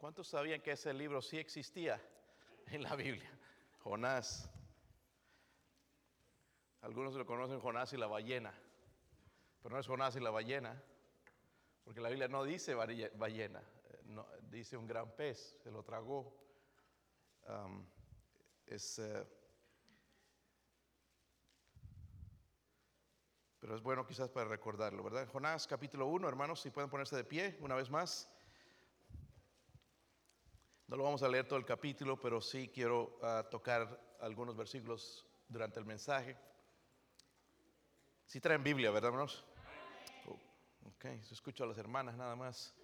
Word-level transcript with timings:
¿Cuántos 0.00 0.28
sabían 0.28 0.62
que 0.62 0.70
ese 0.72 0.94
libro 0.94 1.20
sí 1.20 1.36
existía 1.36 2.00
en 2.68 2.82
la 2.82 2.96
Biblia? 2.96 3.30
Jonás. 3.80 4.48
Algunos 6.80 7.12
lo 7.12 7.26
conocen 7.26 7.60
Jonás 7.60 7.92
y 7.92 7.98
la 7.98 8.06
ballena, 8.06 8.50
pero 9.62 9.74
no 9.74 9.78
es 9.78 9.86
Jonás 9.86 10.16
y 10.16 10.20
la 10.20 10.30
ballena, 10.30 10.82
porque 11.84 12.00
la 12.00 12.08
Biblia 12.08 12.28
no 12.28 12.44
dice 12.44 12.74
ballena, 12.74 13.60
eh, 13.90 14.02
dice 14.44 14.78
un 14.78 14.86
gran 14.86 15.14
pez, 15.14 15.58
se 15.62 15.70
lo 15.70 15.82
tragó. 15.82 16.34
es, 18.64 19.00
eh, 19.00 19.28
pero 23.58 23.76
es 23.76 23.82
bueno 23.82 24.06
quizás 24.06 24.30
para 24.30 24.48
recordarlo, 24.48 25.04
¿verdad? 25.04 25.28
Jonás 25.28 25.66
capítulo 25.66 26.06
1, 26.06 26.26
hermanos, 26.26 26.62
si 26.62 26.70
pueden 26.70 26.88
ponerse 26.88 27.16
de 27.16 27.24
pie 27.24 27.58
una 27.60 27.74
vez 27.74 27.90
más. 27.90 28.34
No 30.90 30.96
lo 30.96 31.04
vamos 31.04 31.22
a 31.22 31.28
leer 31.28 31.46
todo 31.46 31.56
el 31.56 31.64
capítulo, 31.64 32.20
pero 32.20 32.40
sí 32.40 32.68
quiero 32.74 33.16
ah, 33.22 33.46
tocar 33.48 34.16
algunos 34.18 34.56
versículos 34.56 35.24
durante 35.46 35.78
el 35.78 35.86
mensaje. 35.86 36.36
Si 38.26 38.40
traen 38.40 38.64
Biblia, 38.64 38.90
¿verdad, 38.90 39.10
hermanos? 39.10 39.44
Oh, 40.26 40.36
ok, 40.88 41.22
se 41.22 41.34
escucha 41.34 41.62
a 41.62 41.68
las 41.68 41.78
hermanas 41.78 42.16
nada 42.16 42.34
más. 42.34 42.74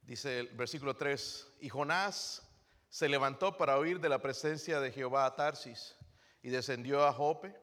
Dice 0.00 0.40
el 0.40 0.48
versículo 0.56 0.96
3, 0.96 1.56
y 1.60 1.68
Jonás 1.68 2.42
se 2.88 3.06
levantó 3.10 3.58
para 3.58 3.78
huir 3.78 4.00
de 4.00 4.08
la 4.08 4.22
presencia 4.22 4.80
de 4.80 4.92
Jehová 4.92 5.26
a 5.26 5.36
Tarsis 5.36 5.94
y 6.40 6.48
descendió 6.48 7.04
a 7.04 7.12
Jope 7.12 7.54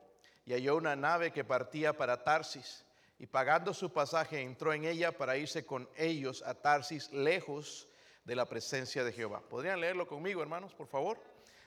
y 0.46 0.54
halló 0.54 0.76
una 0.76 0.96
nave 0.96 1.32
que 1.32 1.44
partía 1.44 1.98
para 1.98 2.24
Tarsis 2.24 2.86
y 3.18 3.26
pagando 3.26 3.74
su 3.74 3.92
pasaje 3.92 4.40
entró 4.40 4.72
en 4.72 4.86
ella 4.86 5.18
para 5.18 5.36
irse 5.36 5.66
con 5.66 5.90
ellos 5.96 6.44
a 6.44 6.54
Tarsis 6.54 7.12
lejos 7.12 7.88
de 8.28 8.36
la 8.36 8.46
presencia 8.46 9.06
de 9.06 9.14
Jehová. 9.14 9.42
¿Podrían 9.50 9.80
leerlo 9.80 10.06
conmigo, 10.06 10.42
hermanos, 10.42 10.74
por 10.74 10.88
favor? 10.88 11.18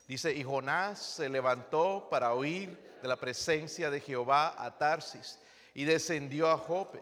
Dice, 0.06 0.34
y 0.34 0.44
Jonás 0.44 0.98
se 0.98 1.30
levantó 1.30 2.06
para 2.11 2.34
huir 2.34 2.98
de 3.00 3.08
la 3.08 3.17
presencia 3.17 3.91
de 3.91 3.98
Jehová 3.98 4.55
a 4.62 4.77
Tarsis 4.77 5.39
y 5.72 5.84
descendió 5.84 6.50
a 6.50 6.58
Jope 6.58 7.00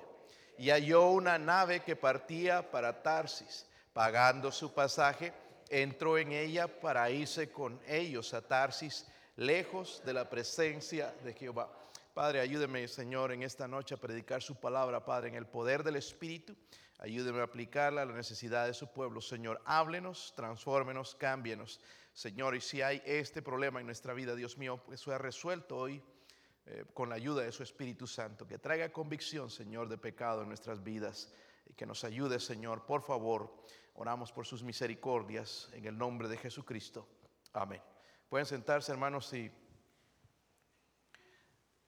y 0.58 0.70
halló 0.70 1.08
una 1.08 1.38
nave 1.38 1.80
que 1.80 1.96
partía 1.96 2.70
para 2.70 3.02
Tarsis. 3.02 3.66
Pagando 3.92 4.52
su 4.52 4.72
pasaje, 4.72 5.32
entró 5.68 6.18
en 6.18 6.30
ella 6.30 6.68
para 6.68 7.10
irse 7.10 7.50
con 7.50 7.80
ellos 7.88 8.34
a 8.34 8.42
Tarsis, 8.42 9.06
lejos 9.34 10.02
de 10.04 10.12
la 10.12 10.30
presencia 10.30 11.12
de 11.24 11.34
Jehová. 11.34 11.68
Padre, 12.14 12.38
ayúdeme, 12.38 12.86
Señor, 12.86 13.32
en 13.32 13.42
esta 13.42 13.66
noche 13.66 13.96
a 13.96 13.98
predicar 13.98 14.40
su 14.40 14.54
palabra, 14.54 15.04
Padre, 15.04 15.30
en 15.30 15.34
el 15.34 15.46
poder 15.46 15.82
del 15.82 15.96
Espíritu. 15.96 16.54
Ayúdeme 16.98 17.40
a 17.40 17.44
aplicarla 17.44 18.02
a 18.02 18.04
la 18.04 18.12
necesidad 18.12 18.66
de 18.66 18.74
su 18.74 18.88
pueblo. 18.88 19.20
Señor, 19.20 19.62
háblenos, 19.64 20.32
transfórmenos, 20.34 21.14
cámbienos. 21.14 21.80
Señor, 22.12 22.56
y 22.56 22.60
si 22.60 22.82
hay 22.82 23.00
este 23.06 23.40
problema 23.40 23.78
en 23.78 23.86
nuestra 23.86 24.14
vida, 24.14 24.34
Dios 24.34 24.58
mío, 24.58 24.82
que 24.84 24.96
sea 24.96 25.16
resuelto 25.16 25.76
hoy 25.76 26.02
eh, 26.66 26.84
con 26.92 27.08
la 27.08 27.14
ayuda 27.14 27.42
de 27.42 27.52
su 27.52 27.62
Espíritu 27.62 28.08
Santo. 28.08 28.48
Que 28.48 28.58
traiga 28.58 28.90
convicción, 28.90 29.48
Señor, 29.48 29.88
de 29.88 29.96
pecado 29.96 30.42
en 30.42 30.48
nuestras 30.48 30.82
vidas. 30.82 31.32
Y 31.66 31.74
que 31.74 31.86
nos 31.86 32.02
ayude, 32.02 32.40
Señor, 32.40 32.84
por 32.84 33.02
favor. 33.02 33.54
Oramos 33.94 34.32
por 34.32 34.44
sus 34.44 34.64
misericordias 34.64 35.68
en 35.72 35.84
el 35.84 35.96
nombre 35.96 36.26
de 36.26 36.36
Jesucristo. 36.36 37.06
Amén. 37.52 37.80
Pueden 38.28 38.46
sentarse, 38.46 38.90
hermanos, 38.90 39.32
y 39.32 39.50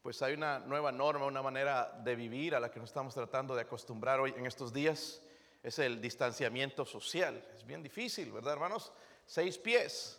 pues 0.02 0.22
hay 0.22 0.34
una 0.34 0.60
nueva 0.60 0.90
norma, 0.92 1.26
una 1.26 1.42
manera 1.42 1.92
de 2.02 2.14
vivir 2.14 2.54
a 2.54 2.60
la 2.60 2.70
que 2.70 2.80
nos 2.80 2.88
estamos 2.88 3.14
tratando 3.14 3.54
de 3.54 3.62
acostumbrar 3.62 4.18
hoy 4.18 4.34
en 4.36 4.46
estos 4.46 4.72
días. 4.72 5.22
Es 5.62 5.78
el 5.78 6.00
distanciamiento 6.00 6.86
social. 6.86 7.44
Es 7.54 7.66
bien 7.66 7.82
difícil, 7.82 8.32
¿verdad, 8.32 8.54
hermanos? 8.54 8.92
Seis 9.26 9.58
pies. 9.58 10.18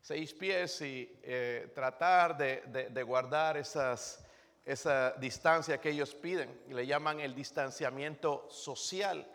Seis 0.00 0.34
pies 0.34 0.82
y 0.82 1.18
eh, 1.22 1.72
tratar 1.74 2.36
de, 2.36 3.02
guardar 3.02 3.56
esas, 3.56 4.22
esa 4.62 5.12
distancia 5.12 5.80
que 5.80 5.88
ellos 5.88 6.14
piden. 6.14 6.60
Le 6.68 6.86
llaman 6.86 7.20
el 7.20 7.34
distanciamiento 7.34 8.46
social, 8.50 9.26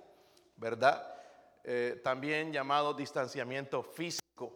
¿verdad? 0.58 1.16
Eh, 1.64 2.00
también 2.04 2.54
llamado 2.54 2.94
distanciamiento 2.94 3.82
físico. 3.82 4.56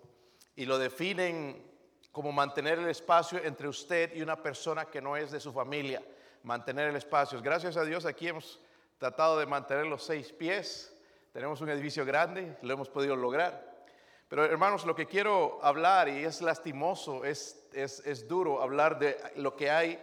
Y 0.55 0.65
lo 0.65 0.77
definen 0.77 1.72
como 2.13 2.31
mantener 2.31 2.77
el 2.77 2.87
espacio 2.89 3.43
entre 3.43 3.67
usted 3.67 4.15
y 4.15 4.21
una 4.21 4.41
persona 4.41 4.85
que 4.85 5.01
no 5.01 5.17
es 5.17 5.31
de 5.31 5.39
su 5.39 5.51
familia. 5.51 6.01
Mantener 6.43 6.89
el 6.89 6.95
espacio. 6.95 7.41
Gracias 7.41 7.75
a 7.75 7.83
Dios 7.83 8.05
aquí 8.05 8.27
hemos 8.27 8.59
tratado 8.99 9.39
de 9.39 9.47
mantener 9.47 9.87
los 9.87 10.03
seis 10.03 10.31
pies. 10.31 10.95
Tenemos 11.31 11.59
un 11.61 11.69
edificio 11.69 12.05
grande, 12.05 12.55
lo 12.61 12.71
hemos 12.71 12.87
podido 12.87 13.15
lograr. 13.15 13.83
Pero 14.29 14.45
hermanos, 14.45 14.85
lo 14.85 14.95
que 14.95 15.07
quiero 15.07 15.59
hablar, 15.63 16.07
y 16.07 16.23
es 16.23 16.39
lastimoso, 16.43 17.25
es, 17.25 17.67
es, 17.73 17.99
es 18.05 18.27
duro 18.27 18.61
hablar 18.61 18.99
de 18.99 19.17
lo 19.37 19.55
que 19.55 19.71
hay. 19.71 19.99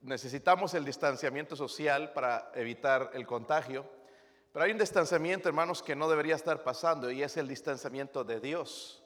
Necesitamos 0.00 0.74
el 0.74 0.84
distanciamiento 0.84 1.56
social 1.56 2.12
para 2.12 2.52
evitar 2.54 3.10
el 3.14 3.26
contagio. 3.26 3.84
Pero 4.52 4.64
hay 4.64 4.70
un 4.70 4.78
distanciamiento, 4.78 5.48
hermanos, 5.48 5.82
que 5.82 5.96
no 5.96 6.08
debería 6.08 6.36
estar 6.36 6.62
pasando 6.62 7.10
y 7.10 7.24
es 7.24 7.36
el 7.36 7.48
distanciamiento 7.48 8.22
de 8.22 8.38
Dios. 8.38 9.02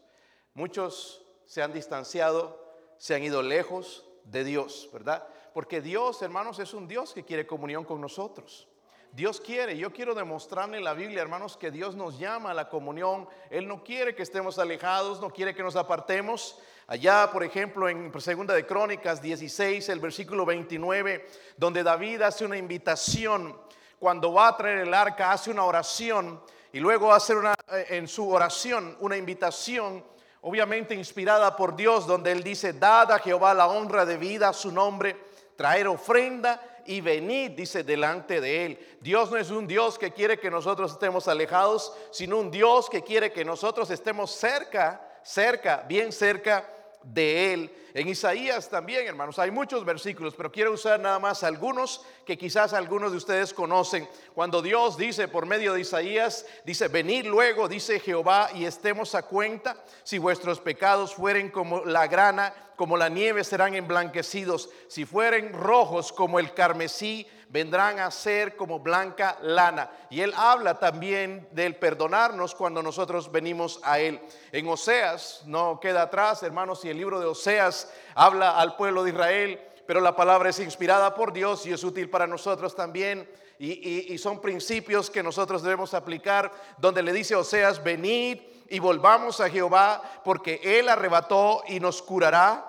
Muchos 0.53 1.26
se 1.47 1.63
han 1.63 1.73
distanciado, 1.73 2.63
se 2.99 3.15
han 3.15 3.23
ido 3.23 3.43
lejos 3.43 4.05
de 4.25 4.45
Dios, 4.45 4.91
¿verdad? 4.93 5.27
Porque 5.55 5.81
Dios, 5.81 6.21
hermanos, 6.21 6.59
es 6.59 6.75
un 6.75 6.87
Dios 6.87 7.15
que 7.15 7.25
quiere 7.25 7.47
comunión 7.47 7.85
con 7.85 8.01
nosotros. 8.01 8.69
Dios 9.13 9.41
quiere, 9.41 9.79
yo 9.79 9.93
quiero 9.93 10.15
demostrarle 10.15 10.77
en 10.77 10.85
la 10.85 10.93
Biblia, 10.93 11.23
hermanos, 11.23 11.57
que 11.57 11.71
Dios 11.71 11.95
nos 11.95 12.19
llama 12.19 12.51
a 12.51 12.55
la 12.55 12.69
comunión. 12.69 13.27
Él 13.49 13.67
no 13.67 13.83
quiere 13.83 14.15
que 14.15 14.23
estemos 14.23 14.59
alejados, 14.59 15.21
no 15.23 15.31
quiere 15.31 15.55
que 15.55 15.63
nos 15.63 15.77
apartemos. 15.77 16.59
Allá, 16.87 17.31
por 17.33 17.43
ejemplo, 17.43 17.89
en 17.89 18.13
Segunda 18.21 18.53
de 18.53 18.67
Crónicas 18.67 19.23
16, 19.23 19.89
el 19.89 20.01
versículo 20.01 20.45
29, 20.45 21.27
donde 21.57 21.83
David 21.83 22.21
hace 22.23 22.45
una 22.45 22.59
invitación, 22.59 23.59
cuando 23.99 24.35
va 24.35 24.49
a 24.49 24.57
traer 24.57 24.79
el 24.81 24.93
arca, 24.93 25.33
hace 25.33 25.51
una 25.51 25.65
oración 25.65 26.43
y 26.73 26.79
luego 26.79 27.11
hace 27.11 27.35
una, 27.35 27.55
eh, 27.73 27.87
en 27.91 28.09
su 28.09 28.29
oración 28.29 28.99
una 29.01 29.17
invitación 29.17 30.05
obviamente 30.47 30.95
inspirada 30.95 31.57
por 31.57 31.75
Dios, 31.75 32.07
donde 32.07 32.31
Él 32.31 32.45
dice, 32.45 32.73
dad 32.73 33.11
a 33.11 33.19
Jehová 33.19 33.53
la 33.53 33.67
honra 33.67 34.07
de 34.07 34.17
vida 34.17 34.49
a 34.49 34.53
su 34.53 34.71
nombre, 34.71 35.17
traer 35.57 35.89
ofrenda 35.89 36.63
y 36.87 37.01
venid, 37.01 37.51
dice, 37.51 37.83
delante 37.83 38.41
de 38.41 38.65
Él. 38.65 38.97
Dios 39.01 39.29
no 39.33 39.39
es 39.39 39.51
un 39.51 39.67
Dios 39.67 39.99
que 39.99 40.13
quiere 40.13 40.39
que 40.39 40.49
nosotros 40.49 40.93
estemos 40.93 41.27
alejados, 41.27 41.93
sino 42.13 42.39
un 42.39 42.53
Dios 42.53 42.89
que 42.89 43.03
quiere 43.03 43.33
que 43.33 43.45
nosotros 43.45 43.91
estemos 43.91 44.31
cerca, 44.31 45.19
cerca, 45.25 45.85
bien 45.89 46.13
cerca 46.13 46.65
de 47.13 47.53
Él. 47.53 47.73
En 47.95 48.09
Isaías 48.09 48.69
también, 48.69 49.07
hermanos, 49.07 49.39
hay 49.39 49.51
muchos 49.51 49.85
versículos, 49.85 50.35
pero 50.37 50.53
quiero 50.53 50.73
usar 50.73 51.01
nada 51.01 51.19
más 51.19 51.43
algunos 51.43 52.05
que 52.27 52.37
quizás 52.37 52.75
algunos 52.75 53.11
de 53.11 53.17
ustedes 53.17 53.55
conocen. 53.55 54.07
Cuando 54.35 54.61
Dios 54.61 54.99
dice 54.99 55.29
por 55.29 55.47
medio 55.47 55.73
de 55.73 55.81
Isaías, 55.81 56.45
dice, 56.65 56.89
venid 56.89 57.25
luego, 57.25 57.69
dice 57.69 57.99
Jehová, 57.99 58.51
y 58.55 58.67
estemos 58.67 59.15
a 59.15 59.23
cuenta, 59.23 59.83
si 60.03 60.19
vuestros 60.19 60.61
pecados 60.61 61.15
fueren 61.15 61.49
como 61.49 61.87
la 61.87 62.07
grana, 62.07 62.53
como 62.77 62.99
la 62.99 63.09
nieve 63.09 63.43
serán 63.45 63.75
emblanquecidos, 63.75 64.69
si 64.89 65.07
fueren 65.07 65.55
rojos 65.55 66.13
como 66.13 66.39
el 66.39 66.53
carmesí, 66.53 67.27
vendrán 67.49 68.01
a 68.01 68.11
ser 68.11 68.57
como 68.57 68.81
blanca 68.81 69.39
lana. 69.41 69.91
Y 70.11 70.21
él 70.21 70.33
habla 70.37 70.79
también 70.79 71.49
del 71.53 71.77
perdonarnos 71.77 72.55
cuando 72.55 72.83
nosotros 72.83 73.31
venimos 73.31 73.81
a 73.83 73.99
él. 74.01 74.21
En 74.53 74.69
Oseas, 74.69 75.43
no 75.47 75.79
queda 75.81 76.03
atrás, 76.03 76.43
hermanos, 76.43 76.85
y 76.85 76.91
el 76.91 76.97
libro 76.97 77.21
de 77.21 77.27
Oseas 77.27 77.93
habla 78.15 78.59
al 78.59 78.77
pueblo 78.77 79.05
de 79.05 79.11
Israel, 79.11 79.61
pero 79.87 80.01
la 80.01 80.17
palabra 80.17 80.51
es 80.51 80.59
inspirada 80.59 81.15
por 81.15 81.33
Dios 81.33 81.65
y 81.67 81.73
es 81.73 81.85
útil 81.85 82.11
para 82.11 82.27
nosotros 82.27 82.75
también. 82.75 83.29
Y, 83.59 84.19
son 84.19 84.43
principios 84.43 85.09
que 85.09 85.23
nosotros 85.23 85.63
debemos 85.63 85.95
aplicar, 85.95 86.53
donde 86.77 87.03
le 87.03 87.13
dice 87.13 87.35
Oseas, 87.37 87.83
venid 87.83 88.39
y 88.69 88.81
volvamos 88.81 89.41
a 89.41 89.49
Jehová, 89.49 90.03
porque 90.25 90.61
Él 90.63 90.91
arrebató 90.91 91.63
y 91.67 91.81
nos 91.81 92.03
curará, 92.03 92.67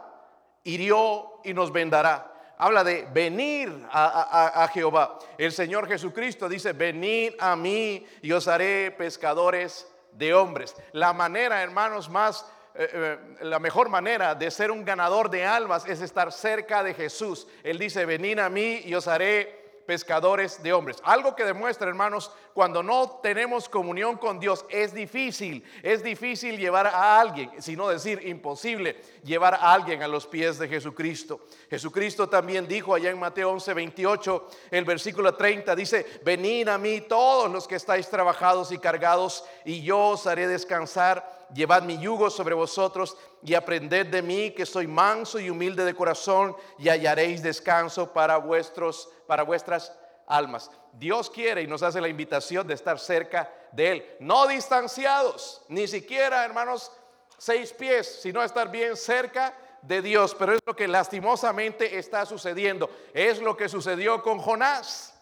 hirió 0.64 1.42
y 1.44 1.54
nos 1.54 1.74
vendará 1.74 2.37
habla 2.58 2.84
de 2.84 3.08
venir 3.14 3.86
a, 3.92 4.70
Jehová. 4.74 5.20
El 5.38 5.52
Señor 5.52 5.88
Jesucristo 5.88 6.50
dice, 6.50 6.74
venid 6.74 7.34
a 7.40 7.56
mí 7.56 8.06
y 8.22 8.32
os 8.32 8.48
haré 8.48 8.92
pescadores 8.92 9.88
de 10.12 10.34
hombres. 10.34 10.76
La 10.94 11.14
manera, 11.14 11.62
hermanos, 11.62 12.10
más... 12.10 12.46
Eh, 12.80 12.90
eh, 12.94 13.18
la 13.42 13.58
mejor 13.58 13.90
manera 13.90 14.36
de 14.36 14.52
ser 14.52 14.70
un 14.70 14.86
ganador 14.86 15.32
de 15.32 15.44
almas 15.44 15.84
es 15.88 16.00
estar 16.00 16.32
cerca 16.32 16.84
de 16.84 16.94
Jesús. 16.94 17.48
Él 17.64 17.80
dice, 17.80 18.06
venid 18.06 18.38
a 18.38 18.50
mí 18.50 18.82
y 18.86 18.94
os 18.94 19.08
haré 19.08 19.67
pescadores 19.88 20.62
de 20.62 20.74
hombres. 20.74 20.98
Algo 21.04 21.36
que 21.36 21.46
demuestra, 21.46 21.88
hermanos, 21.88 22.30
cuando 22.54 22.84
no 22.84 23.20
tenemos 23.24 23.70
comunión 23.70 24.18
con 24.18 24.40
Dios, 24.40 24.66
es 24.70 24.94
difícil, 24.94 25.64
es 25.82 26.04
difícil 26.04 26.58
llevar 26.58 26.88
a 26.88 27.20
alguien, 27.20 27.50
sino 27.60 27.88
decir 27.88 28.28
imposible, 28.28 29.02
llevar 29.24 29.56
a 29.56 29.74
alguien 29.74 30.04
a 30.04 30.08
los 30.08 30.28
pies 30.28 30.60
de 30.60 30.68
Jesucristo. 30.68 31.40
Jesucristo 31.70 32.28
también 32.28 32.68
dijo 32.68 32.94
allá 32.94 33.10
en 33.10 33.20
Mateo 33.20 33.52
11, 33.52 33.74
28, 33.74 34.50
el 34.72 34.86
versículo 34.86 35.34
30, 35.34 35.76
dice, 35.76 36.06
venid 36.24 36.68
a 36.68 36.78
mí 36.78 37.02
todos 37.02 37.50
los 37.50 37.68
que 37.68 37.76
estáis 37.76 38.10
trabajados 38.10 38.72
y 38.72 38.78
cargados, 38.78 39.46
y 39.64 39.82
yo 39.82 40.10
os 40.10 40.28
haré 40.28 40.48
descansar 40.48 41.37
llevad 41.54 41.84
mi 41.84 41.98
yugo 41.98 42.30
sobre 42.30 42.56
vosotros 42.56 43.18
y 43.44 43.54
aprended 43.54 44.08
de 44.08 44.22
mí 44.22 44.52
que 44.52 44.66
soy 44.66 44.88
manso 44.88 45.40
y 45.40 45.50
humilde 45.50 45.86
de 45.86 45.94
corazón 45.94 46.56
y 46.78 46.90
hallaréis 46.90 47.42
descanso 47.42 48.12
para 48.14 48.38
vuestros 48.38 49.10
para 49.28 49.44
vuestras 49.44 49.94
almas. 50.28 50.72
Dios 50.94 51.30
quiere 51.30 51.62
y 51.62 51.68
nos 51.68 51.84
hace 51.84 52.02
la 52.02 52.08
invitación 52.08 52.68
de 52.68 52.74
estar 52.74 53.00
cerca 53.00 53.52
de 53.72 53.92
él, 53.92 54.16
no 54.20 54.48
distanciados, 54.48 55.62
ni 55.68 55.88
siquiera, 55.88 56.44
hermanos, 56.44 56.92
seis 57.38 57.72
pies, 57.74 58.20
sino 58.22 58.44
estar 58.44 58.72
bien 58.72 58.98
cerca 58.98 59.54
de 59.82 60.02
Dios, 60.02 60.36
pero 60.38 60.54
es 60.54 60.60
lo 60.66 60.76
que 60.76 60.88
lastimosamente 60.88 61.98
está 61.98 62.26
sucediendo. 62.26 62.90
Es 63.14 63.40
lo 63.40 63.56
que 63.56 63.70
sucedió 63.70 64.22
con 64.22 64.40
Jonás. 64.40 65.14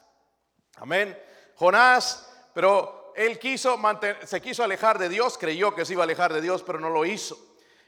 Amén. 0.77 1.17
Jonás, 1.55 2.31
pero 2.53 3.04
él 3.15 3.39
quiso 3.39 3.79
se 4.25 4.41
quiso 4.41 4.63
alejar 4.63 4.99
de 4.99 5.09
Dios, 5.09 5.37
creyó 5.37 5.73
que 5.73 5.85
se 5.85 5.93
iba 5.93 6.03
a 6.03 6.05
alejar 6.05 6.33
de 6.33 6.41
Dios, 6.41 6.63
pero 6.63 6.79
no 6.79 6.89
lo 6.89 7.05
hizo. 7.05 7.37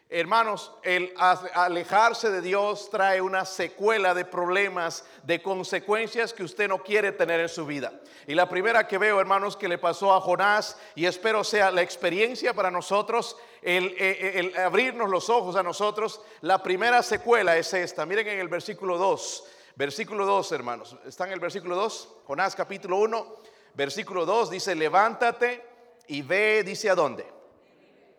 Hermanos, 0.09 0.71
el 0.83 1.13
alejarse 1.18 2.31
de 2.31 2.39
Dios 2.39 2.89
trae 2.89 3.19
una 3.19 3.44
secuela 3.44 4.13
de 4.13 4.24
problemas, 4.24 5.03
de 5.24 5.41
consecuencias 5.41 6.31
que 6.31 6.45
usted 6.45 6.69
no 6.69 6.81
quiere 6.81 7.12
tener 7.12 7.41
en 7.41 7.50
su 7.50 7.65
vida. 7.65 7.91
Y 8.25 8.33
la 8.33 8.47
primera 8.47 8.88
que 8.88 8.97
veo, 8.97 9.19
hermanos, 9.19 9.57
que 9.57 9.68
le 9.68 9.77
pasó 9.77 10.13
a 10.13 10.21
Jonás, 10.21 10.77
y 10.95 11.06
espero 11.06 11.44
sea 11.44 11.71
la 11.71 11.81
experiencia 11.81 12.53
para 12.53 12.71
nosotros, 12.71 13.35
el, 13.62 13.95
el, 13.97 14.47
el 14.47 14.57
abrirnos 14.57 15.09
los 15.09 15.29
ojos 15.29 15.57
a 15.57 15.63
nosotros, 15.63 16.21
la 16.39 16.63
primera 16.63 17.03
secuela 17.03 17.57
es 17.57 17.74
esta. 17.74 18.06
Miren 18.06 18.29
en 18.29 18.39
el 18.39 18.47
versículo 18.47 18.97
2, 18.97 19.44
versículo 19.75 20.25
2, 20.25 20.51
hermanos. 20.53 20.95
¿Está 21.06 21.25
en 21.25 21.33
el 21.33 21.41
versículo 21.41 21.75
2? 21.75 22.15
Jonás 22.27 22.56
capítulo 22.56 22.95
1 23.00 23.56
versículo 23.77 24.25
2 24.25 24.50
dice, 24.50 24.74
levántate 24.74 25.63
y 26.07 26.24
ve, 26.24 26.63
dice 26.63 26.89
a 26.89 26.95
dónde. 26.95 27.31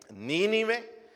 Nínive, 0.09 1.09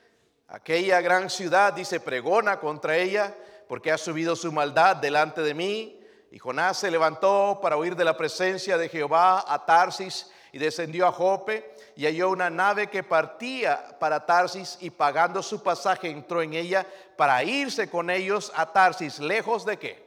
aquella 0.49 0.99
gran 0.99 1.29
ciudad, 1.29 1.71
dice, 1.71 2.01
pregona 2.01 2.59
contra 2.59 2.97
ella, 2.97 3.33
porque 3.69 3.89
ha 3.89 3.97
subido 3.97 4.35
su 4.35 4.51
maldad 4.51 4.97
delante 4.97 5.41
de 5.41 5.53
mí. 5.53 5.99
Y 6.29 6.39
Jonás 6.39 6.77
se 6.77 6.91
levantó 6.91 7.59
para 7.61 7.77
huir 7.77 7.95
de 7.95 8.03
la 8.03 8.17
presencia 8.17 8.77
de 8.77 8.89
Jehová 8.89 9.45
a 9.47 9.65
Tarsis 9.65 10.29
y 10.51 10.57
descendió 10.57 11.07
a 11.07 11.11
Jope 11.13 11.73
y 11.95 12.05
halló 12.05 12.29
una 12.29 12.49
nave 12.49 12.87
que 12.87 13.01
partía 13.01 13.97
para 13.97 14.25
Tarsis 14.25 14.77
y 14.81 14.89
pagando 14.89 15.41
su 15.41 15.63
pasaje 15.63 16.09
entró 16.09 16.41
en 16.41 16.53
ella 16.53 16.85
para 17.15 17.43
irse 17.43 17.89
con 17.89 18.09
ellos 18.09 18.51
a 18.55 18.73
Tarsis, 18.73 19.19
lejos 19.19 19.65
de 19.65 19.77
qué? 19.77 20.05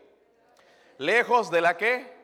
Lejos 0.99 1.51
de 1.51 1.61
la 1.61 1.77
que? 1.77 2.16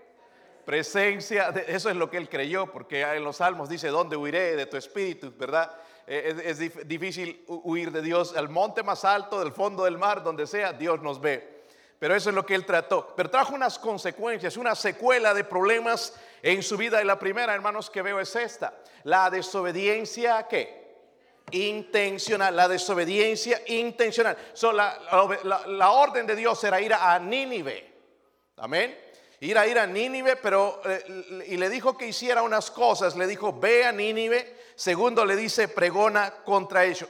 Presencia, 0.65 1.49
eso 1.67 1.91
es 1.91 1.97
lo 1.97 2.11
que 2.11 2.17
él 2.17 2.29
creyó, 2.29 2.67
porque 2.71 3.03
en 3.03 3.25
los 3.25 3.37
salmos 3.37 3.69
dice, 3.69 3.89
¿dónde 3.89 4.17
huiré 4.17 4.57
de 4.57 4.67
tu 4.67 4.77
espíritu? 4.77 5.33
¿Verdad? 5.37 5.71
Eh, 6.07 6.43
es, 6.45 6.89
difícil 6.89 7.45
huir 7.47 7.93
de 7.93 8.03
Dios 8.03 8.37
al 8.37 8.49
monte 8.49 8.83
más 8.83 9.05
alto, 9.05 9.41
del 9.41 9.53
fondo 9.53 9.85
del 9.85 9.99
mar, 9.99 10.23
donde 10.23 10.47
sea, 10.47 10.73
Dios 10.73 11.01
nos 11.03 11.21
ve. 11.21 11.63
Pero 11.99 12.17
eso 12.17 12.31
es 12.31 12.35
lo 12.35 12.45
que 12.45 12.55
él 12.55 12.67
trató. 12.67 13.15
Pero 13.17 13.31
trajo 13.31 13.55
unas 13.55 13.79
consecuencias, 13.79 14.57
una 14.57 14.75
secuela 14.75 15.35
de 15.35 15.45
problemas 15.45 16.15
en 16.43 16.63
su 16.63 16.77
vida. 16.77 17.01
Y 17.01 17.05
la 17.05 17.19
primera, 17.19 17.55
hermanos, 17.55 17.89
que 17.91 18.03
veo 18.03 18.19
es 18.19 18.35
esta. 18.35 18.75
La 19.05 19.31
desobediencia, 19.31 20.49
¿qué? 20.49 20.83
Intencional. 21.53 22.57
La 22.57 22.67
desobediencia 22.67 23.63
intencional. 23.69 24.37
la, 24.75 25.39
la, 25.45 25.67
la 25.69 25.91
orden 25.93 26.27
de 26.27 26.35
Dios 26.35 26.63
era 26.65 26.81
ir 26.81 26.93
a 26.93 27.17
Nínive. 27.21 27.93
Amén 28.57 29.02
ir 29.43 29.59
a 29.59 29.67
ir 29.67 29.77
a 29.77 29.87
Nínive, 29.87 30.37
pero 30.37 30.81
eh, 30.85 31.45
y 31.49 31.57
le 31.57 31.69
dijo 31.69 31.97
que 31.97 32.07
hiciera 32.07 32.43
unas 32.43 32.71
cosas, 32.71 33.17
le 33.17 33.27
dijo, 33.27 33.53
ve 33.53 33.85
a 33.85 33.91
Nínive, 33.91 34.57
segundo 34.77 35.25
le 35.25 35.35
dice, 35.35 35.67
pregona 35.67 36.33
contra 36.45 36.85
ellos, 36.85 37.09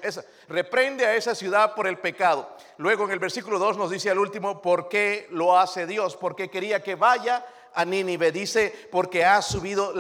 reprende 0.49 1.05
a 1.05 1.15
esa 1.15 1.35
ciudad 1.35 1.75
por 1.75 1.87
el 1.87 1.99
pecado. 1.99 2.57
Luego 2.79 3.05
en 3.05 3.11
el 3.11 3.19
versículo 3.19 3.59
2 3.59 3.77
nos 3.77 3.91
dice 3.91 4.09
al 4.09 4.19
último, 4.19 4.63
¿por 4.63 4.89
qué 4.89 5.27
lo 5.31 5.59
hace 5.59 5.87
Dios? 5.87 6.17
Porque 6.17 6.49
quería 6.49 6.83
que 6.83 6.95
vaya 6.95 7.45
a 7.75 7.85
Nínive, 7.85 8.33
dice, 8.33 8.89
porque 8.91 9.27
ha 9.27 9.43
subido 9.43 9.93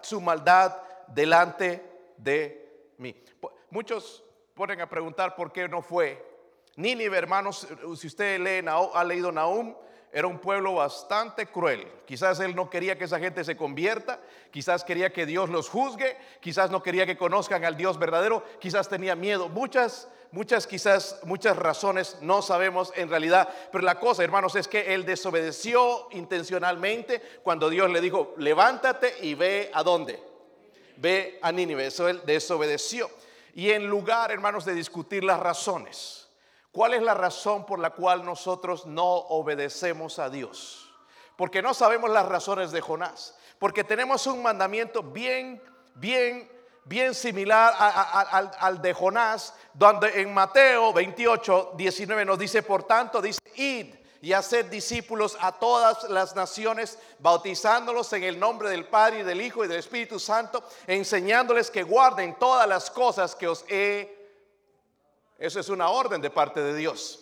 su 0.00 0.22
maldad 0.22 0.78
delante 1.08 1.84
de 2.16 2.92
mí. 2.96 3.14
Muchos 3.68 4.24
ponen 4.54 4.80
a 4.80 4.88
preguntar 4.88 5.36
por 5.36 5.52
qué 5.52 5.68
no 5.68 5.82
fue. 5.82 6.32
Nínive, 6.76 7.18
hermanos, 7.18 7.68
si 7.98 8.06
usted 8.06 8.40
lee, 8.40 8.66
ha 8.66 9.04
leído 9.04 9.30
Nahum, 9.30 9.74
era 10.14 10.28
un 10.28 10.38
pueblo 10.38 10.74
bastante 10.74 11.48
cruel. 11.48 11.90
Quizás 12.06 12.38
él 12.38 12.54
no 12.54 12.70
quería 12.70 12.96
que 12.96 13.04
esa 13.04 13.18
gente 13.18 13.42
se 13.42 13.56
convierta, 13.56 14.20
quizás 14.52 14.84
quería 14.84 15.12
que 15.12 15.26
Dios 15.26 15.50
los 15.50 15.68
juzgue, 15.68 16.16
quizás 16.40 16.70
no 16.70 16.84
quería 16.84 17.04
que 17.04 17.16
conozcan 17.16 17.64
al 17.64 17.76
Dios 17.76 17.98
verdadero, 17.98 18.44
quizás 18.60 18.88
tenía 18.88 19.16
miedo. 19.16 19.48
Muchas, 19.48 20.06
muchas, 20.30 20.68
quizás, 20.68 21.18
muchas 21.24 21.56
razones 21.56 22.18
no 22.20 22.42
sabemos 22.42 22.92
en 22.94 23.10
realidad. 23.10 23.48
Pero 23.72 23.82
la 23.82 23.98
cosa, 23.98 24.22
hermanos, 24.22 24.54
es 24.54 24.68
que 24.68 24.94
él 24.94 25.04
desobedeció 25.04 26.06
intencionalmente 26.12 27.20
cuando 27.42 27.68
Dios 27.68 27.90
le 27.90 28.00
dijo, 28.00 28.34
levántate 28.36 29.14
y 29.20 29.34
ve 29.34 29.72
a 29.74 29.82
dónde. 29.82 30.22
Ve 30.96 31.40
a 31.42 31.50
Nínive. 31.50 31.86
Eso 31.86 32.08
él 32.08 32.22
desobedeció. 32.24 33.10
Y 33.52 33.72
en 33.72 33.88
lugar, 33.88 34.30
hermanos, 34.30 34.64
de 34.64 34.74
discutir 34.74 35.24
las 35.24 35.40
razones 35.40 36.23
¿Cuál 36.74 36.94
es 36.94 37.02
la 37.02 37.14
razón 37.14 37.64
por 37.64 37.78
la 37.78 37.90
cual 37.90 38.24
nosotros 38.24 38.84
no 38.84 39.04
obedecemos 39.04 40.18
a 40.18 40.28
Dios? 40.28 40.92
Porque 41.36 41.62
no 41.62 41.72
sabemos 41.72 42.10
las 42.10 42.26
razones 42.26 42.72
de 42.72 42.80
Jonás. 42.80 43.36
Porque 43.60 43.84
tenemos 43.84 44.26
un 44.26 44.42
mandamiento 44.42 45.00
bien, 45.00 45.62
bien, 45.94 46.50
bien 46.84 47.14
similar 47.14 47.72
al, 47.78 48.82
de 48.82 48.92
Jonás, 48.92 49.54
donde 49.72 50.20
en 50.20 50.34
Mateo 50.34 50.92
28, 50.92 51.74
19 51.76 52.24
nos 52.24 52.40
dice, 52.40 52.60
por 52.64 52.82
tanto, 52.82 53.22
dice, 53.22 53.38
id 53.54 53.94
y 54.20 54.32
haced 54.32 54.64
discípulos 54.66 55.38
a 55.40 55.52
todas 55.52 56.02
las 56.10 56.34
naciones, 56.34 56.98
bautizándolos 57.20 58.12
en 58.14 58.24
el 58.24 58.40
nombre 58.40 58.68
del 58.68 58.88
Padre 58.88 59.20
y 59.20 59.22
del 59.22 59.42
Hijo 59.42 59.64
y 59.64 59.68
del 59.68 59.78
Espíritu 59.78 60.18
Santo, 60.18 60.64
enseñándoles 60.88 61.70
que 61.70 61.84
guarden 61.84 62.34
todas 62.36 62.66
las 62.66 62.90
cosas 62.90 63.36
que 63.36 63.46
os 63.46 63.64
he 63.68 64.13
eso 65.44 65.60
es 65.60 65.68
una 65.68 65.90
orden 65.90 66.20
de 66.20 66.30
parte 66.30 66.62
de 66.62 66.74
Dios. 66.74 67.20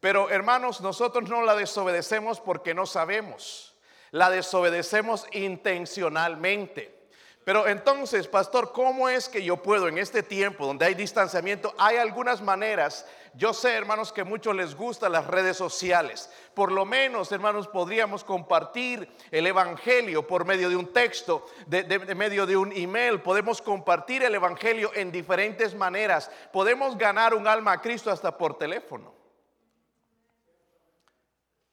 Pero 0.00 0.28
hermanos, 0.28 0.82
nosotros 0.82 1.30
no 1.30 1.42
la 1.42 1.56
desobedecemos 1.56 2.40
porque 2.40 2.74
no 2.74 2.84
sabemos. 2.84 3.74
La 4.10 4.28
desobedecemos 4.28 5.26
intencionalmente. 5.32 7.03
Pero 7.44 7.68
entonces, 7.68 8.26
pastor, 8.26 8.72
¿cómo 8.72 9.06
es 9.06 9.28
que 9.28 9.44
yo 9.44 9.58
puedo 9.58 9.86
en 9.86 9.98
este 9.98 10.22
tiempo 10.22 10.66
donde 10.66 10.86
hay 10.86 10.94
distanciamiento? 10.94 11.74
Hay 11.76 11.98
algunas 11.98 12.40
maneras. 12.40 13.06
Yo 13.34 13.52
sé, 13.52 13.74
hermanos, 13.74 14.14
que 14.14 14.24
muchos 14.24 14.56
les 14.56 14.74
gustan 14.74 15.12
las 15.12 15.26
redes 15.26 15.58
sociales. 15.58 16.30
Por 16.54 16.72
lo 16.72 16.86
menos, 16.86 17.30
hermanos, 17.32 17.68
podríamos 17.68 18.24
compartir 18.24 19.14
el 19.30 19.46
Evangelio 19.46 20.26
por 20.26 20.46
medio 20.46 20.70
de 20.70 20.76
un 20.76 20.90
texto, 20.90 21.44
de, 21.66 21.82
de 21.82 22.14
medio 22.14 22.46
de 22.46 22.56
un 22.56 22.72
email. 22.72 23.20
Podemos 23.20 23.60
compartir 23.60 24.22
el 24.22 24.34
Evangelio 24.34 24.90
en 24.94 25.12
diferentes 25.12 25.74
maneras. 25.74 26.30
Podemos 26.50 26.96
ganar 26.96 27.34
un 27.34 27.46
alma 27.46 27.72
a 27.72 27.82
Cristo 27.82 28.10
hasta 28.10 28.38
por 28.38 28.56
teléfono. 28.56 29.12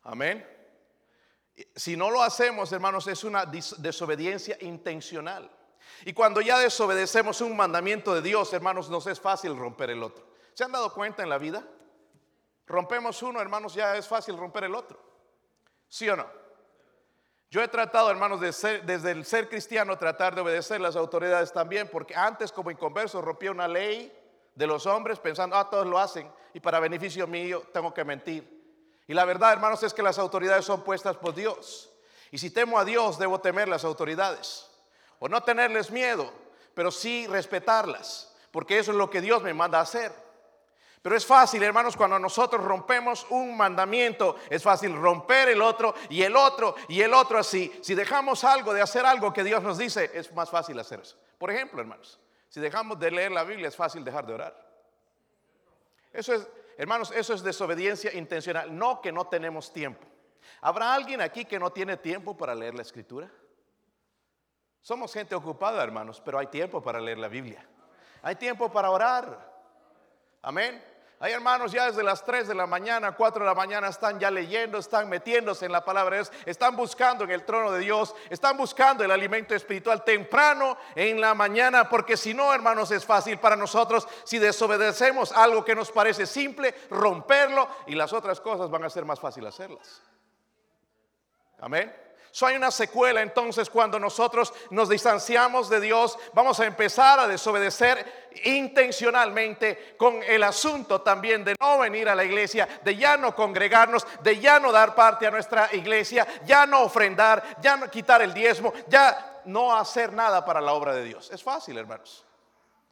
Amén. 0.03 0.45
Si 1.75 1.95
no 1.95 2.11
lo 2.11 2.21
hacemos, 2.21 2.73
hermanos, 2.73 3.07
es 3.07 3.23
una 3.23 3.45
desobediencia 3.45 4.57
intencional. 4.59 5.49
Y 6.05 6.13
cuando 6.13 6.41
ya 6.41 6.57
desobedecemos 6.57 7.41
un 7.41 7.55
mandamiento 7.55 8.13
de 8.13 8.21
Dios, 8.21 8.51
hermanos, 8.53 8.89
nos 8.89 9.05
es 9.07 9.19
fácil 9.19 9.55
romper 9.57 9.91
el 9.91 10.01
otro. 10.01 10.25
¿Se 10.53 10.63
han 10.63 10.71
dado 10.71 10.93
cuenta 10.93 11.23
en 11.23 11.29
la 11.29 11.37
vida? 11.37 11.63
Rompemos 12.65 13.21
uno, 13.21 13.41
hermanos, 13.41 13.73
ya 13.73 13.95
es 13.95 14.07
fácil 14.07 14.37
romper 14.37 14.63
el 14.63 14.75
otro. 14.75 14.99
¿Sí 15.87 16.09
o 16.09 16.15
no? 16.15 16.25
Yo 17.49 17.61
he 17.61 17.67
tratado, 17.67 18.09
hermanos, 18.09 18.39
desde 18.39 19.11
el 19.11 19.25
ser 19.25 19.49
cristiano, 19.49 19.97
tratar 19.97 20.33
de 20.33 20.41
obedecer 20.41 20.79
las 20.79 20.95
autoridades 20.95 21.51
también, 21.51 21.89
porque 21.89 22.15
antes 22.15 22.51
como 22.51 22.71
inconverso 22.71 23.21
rompía 23.21 23.51
una 23.51 23.67
ley 23.67 24.17
de 24.55 24.67
los 24.67 24.85
hombres 24.85 25.19
pensando, 25.19 25.57
ah, 25.57 25.69
todos 25.69 25.85
lo 25.85 25.99
hacen 25.99 26.31
y 26.53 26.61
para 26.61 26.79
beneficio 26.79 27.27
mío 27.27 27.63
tengo 27.73 27.93
que 27.93 28.05
mentir. 28.05 28.61
Y 29.05 29.13
la 29.13 29.25
verdad, 29.25 29.51
hermanos, 29.51 29.83
es 29.83 29.93
que 29.93 30.01
las 30.01 30.17
autoridades 30.17 30.63
son 30.63 30.81
puestas 30.83 31.17
por 31.17 31.35
Dios. 31.35 31.91
Y 32.31 32.37
si 32.37 32.51
temo 32.51 32.79
a 32.79 32.85
Dios, 32.85 33.19
debo 33.19 33.41
temer 33.41 33.67
las 33.67 33.83
autoridades 33.83 34.70
o 35.21 35.29
no 35.29 35.43
tenerles 35.43 35.91
miedo, 35.91 36.33
pero 36.73 36.89
sí 36.89 37.27
respetarlas, 37.27 38.35
porque 38.49 38.79
eso 38.79 38.89
es 38.89 38.97
lo 38.97 39.09
que 39.09 39.21
Dios 39.21 39.43
me 39.43 39.53
manda 39.53 39.77
a 39.77 39.83
hacer. 39.83 40.11
Pero 41.03 41.15
es 41.15 41.25
fácil, 41.25 41.61
hermanos, 41.61 41.95
cuando 41.95 42.17
nosotros 42.17 42.63
rompemos 42.63 43.27
un 43.29 43.55
mandamiento, 43.55 44.35
es 44.49 44.63
fácil 44.63 44.95
romper 44.95 45.49
el 45.49 45.61
otro 45.61 45.93
y 46.09 46.23
el 46.23 46.35
otro 46.35 46.75
y 46.87 47.01
el 47.01 47.13
otro 47.13 47.37
así. 47.37 47.71
Si 47.83 47.93
dejamos 47.93 48.43
algo 48.43 48.73
de 48.73 48.81
hacer 48.81 49.05
algo 49.05 49.31
que 49.31 49.43
Dios 49.43 49.61
nos 49.61 49.77
dice, 49.77 50.09
es 50.13 50.31
más 50.33 50.49
fácil 50.49 50.79
hacer 50.79 51.01
eso. 51.01 51.17
Por 51.37 51.51
ejemplo, 51.51 51.81
hermanos, 51.81 52.19
si 52.49 52.59
dejamos 52.59 52.99
de 52.99 53.11
leer 53.11 53.31
la 53.31 53.43
Biblia, 53.43 53.67
es 53.67 53.75
fácil 53.75 54.03
dejar 54.03 54.25
de 54.25 54.33
orar. 54.33 54.71
Eso 56.11 56.33
es, 56.33 56.47
hermanos, 56.77 57.11
eso 57.15 57.35
es 57.35 57.43
desobediencia 57.43 58.11
intencional, 58.13 58.75
no 58.75 59.01
que 59.01 59.11
no 59.11 59.25
tenemos 59.27 59.71
tiempo. 59.71 60.07
¿Habrá 60.61 60.95
alguien 60.95 61.21
aquí 61.21 61.45
que 61.45 61.59
no 61.59 61.71
tiene 61.71 61.97
tiempo 61.97 62.35
para 62.35 62.55
leer 62.55 62.73
la 62.73 62.81
escritura? 62.81 63.31
Somos 64.81 65.13
gente 65.13 65.35
ocupada, 65.35 65.83
hermanos, 65.83 66.21
pero 66.23 66.39
hay 66.39 66.47
tiempo 66.47 66.81
para 66.81 66.99
leer 66.99 67.19
la 67.19 67.27
Biblia. 67.27 67.65
Hay 68.23 68.35
tiempo 68.35 68.71
para 68.71 68.89
orar. 68.89 69.51
Amén. 70.41 70.83
Hay 71.23 71.33
hermanos 71.33 71.71
ya 71.71 71.85
desde 71.85 72.01
las 72.01 72.25
3 72.25 72.47
de 72.47 72.55
la 72.55 72.65
mañana, 72.65 73.11
4 73.11 73.43
de 73.43 73.45
la 73.45 73.53
mañana 73.53 73.89
están 73.89 74.19
ya 74.19 74.31
leyendo, 74.31 74.79
están 74.79 75.07
metiéndose 75.07 75.67
en 75.67 75.71
la 75.71 75.85
palabra 75.85 76.15
de 76.15 76.23
Dios, 76.23 76.33
están 76.47 76.75
buscando 76.75 77.25
en 77.25 77.29
el 77.29 77.45
trono 77.45 77.71
de 77.71 77.81
Dios, 77.81 78.15
están 78.31 78.57
buscando 78.57 79.03
el 79.03 79.11
alimento 79.11 79.53
espiritual 79.53 80.03
temprano 80.03 80.77
en 80.95 81.21
la 81.21 81.35
mañana, 81.35 81.87
porque 81.87 82.17
si 82.17 82.33
no, 82.33 82.51
hermanos, 82.51 82.89
es 82.89 83.05
fácil 83.05 83.37
para 83.37 83.55
nosotros 83.55 84.07
si 84.23 84.39
desobedecemos 84.39 85.31
algo 85.31 85.63
que 85.63 85.75
nos 85.75 85.91
parece 85.91 86.25
simple, 86.25 86.73
romperlo 86.89 87.67
y 87.85 87.93
las 87.93 88.13
otras 88.13 88.41
cosas 88.41 88.71
van 88.71 88.83
a 88.83 88.89
ser 88.89 89.05
más 89.05 89.19
fácil 89.19 89.45
hacerlas. 89.45 90.01
Amén. 91.59 92.10
So 92.31 92.47
hay 92.47 92.55
una 92.55 92.71
secuela 92.71 93.21
entonces 93.21 93.69
cuando 93.69 93.99
nosotros 93.99 94.53
nos 94.69 94.87
distanciamos 94.87 95.69
de 95.69 95.81
Dios, 95.81 96.17
vamos 96.33 96.59
a 96.61 96.65
empezar 96.65 97.19
a 97.19 97.27
desobedecer 97.27 98.29
intencionalmente 98.45 99.95
con 99.97 100.23
el 100.23 100.43
asunto 100.43 101.01
también 101.01 101.43
de 101.43 101.55
no 101.59 101.79
venir 101.79 102.07
a 102.07 102.15
la 102.15 102.23
iglesia, 102.23 102.67
de 102.83 102.95
ya 102.95 103.17
no 103.17 103.35
congregarnos, 103.35 104.07
de 104.23 104.39
ya 104.39 104.59
no 104.59 104.71
dar 104.71 104.95
parte 104.95 105.27
a 105.27 105.31
nuestra 105.31 105.69
iglesia, 105.75 106.25
ya 106.45 106.65
no 106.65 106.83
ofrendar, 106.83 107.57
ya 107.61 107.75
no 107.75 107.91
quitar 107.91 108.21
el 108.21 108.33
diezmo, 108.33 108.71
ya 108.87 109.41
no 109.45 109.75
hacer 109.75 110.13
nada 110.13 110.45
para 110.45 110.61
la 110.61 110.71
obra 110.71 110.93
de 110.93 111.03
Dios. 111.03 111.29
Es 111.31 111.43
fácil, 111.43 111.77
hermanos. 111.77 112.25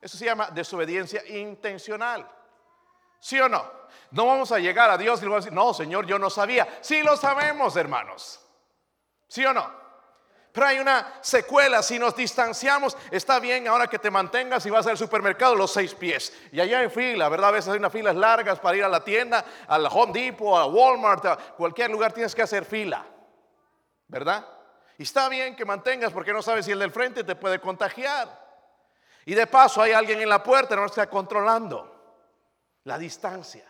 Eso 0.01 0.17
se 0.17 0.25
llama 0.25 0.49
desobediencia 0.51 1.25
intencional. 1.27 2.29
¿Sí 3.19 3.39
o 3.39 3.47
no? 3.47 3.79
No 4.11 4.25
vamos 4.25 4.51
a 4.51 4.59
llegar 4.59 4.89
a 4.89 4.97
Dios 4.97 5.21
y 5.21 5.25
vamos 5.25 5.37
a 5.37 5.45
decir, 5.45 5.53
no, 5.53 5.73
Señor, 5.73 6.05
yo 6.05 6.19
no 6.19 6.29
sabía. 6.29 6.79
Sí 6.81 7.03
lo 7.03 7.15
sabemos, 7.15 7.75
hermanos. 7.77 8.41
¿Sí 9.29 9.45
o 9.45 9.53
no? 9.53 9.79
Pero 10.51 10.65
hay 10.65 10.79
una 10.79 11.19
secuela, 11.21 11.83
si 11.83 11.99
nos 11.99 12.15
distanciamos, 12.15 12.97
está 13.11 13.39
bien 13.39 13.67
ahora 13.67 13.87
que 13.87 13.99
te 13.99 14.09
mantengas 14.09 14.65
y 14.65 14.71
vas 14.71 14.87
al 14.87 14.97
supermercado 14.97 15.55
los 15.55 15.71
seis 15.71 15.93
pies. 15.93 16.33
Y 16.51 16.59
allá 16.59 16.81
en 16.81 16.89
fila, 16.89 17.29
¿verdad? 17.29 17.49
A 17.49 17.51
veces 17.51 17.71
hay 17.71 17.77
unas 17.77 17.93
filas 17.93 18.15
largas 18.15 18.59
para 18.59 18.75
ir 18.75 18.83
a 18.83 18.89
la 18.89 19.03
tienda, 19.03 19.45
al 19.67 19.85
Home 19.85 20.11
Depot, 20.11 20.57
a 20.57 20.65
Walmart, 20.65 21.25
a 21.25 21.37
cualquier 21.37 21.91
lugar 21.91 22.11
tienes 22.11 22.33
que 22.33 22.41
hacer 22.41 22.65
fila, 22.65 23.05
¿verdad? 24.07 24.45
Y 24.97 25.03
está 25.03 25.29
bien 25.29 25.55
que 25.55 25.65
mantengas 25.65 26.11
porque 26.11 26.33
no 26.33 26.41
sabes 26.41 26.65
si 26.65 26.71
el 26.71 26.79
del 26.79 26.91
frente 26.91 27.23
te 27.23 27.35
puede 27.35 27.59
contagiar. 27.59 28.49
Y 29.25 29.35
de 29.35 29.45
paso 29.45 29.83
hay 29.83 29.91
alguien 29.91 30.19
en 30.19 30.29
la 30.29 30.41
puerta, 30.41 30.75
no 30.75 30.87
está 30.87 31.07
controlando 31.07 32.25
la 32.85 32.97
distancia. 32.97 33.65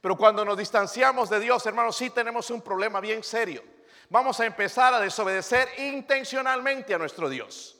Pero 0.00 0.16
cuando 0.16 0.42
nos 0.42 0.56
distanciamos 0.56 1.28
de 1.28 1.38
Dios, 1.38 1.64
hermanos, 1.66 1.96
sí 1.96 2.08
tenemos 2.08 2.48
un 2.50 2.62
problema 2.62 2.98
bien 3.00 3.22
serio 3.22 3.73
vamos 4.14 4.38
a 4.38 4.46
empezar 4.46 4.94
a 4.94 5.00
desobedecer 5.00 5.68
intencionalmente 5.78 6.94
a 6.94 6.98
nuestro 6.98 7.28
Dios. 7.28 7.76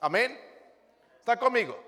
Amén. 0.00 0.36
¿Está 1.20 1.38
conmigo? 1.38 1.78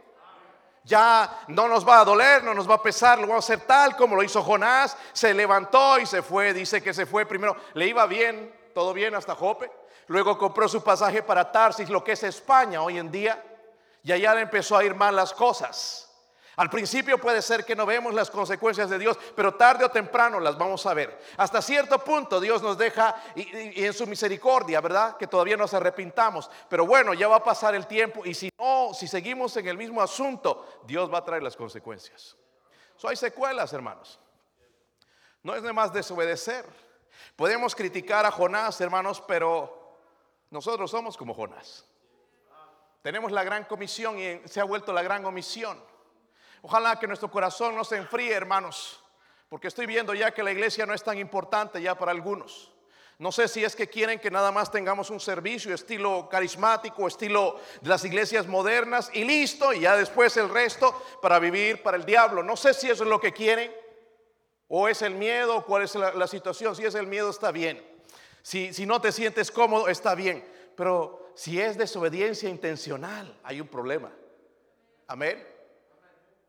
Ya 0.84 1.40
no 1.48 1.66
nos 1.66 1.86
va 1.86 1.98
a 1.98 2.04
doler, 2.04 2.44
no 2.44 2.54
nos 2.54 2.70
va 2.70 2.76
a 2.76 2.82
pesar, 2.82 3.18
lo 3.18 3.26
vamos 3.26 3.50
a 3.50 3.52
hacer 3.52 3.66
tal 3.66 3.96
como 3.96 4.14
lo 4.14 4.22
hizo 4.22 4.44
Jonás. 4.44 4.96
Se 5.12 5.34
levantó 5.34 5.98
y 5.98 6.06
se 6.06 6.22
fue. 6.22 6.54
Dice 6.54 6.80
que 6.80 6.94
se 6.94 7.04
fue 7.04 7.26
primero, 7.26 7.56
le 7.74 7.88
iba 7.88 8.06
bien, 8.06 8.54
todo 8.72 8.92
bien 8.92 9.16
hasta 9.16 9.34
Jope. 9.34 9.68
Luego 10.06 10.38
compró 10.38 10.68
su 10.68 10.84
pasaje 10.84 11.24
para 11.24 11.50
Tarsis, 11.50 11.88
lo 11.88 12.04
que 12.04 12.12
es 12.12 12.22
España 12.22 12.80
hoy 12.80 12.96
en 12.98 13.10
día. 13.10 13.44
Y 14.04 14.12
allá 14.12 14.36
le 14.36 14.42
empezó 14.42 14.76
a 14.76 14.84
ir 14.84 14.94
mal 14.94 15.16
las 15.16 15.32
cosas. 15.32 16.07
Al 16.58 16.68
principio 16.68 17.18
puede 17.18 17.40
ser 17.40 17.64
que 17.64 17.76
no 17.76 17.86
vemos 17.86 18.12
las 18.12 18.30
consecuencias 18.30 18.90
de 18.90 18.98
Dios, 18.98 19.16
pero 19.36 19.54
tarde 19.54 19.84
o 19.84 19.90
temprano 19.92 20.40
las 20.40 20.58
vamos 20.58 20.84
a 20.86 20.92
ver. 20.92 21.16
Hasta 21.36 21.62
cierto 21.62 22.00
punto 22.00 22.40
Dios 22.40 22.60
nos 22.62 22.76
deja 22.76 23.14
y, 23.36 23.84
en 23.84 23.92
su 23.92 24.08
misericordia, 24.08 24.80
¿verdad? 24.80 25.16
Que 25.16 25.28
todavía 25.28 25.56
nos 25.56 25.72
arrepintamos. 25.72 26.50
Pero 26.68 26.84
bueno, 26.84 27.14
ya 27.14 27.28
va 27.28 27.36
a 27.36 27.44
pasar 27.44 27.76
el 27.76 27.86
tiempo 27.86 28.26
y 28.26 28.34
si 28.34 28.50
no, 28.58 28.92
si 28.92 29.06
seguimos 29.06 29.56
en 29.56 29.68
el 29.68 29.78
mismo 29.78 30.02
asunto, 30.02 30.82
Dios 30.84 31.08
va 31.14 31.18
a 31.18 31.24
traer 31.24 31.44
las 31.44 31.54
consecuencias. 31.54 32.36
So, 32.96 33.06
hay 33.06 33.14
secuelas, 33.14 33.72
hermanos. 33.72 34.18
No 35.44 35.54
es 35.54 35.62
de 35.62 35.72
más 35.72 35.92
desobedecer. 35.92 36.64
Podemos 37.36 37.76
criticar 37.76 38.26
a 38.26 38.32
Jonás, 38.32 38.80
hermanos, 38.80 39.22
pero 39.28 39.96
nosotros 40.50 40.90
somos 40.90 41.16
como 41.16 41.34
Jonás. 41.34 41.86
Tenemos 43.02 43.30
la 43.30 43.44
gran 43.44 43.62
comisión 43.62 44.18
y 44.18 44.40
se 44.48 44.60
ha 44.60 44.64
vuelto 44.64 44.92
la 44.92 45.02
gran 45.02 45.24
omisión. 45.24 45.80
Ojalá 46.62 46.98
que 46.98 47.06
nuestro 47.06 47.30
corazón 47.30 47.74
no 47.76 47.84
se 47.84 47.96
enfríe, 47.96 48.32
hermanos, 48.32 49.02
porque 49.48 49.68
estoy 49.68 49.86
viendo 49.86 50.14
ya 50.14 50.32
que 50.32 50.42
la 50.42 50.52
iglesia 50.52 50.86
no 50.86 50.94
es 50.94 51.02
tan 51.02 51.18
importante 51.18 51.80
ya 51.80 51.94
para 51.96 52.12
algunos. 52.12 52.72
No 53.18 53.32
sé 53.32 53.48
si 53.48 53.64
es 53.64 53.74
que 53.74 53.88
quieren 53.88 54.20
que 54.20 54.30
nada 54.30 54.52
más 54.52 54.70
tengamos 54.70 55.10
un 55.10 55.18
servicio 55.18 55.74
estilo 55.74 56.28
carismático, 56.30 57.08
estilo 57.08 57.58
de 57.80 57.88
las 57.88 58.04
iglesias 58.04 58.46
modernas 58.46 59.10
y 59.12 59.24
listo, 59.24 59.72
y 59.72 59.80
ya 59.80 59.96
después 59.96 60.36
el 60.36 60.48
resto 60.48 60.94
para 61.20 61.40
vivir 61.40 61.82
para 61.82 61.96
el 61.96 62.04
diablo. 62.04 62.44
No 62.44 62.56
sé 62.56 62.74
si 62.74 62.88
eso 62.88 63.02
es 63.02 63.10
lo 63.10 63.20
que 63.20 63.32
quieren 63.32 63.74
o 64.68 64.86
es 64.86 65.02
el 65.02 65.14
miedo, 65.14 65.64
cuál 65.64 65.82
es 65.82 65.96
la, 65.96 66.26
situación. 66.28 66.76
Si 66.76 66.84
es 66.84 66.94
el 66.94 67.08
miedo, 67.08 67.30
está 67.30 67.50
bien. 67.50 67.84
Si, 68.42 68.72
si 68.72 68.86
no 68.86 69.00
te 69.00 69.10
sientes 69.10 69.50
cómodo, 69.50 69.88
está 69.88 70.14
bien. 70.14 70.46
Pero 70.76 71.32
si 71.34 71.60
es 71.60 71.76
desobediencia 71.76 72.48
intencional, 72.48 73.36
hay 73.42 73.60
un 73.60 73.66
problema. 73.66 74.12
Amén. 75.08 75.57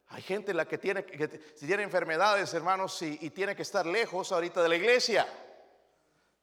Hay 0.09 0.23
gente 0.23 0.53
la 0.53 0.65
que 0.65 0.77
tiene, 0.77 1.05
que 1.05 1.53
si 1.55 1.67
tiene 1.67 1.83
enfermedades, 1.83 2.51
hermanos, 2.53 2.99
y, 3.01 3.29
tiene 3.29 3.55
que 3.55 3.61
estar 3.61 3.85
lejos 3.85 4.31
ahorita 4.31 4.61
de 4.63 4.69
la 4.69 4.75
iglesia. 4.75 5.27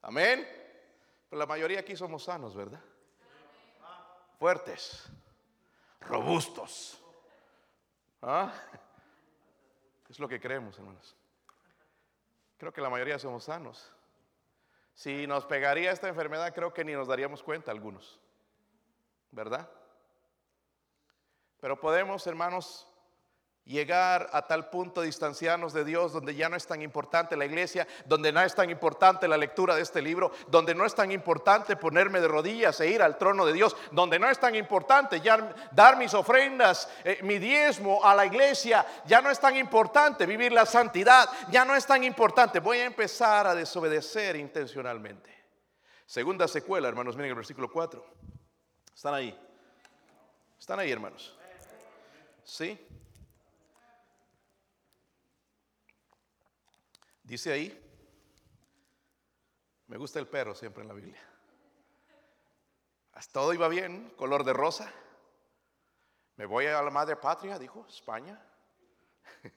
Amén. 0.03 0.47
Pero 1.29 1.41
la 1.41 1.47
mayoría 1.47 1.81
aquí 1.81 1.97
somos 1.97 2.25
sanos, 2.25 2.55
¿verdad? 2.55 2.81
Fuertes, 4.39 5.07
robustos. 6.01 7.03
¿Ah? 8.23 8.53
Es 10.09 10.21
lo 10.21 10.29
que 10.29 10.41
creemos, 10.41 10.79
hermanos. 10.79 11.17
Creo 12.59 12.73
que 12.73 12.81
la 12.81 12.89
mayoría 12.89 13.19
somos 13.19 13.45
sanos. 13.45 13.91
Si 14.95 15.27
nos 15.27 15.45
pegaría 15.45 15.91
esta 15.91 16.09
enfermedad, 16.09 16.55
creo 16.55 16.73
que 16.73 16.85
ni 16.85 16.93
nos 16.93 17.09
daríamos 17.09 17.43
cuenta 17.43 17.73
algunos. 17.73 18.21
¿Verdad? 19.33 19.69
Pero 21.61 21.81
podemos, 21.81 22.27
hermanos, 22.29 22.87
llegar 23.67 24.31
a 24.33 24.47
tal 24.47 24.71
punto 24.71 25.03
distanciarnos 25.03 25.73
de 25.73 25.85
Dios 25.85 26.13
donde 26.13 26.35
ya 26.35 26.49
no 26.49 26.57
es 26.57 26.67
tan 26.67 26.83
importante 26.83 27.37
la 27.37 27.45
iglesia, 27.45 27.87
donde 28.07 28.33
no 28.33 28.41
es 28.41 28.55
tan 28.55 28.71
importante 28.71 29.27
la 29.27 29.37
lectura 29.37 29.75
de 29.75 29.83
este 29.83 30.01
libro, 30.01 30.31
donde 30.47 30.75
no 30.75 30.87
es 30.87 30.95
tan 30.95 31.11
importante 31.11 31.77
ponerme 31.77 32.21
de 32.21 32.29
rodillas 32.29 32.81
e 32.81 32.89
ir 32.89 33.03
al 33.03 33.19
trono 33.19 33.45
de 33.45 33.53
Dios, 33.53 33.77
donde 33.91 34.19
no 34.19 34.31
es 34.31 34.39
tan 34.39 34.55
importante 34.55 35.21
ya 35.21 35.55
dar 35.73 35.97
mis 35.97 36.15
ofrendas, 36.15 36.89
eh, 37.05 37.19
mi 37.23 37.39
diezmo 37.39 38.05
a 38.05 38.15
la 38.15 38.25
iglesia, 38.25 38.87
ya 39.05 39.21
no 39.21 39.31
es 39.31 39.41
tan 39.41 39.57
importante 39.57 40.27
vivir 40.27 40.53
la 40.53 40.65
santidad, 40.65 41.29
ya 41.51 41.65
no 41.65 41.75
es 41.75 41.85
tan 41.87 42.05
importante, 42.05 42.61
voy 42.61 42.79
a 42.79 42.85
empezar 42.85 43.49
a 43.49 43.55
desobedecer 43.55 44.37
intencionalmente. 44.37 45.35
Segunda 46.07 46.47
secuela, 46.47 46.87
hermanos, 46.87 47.17
miren 47.17 47.31
el 47.31 47.37
versículo 47.37 47.69
4. 47.71 48.05
Están 48.95 49.15
ahí. 49.15 49.37
Están 50.57 50.79
ahí, 50.79 50.93
hermanos. 50.93 51.37
¿Sí? 52.45 52.79
Dice 57.27 57.53
ahí, 57.53 57.83
me 59.89 59.97
gusta 59.97 60.21
el 60.21 60.29
perro 60.29 60.55
siempre 60.55 60.83
en 60.83 60.89
la 60.89 60.95
Biblia. 60.95 61.21
Hasta 63.15 63.33
todo 63.33 63.53
iba 63.53 63.67
bien, 63.67 64.13
color 64.17 64.45
de 64.45 64.53
rosa. 64.53 64.93
Me 66.37 66.47
voy 66.47 66.67
a 66.67 66.81
la 66.83 66.91
madre 66.91 67.17
patria, 67.17 67.59
dijo, 67.59 67.85
España. 67.89 68.41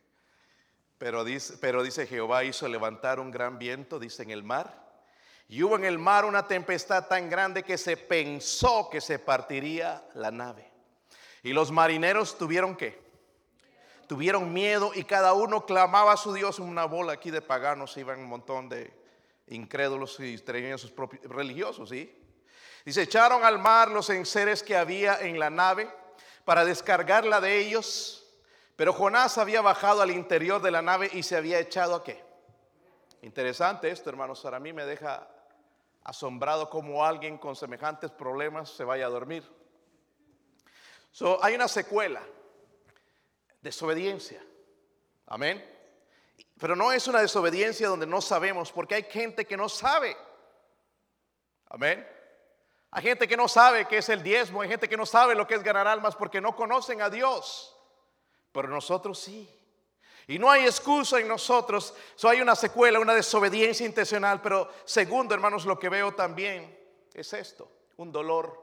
Pero 0.97 1.23
dice, 1.23 1.57
pero 1.61 1.83
dice 1.83 2.07
Jehová 2.07 2.43
hizo 2.43 2.67
levantar 2.67 3.19
un 3.19 3.31
gran 3.31 3.59
viento, 3.59 3.99
dice 3.99 4.23
en 4.23 4.31
el 4.31 4.43
mar. 4.43 4.89
Y 5.47 5.63
hubo 5.63 5.75
en 5.75 5.85
el 5.85 5.97
mar 5.97 6.25
una 6.25 6.47
tempestad 6.47 7.07
tan 7.07 7.29
grande 7.29 7.63
que 7.63 7.77
se 7.77 7.95
pensó 7.95 8.89
que 8.89 8.99
se 8.99 9.19
partiría 9.19 10.03
la 10.15 10.31
nave. 10.31 10.69
Y 11.43 11.53
los 11.53 11.71
marineros 11.71 12.37
tuvieron 12.37 12.75
que 12.75 13.08
tuvieron 14.09 14.51
miedo 14.51 14.89
y 14.95 15.03
cada 15.03 15.33
uno 15.33 15.67
clamaba 15.67 16.13
a 16.13 16.17
su 16.17 16.33
Dios. 16.33 16.57
Una 16.57 16.85
bola 16.85 17.13
aquí 17.13 17.29
de 17.29 17.43
paganos, 17.43 17.95
iban 17.95 18.19
un 18.19 18.25
montón 18.25 18.67
de 18.67 18.91
incrédulos 19.45 20.19
y 20.19 20.35
sus 20.79 20.89
propios 20.89 21.23
religiosos, 21.25 21.89
¿sí? 21.89 22.19
Dice, 22.83 23.03
echaron 23.03 23.43
al 23.43 23.59
mar 23.59 23.91
los 23.91 24.09
enseres 24.09 24.63
que 24.63 24.75
había 24.75 25.21
en 25.21 25.37
la 25.37 25.51
nave 25.51 25.87
para 26.43 26.65
descargarla 26.65 27.39
de 27.39 27.59
ellos, 27.59 28.25
Pero 28.75 28.93
Jonás 28.93 29.37
había 29.37 29.61
bajado 29.61 30.01
al 30.01 30.09
interior 30.09 30.61
de 30.61 30.71
la 30.71 30.81
nave 30.81 31.09
y 31.13 31.21
se 31.21 31.35
había 31.35 31.59
echado 31.59 31.95
a 31.95 32.03
qué? 32.03 32.23
Interesante 33.21 33.91
esto, 33.91 34.09
hermanos. 34.09 34.39
Para 34.39 34.59
mí 34.59 34.71
me 34.71 34.85
deja 34.85 35.27
asombrado 36.03 36.69
como 36.69 37.05
alguien 37.05 37.37
con 37.37 37.55
semejantes 37.55 38.09
problemas 38.09 38.69
se 38.69 38.85
vaya 38.85 39.05
a 39.05 39.09
dormir. 39.09 39.43
So, 41.11 41.43
hay 41.43 41.55
una 41.55 41.67
secuela, 41.67 42.23
desobediencia. 43.61 44.43
Amén. 45.27 45.63
Pero 46.59 46.75
no 46.75 46.91
es 46.91 47.07
una 47.07 47.21
desobediencia 47.21 47.87
donde 47.87 48.05
no 48.05 48.21
sabemos, 48.21 48.71
porque 48.71 48.95
hay 48.95 49.03
gente 49.03 49.45
que 49.45 49.55
no 49.55 49.69
sabe. 49.69 50.15
Amén. 51.69 52.05
Hay 52.91 53.03
gente 53.03 53.27
que 53.27 53.37
no 53.37 53.47
sabe 53.47 53.85
qué 53.85 53.99
es 53.99 54.09
el 54.09 54.23
diezmo, 54.23 54.61
hay 54.61 54.69
gente 54.69 54.89
que 54.89 54.97
no 54.97 55.05
sabe 55.05 55.35
lo 55.35 55.45
que 55.45 55.55
es 55.55 55.63
ganar 55.63 55.87
almas 55.87 56.15
porque 56.15 56.41
no 56.41 56.55
conocen 56.55 57.01
a 57.01 57.09
Dios. 57.09 57.75
Pero 58.51 58.67
nosotros 58.67 59.19
sí. 59.19 59.47
Y 60.27 60.37
no 60.37 60.49
hay 60.49 60.65
excusa 60.65 61.19
en 61.19 61.27
nosotros. 61.27 61.93
So 62.15 62.29
hay 62.29 62.41
una 62.41 62.55
secuela, 62.55 62.99
una 62.99 63.15
desobediencia 63.15 63.85
intencional. 63.85 64.41
Pero 64.41 64.69
segundo, 64.85 65.33
hermanos, 65.33 65.65
lo 65.65 65.79
que 65.79 65.89
veo 65.89 66.13
también 66.13 66.77
es 67.13 67.33
esto: 67.33 67.71
un 67.97 68.11
dolor 68.11 68.59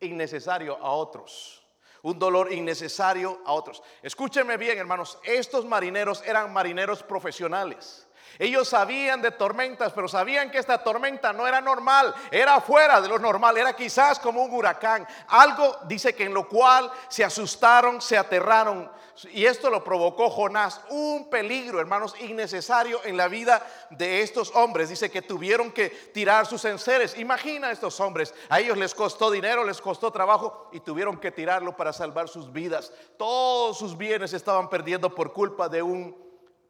innecesario 0.00 0.76
a 0.76 0.90
otros. 0.90 1.65
Un 2.06 2.20
dolor 2.20 2.52
innecesario 2.52 3.40
a 3.44 3.52
otros. 3.52 3.82
Escúchenme 4.00 4.56
bien, 4.56 4.78
hermanos. 4.78 5.18
Estos 5.24 5.64
marineros 5.64 6.22
eran 6.24 6.52
marineros 6.52 7.02
profesionales. 7.02 8.05
Ellos 8.38 8.68
sabían 8.68 9.22
de 9.22 9.30
tormentas, 9.30 9.92
pero 9.92 10.08
sabían 10.08 10.50
que 10.50 10.58
esta 10.58 10.82
tormenta 10.82 11.32
no 11.32 11.46
era 11.46 11.60
normal, 11.60 12.14
era 12.30 12.60
fuera 12.60 13.00
de 13.00 13.08
lo 13.08 13.18
normal, 13.18 13.56
era 13.56 13.74
quizás 13.74 14.18
como 14.18 14.42
un 14.42 14.52
huracán. 14.52 15.06
Algo 15.28 15.78
dice 15.86 16.14
que 16.14 16.24
en 16.24 16.34
lo 16.34 16.48
cual 16.48 16.90
se 17.08 17.24
asustaron, 17.24 18.00
se 18.00 18.18
aterraron. 18.18 18.90
Y 19.32 19.46
esto 19.46 19.70
lo 19.70 19.82
provocó 19.82 20.28
Jonás, 20.28 20.82
un 20.90 21.30
peligro, 21.30 21.80
hermanos, 21.80 22.14
innecesario 22.20 23.00
en 23.04 23.16
la 23.16 23.28
vida 23.28 23.66
de 23.88 24.20
estos 24.20 24.54
hombres. 24.54 24.90
Dice 24.90 25.10
que 25.10 25.22
tuvieron 25.22 25.72
que 25.72 25.88
tirar 25.88 26.46
sus 26.46 26.64
enseres. 26.66 27.16
Imagina 27.18 27.68
a 27.68 27.72
estos 27.72 27.98
hombres, 28.00 28.34
a 28.50 28.60
ellos 28.60 28.76
les 28.76 28.94
costó 28.94 29.30
dinero, 29.30 29.64
les 29.64 29.80
costó 29.80 30.10
trabajo 30.10 30.68
y 30.72 30.80
tuvieron 30.80 31.16
que 31.16 31.32
tirarlo 31.32 31.74
para 31.74 31.94
salvar 31.94 32.28
sus 32.28 32.52
vidas. 32.52 32.92
Todos 33.16 33.78
sus 33.78 33.96
bienes 33.96 34.34
estaban 34.34 34.68
perdiendo 34.68 35.14
por 35.14 35.32
culpa 35.32 35.68
de 35.70 35.80
un 35.80 36.14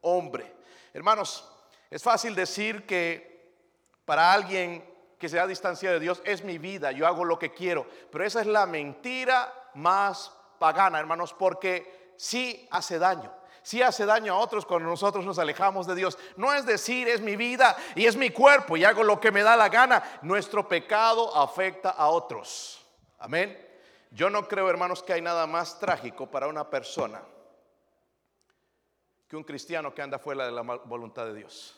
hombre. 0.03 0.56
Hermanos, 0.97 1.47
es 1.91 2.03
fácil 2.03 2.35
decir 2.35 2.87
que 2.87 3.53
para 4.07 4.33
alguien 4.33 4.83
que 5.19 5.29
se 5.29 5.39
ha 5.39 5.47
distanciado 5.47 5.93
de 5.93 6.01
Dios 6.01 6.23
es 6.25 6.43
mi 6.43 6.57
vida, 6.57 6.91
yo 6.91 7.07
hago 7.07 7.23
lo 7.23 7.39
que 7.39 7.53
quiero, 7.53 7.87
pero 8.11 8.25
esa 8.25 8.41
es 8.41 8.47
la 8.47 8.65
mentira 8.65 9.53
más 9.75 10.33
pagana, 10.59 10.99
hermanos, 10.99 11.35
porque 11.39 12.15
sí 12.17 12.67
hace 12.71 12.99
daño. 12.99 13.31
Sí 13.63 13.83
hace 13.83 14.07
daño 14.07 14.33
a 14.33 14.39
otros 14.39 14.65
cuando 14.65 14.89
nosotros 14.89 15.27
nos 15.27 15.39
alejamos 15.39 15.87
de 15.87 15.97
Dios. 15.97 16.17
No 16.39 16.55
es 16.55 16.65
decir, 16.65 17.09
es 17.09 17.21
mi 17.21 17.37
vida 17.37 17.77
y 17.95 18.07
es 18.07 18.17
mi 18.17 18.31
cuerpo 18.31 18.79
y 18.79 18.85
hago 18.85 19.05
lo 19.05 19.21
que 19.21 19.31
me 19.31 19.43
da 19.43 19.55
la 19.55 19.69
gana. 19.69 20.03
Nuestro 20.23 20.67
pecado 20.67 21.37
afecta 21.37 21.91
a 21.91 22.09
otros. 22.09 22.83
Amén. 23.19 23.55
Yo 24.13 24.31
no 24.31 24.49
creo, 24.49 24.71
hermanos, 24.71 25.03
que 25.03 25.13
hay 25.13 25.21
nada 25.21 25.47
más 25.47 25.79
trágico 25.79 26.31
para 26.31 26.47
una 26.47 26.71
persona 26.71 27.21
que 29.29 29.37
un 29.37 29.45
cristiano 29.45 29.95
que 29.95 30.03
anda 30.03 30.19
fuera 30.19 30.47
de 30.47 30.53
la 30.53 30.63
voluntad 30.63 31.27
de 31.27 31.35
Dios. 31.35 31.77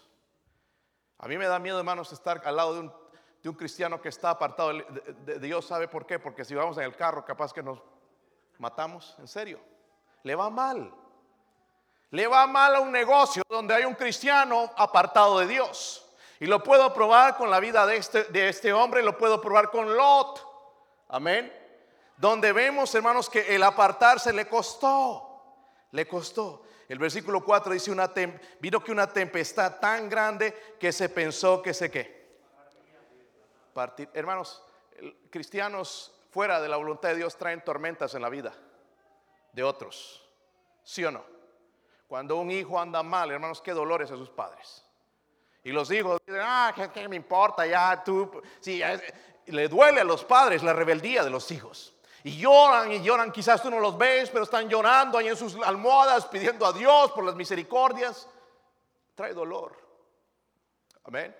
A 1.19 1.26
mí 1.26 1.37
me 1.37 1.47
da 1.47 1.59
miedo, 1.59 1.78
hermanos, 1.78 2.12
estar 2.12 2.43
al 2.45 2.57
lado 2.57 2.75
de 2.75 2.81
un, 2.81 3.57
cristiano 3.57 4.00
que 4.00 4.11
está 4.11 4.31
apartado 4.31 4.73
de, 4.73 5.38
Dios. 5.38 5.67
¿Sabe 5.67 5.88
por 5.88 6.07
qué? 6.07 6.19
Porque 6.19 6.45
si 6.45 6.55
vamos 6.55 6.76
en 6.76 6.85
el 6.85 6.95
carro, 6.95 7.25
capaz 7.25 7.52
que 7.52 7.62
nos 7.62 7.81
matamos. 8.59 9.17
En 9.19 9.26
serio. 9.26 9.59
Le 10.23 10.35
va 10.35 10.50
mal. 10.50 10.93
Le 12.11 12.26
va 12.26 12.47
mal 12.47 12.76
a 12.76 12.81
un 12.81 12.93
negocio 12.93 13.43
donde 13.49 13.75
hay 13.75 13.85
un 13.85 13.95
cristiano 13.95 14.71
apartado 14.76 15.38
de 15.38 15.47
Dios. 15.47 16.05
Y 16.40 16.47
lo 16.47 16.62
puedo 16.62 16.93
probar 16.93 17.37
con 17.37 17.50
la 17.50 17.59
vida 17.59 17.87
de 17.87 17.97
este, 17.97 18.25
de 18.25 18.49
este 18.49 18.73
hombre, 18.73 19.02
lo 19.02 19.17
puedo 19.17 19.40
probar 19.40 19.71
con 19.71 19.97
Lot. 19.97 20.47
Amén. 21.09 21.52
Donde 22.17 22.52
vemos, 22.52 22.95
hermanos, 22.95 23.28
que 23.31 23.55
el 23.55 23.62
apartarse 23.62 24.33
le 24.33 24.47
costó. 24.47 25.25
Le 25.93 26.07
costó. 26.07 26.62
El 26.88 26.99
versículo 26.99 27.45
4 27.45 27.73
dice, 27.73 27.90
una 27.90 28.11
vino 28.61 28.83
que 28.83 28.92
una 28.92 29.12
tempestad 29.12 29.78
tan 29.78 30.09
grande 30.09 30.76
que 30.80 30.90
se 30.90 31.11
pensó 31.11 31.61
que 31.61 31.75
se 31.75 31.90
qué. 31.90 32.18
Partir. 33.75 34.09
Hermanos, 34.14 34.62
cristianos 35.30 36.14
fuera 36.30 36.61
de 36.61 36.68
la 36.68 36.78
voluntad 36.78 37.11
de 37.11 37.16
Dios 37.16 37.37
traen 37.37 37.62
tormentas 37.62 38.14
en 38.14 38.23
la 38.23 38.30
vida 38.30 38.54
de 39.52 39.62
otros. 39.62 40.26
¿Sí 40.83 41.04
o 41.04 41.11
no? 41.11 41.23
Cuando 42.07 42.37
un 42.37 42.50
hijo 42.50 42.80
anda 42.80 43.02
mal, 43.02 43.30
hermanos, 43.30 43.60
qué 43.60 43.73
dolores 43.73 44.10
a 44.10 44.17
sus 44.17 44.30
padres. 44.30 44.82
Y 45.63 45.73
los 45.73 45.91
hijos 45.91 46.19
dicen, 46.26 46.41
ah, 46.43 46.75
¿qué, 46.95 47.06
me 47.06 47.17
importa? 47.17 47.67
Ya 47.67 48.02
tú, 48.02 48.41
sí, 48.60 48.80
le 49.47 49.69
duele 49.69 50.00
a 50.00 50.04
los 50.04 50.25
padres 50.25 50.63
la 50.63 50.73
rebeldía 50.73 51.23
de 51.23 51.28
los 51.28 51.50
hijos. 51.50 51.95
Y 52.25 52.37
lloran 52.37 52.91
y 52.91 53.02
lloran, 53.02 53.31
quizás 53.31 53.63
tú 53.63 53.71
no 53.71 53.78
los 53.78 53.97
ves, 53.97 54.31
pero 54.31 54.45
están 54.45 54.69
llorando 54.69 55.19
ahí 55.19 55.28
en 55.28 55.37
sus 55.37 55.54
almohadas 55.57 56.26
pidiendo 56.26 56.67
a 56.67 56.73
Dios 56.73 57.13
por 57.13 57.25
las 57.25 57.35
misericordias. 57.35 58.28
Trae 59.15 59.33
dolor. 59.33 59.76
Amén. 61.04 61.35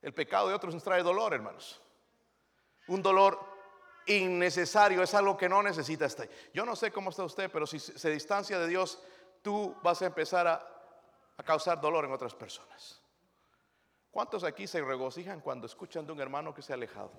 El 0.00 0.14
pecado 0.14 0.48
de 0.48 0.54
otros 0.54 0.74
nos 0.74 0.82
trae 0.82 1.02
dolor, 1.02 1.34
hermanos. 1.34 1.80
Un 2.88 3.02
dolor 3.02 3.38
innecesario, 4.06 5.02
es 5.02 5.14
algo 5.14 5.36
que 5.36 5.48
no 5.48 5.62
necesita 5.62 6.06
estar. 6.06 6.28
Yo 6.54 6.64
no 6.64 6.74
sé 6.74 6.90
cómo 6.90 7.10
está 7.10 7.24
usted, 7.24 7.50
pero 7.50 7.66
si 7.66 7.78
se 7.78 8.10
distancia 8.10 8.58
de 8.58 8.68
Dios, 8.68 8.98
tú 9.42 9.76
vas 9.82 10.00
a 10.02 10.06
empezar 10.06 10.46
a, 10.46 10.66
a 11.36 11.42
causar 11.42 11.80
dolor 11.80 12.04
en 12.04 12.12
otras 12.12 12.34
personas. 12.34 13.00
¿Cuántos 14.10 14.42
aquí 14.42 14.66
se 14.66 14.80
regocijan 14.80 15.40
cuando 15.40 15.66
escuchan 15.66 16.06
de 16.06 16.12
un 16.12 16.20
hermano 16.20 16.54
que 16.54 16.62
se 16.62 16.72
ha 16.72 16.76
alejado? 16.76 17.12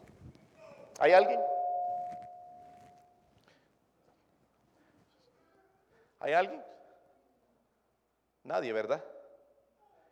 ¿Hay 0.99 1.13
alguien? 1.13 1.39
¿Hay 6.21 6.33
alguien? 6.33 6.63
Nadie, 8.43 8.71
¿verdad? 8.71 9.03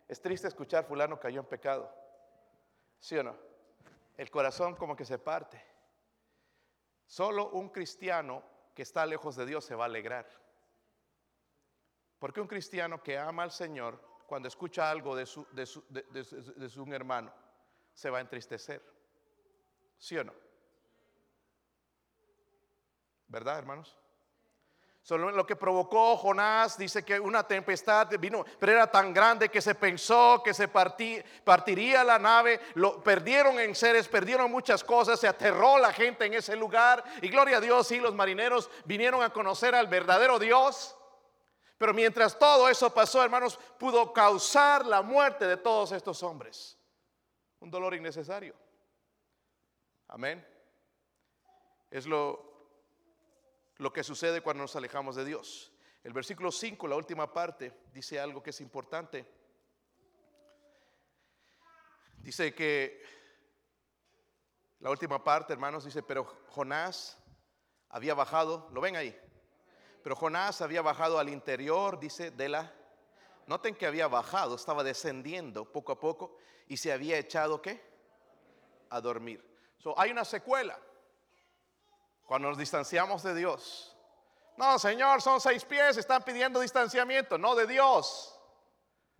Es 0.07 0.19
triste 0.19 0.47
escuchar 0.47 0.83
fulano 0.83 1.19
cayó 1.19 1.39
en 1.39 1.45
pecado. 1.45 1.93
¿Sí 2.99 3.15
o 3.17 3.23
no? 3.23 3.37
El 4.17 4.31
corazón 4.31 4.75
como 4.75 4.95
que 4.95 5.05
se 5.05 5.19
parte. 5.19 5.63
Solo 7.05 7.51
un 7.51 7.69
cristiano 7.69 8.43
que 8.73 8.81
está 8.81 9.05
lejos 9.05 9.35
de 9.35 9.45
Dios 9.45 9.63
se 9.63 9.75
va 9.75 9.83
a 9.83 9.87
alegrar. 9.87 10.27
Porque 12.17 12.41
un 12.41 12.47
cristiano 12.47 13.01
que 13.01 13.17
ama 13.17 13.43
al 13.43 13.51
Señor, 13.51 14.01
cuando 14.25 14.47
escucha 14.47 14.89
algo 14.89 15.15
de 15.15 15.27
su, 15.27 15.45
de 15.51 15.65
su, 15.65 15.85
de 15.89 16.69
su 16.69 16.83
hermano, 16.91 17.31
se 17.93 18.09
va 18.09 18.17
a 18.17 18.21
entristecer. 18.21 18.83
¿Sí 19.99 20.17
o 20.17 20.23
no? 20.23 20.33
¿Verdad, 23.27 23.59
hermanos? 23.59 23.95
Lo 25.17 25.45
que 25.45 25.55
provocó 25.55 26.17
Jonás 26.17 26.77
dice 26.77 27.03
que 27.03 27.19
una 27.19 27.47
tempestad 27.47 28.09
vino, 28.19 28.45
pero 28.59 28.73
era 28.73 28.91
tan 28.91 29.13
grande 29.13 29.49
que 29.49 29.61
se 29.61 29.75
pensó 29.75 30.41
que 30.43 30.53
se 30.53 30.67
partiría 30.67 32.03
la 32.03 32.19
nave, 32.19 32.59
perdieron 33.03 33.59
en 33.59 33.73
seres, 33.75 34.07
perdieron 34.07 34.51
muchas 34.51 34.83
cosas, 34.83 35.19
se 35.19 35.27
aterró 35.27 35.77
la 35.79 35.91
gente 35.93 36.25
en 36.25 36.35
ese 36.35 36.55
lugar 36.55 37.03
y 37.21 37.29
gloria 37.29 37.57
a 37.57 37.61
Dios, 37.61 37.91
y 37.91 37.99
los 37.99 38.13
marineros 38.13 38.69
vinieron 38.85 39.23
a 39.23 39.31
conocer 39.31 39.73
al 39.73 39.87
verdadero 39.87 40.37
Dios. 40.37 40.95
Pero 41.77 41.93
mientras 41.93 42.37
todo 42.37 42.67
eso 42.67 42.93
pasó, 42.93 43.23
hermanos, 43.23 43.57
pudo 43.77 44.11
causar 44.11 44.85
la 44.85 45.01
muerte 45.01 45.47
de 45.47 45.57
todos 45.57 45.93
estos 45.93 46.21
hombres. 46.23 46.77
Un 47.61 47.71
dolor 47.71 47.95
innecesario. 47.95 48.53
Amén. 50.09 50.45
Es 51.89 52.05
lo 52.05 52.48
lo 53.79 53.91
que 53.93 54.03
sucede 54.03 54.41
cuando 54.41 54.63
nos 54.63 54.75
alejamos 54.75 55.15
de 55.15 55.25
Dios. 55.25 55.71
El 56.03 56.13
versículo 56.13 56.51
5, 56.51 56.87
la 56.87 56.97
última 56.97 57.33
parte, 57.33 57.73
dice 57.93 58.19
algo 58.19 58.43
que 58.43 58.51
es 58.51 58.61
importante. 58.61 59.25
Dice 62.17 62.53
que 62.53 63.01
la 64.79 64.89
última 64.89 65.23
parte, 65.23 65.53
hermanos, 65.53 65.85
dice, 65.85 66.03
pero 66.03 66.25
Jonás 66.49 67.17
había 67.87 68.13
bajado, 68.13 68.69
¿lo 68.73 68.81
ven 68.81 68.97
ahí? 68.97 69.17
Pero 70.03 70.15
Jonás 70.15 70.61
había 70.61 70.81
bajado 70.81 71.17
al 71.17 71.29
interior, 71.29 71.99
dice, 71.99 72.31
de 72.31 72.49
la... 72.49 72.73
Noten 73.47 73.75
que 73.75 73.87
había 73.87 74.07
bajado, 74.07 74.55
estaba 74.55 74.83
descendiendo 74.83 75.71
poco 75.71 75.93
a 75.93 75.99
poco 75.99 76.37
y 76.67 76.77
se 76.77 76.91
había 76.91 77.17
echado, 77.17 77.61
¿qué? 77.61 77.81
A 78.89 78.99
dormir. 79.01 79.43
Hay 79.95 80.11
una 80.11 80.25
secuela. 80.25 80.77
Cuando 82.29 82.49
nos 82.49 82.59
distanciamos 82.59 83.23
de 83.23 83.33
Dios. 83.33 83.97
No, 84.55 84.77
Señor, 84.77 85.19
son 85.19 85.41
seis 85.41 85.65
pies, 85.65 85.97
están 85.97 86.21
pidiendo 86.21 86.59
distanciamiento, 86.59 87.39
no 87.39 87.55
de 87.55 87.65
Dios. 87.65 88.39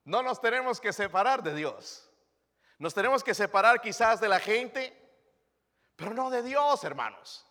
No 0.04 0.22
nos 0.22 0.40
tenemos 0.40 0.80
que 0.80 0.94
separar 0.94 1.42
de 1.42 1.56
Dios. 1.56 2.08
Nos 2.78 2.94
tenemos 2.94 3.24
que 3.24 3.34
separar 3.34 3.82
quizás 3.82 4.22
de 4.22 4.30
la 4.30 4.40
gente, 4.40 4.96
pero 5.96 6.14
no 6.14 6.30
de 6.30 6.44
Dios, 6.44 6.84
hermanos. 6.84 7.48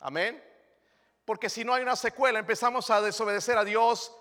Amén. 0.00 0.44
Porque 1.24 1.48
si 1.48 1.64
no 1.64 1.72
hay 1.72 1.82
una 1.82 1.96
secuela, 1.96 2.38
empezamos 2.38 2.90
a 2.90 3.00
desobedecer 3.00 3.56
a 3.56 3.64
Dios 3.64 4.14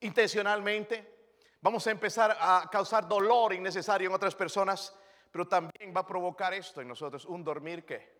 intencionalmente. 0.00 1.28
Vamos 1.60 1.86
a 1.86 1.90
empezar 1.90 2.34
a 2.40 2.66
causar 2.72 3.06
dolor 3.06 3.52
innecesario 3.52 4.08
en 4.08 4.14
otras 4.14 4.34
personas, 4.34 4.96
pero 5.30 5.46
también 5.46 5.92
va 5.94 6.00
a 6.00 6.06
provocar 6.06 6.54
esto 6.54 6.80
en 6.80 6.88
nosotros, 6.88 7.26
un 7.26 7.44
dormir 7.44 7.84
que 7.84 8.19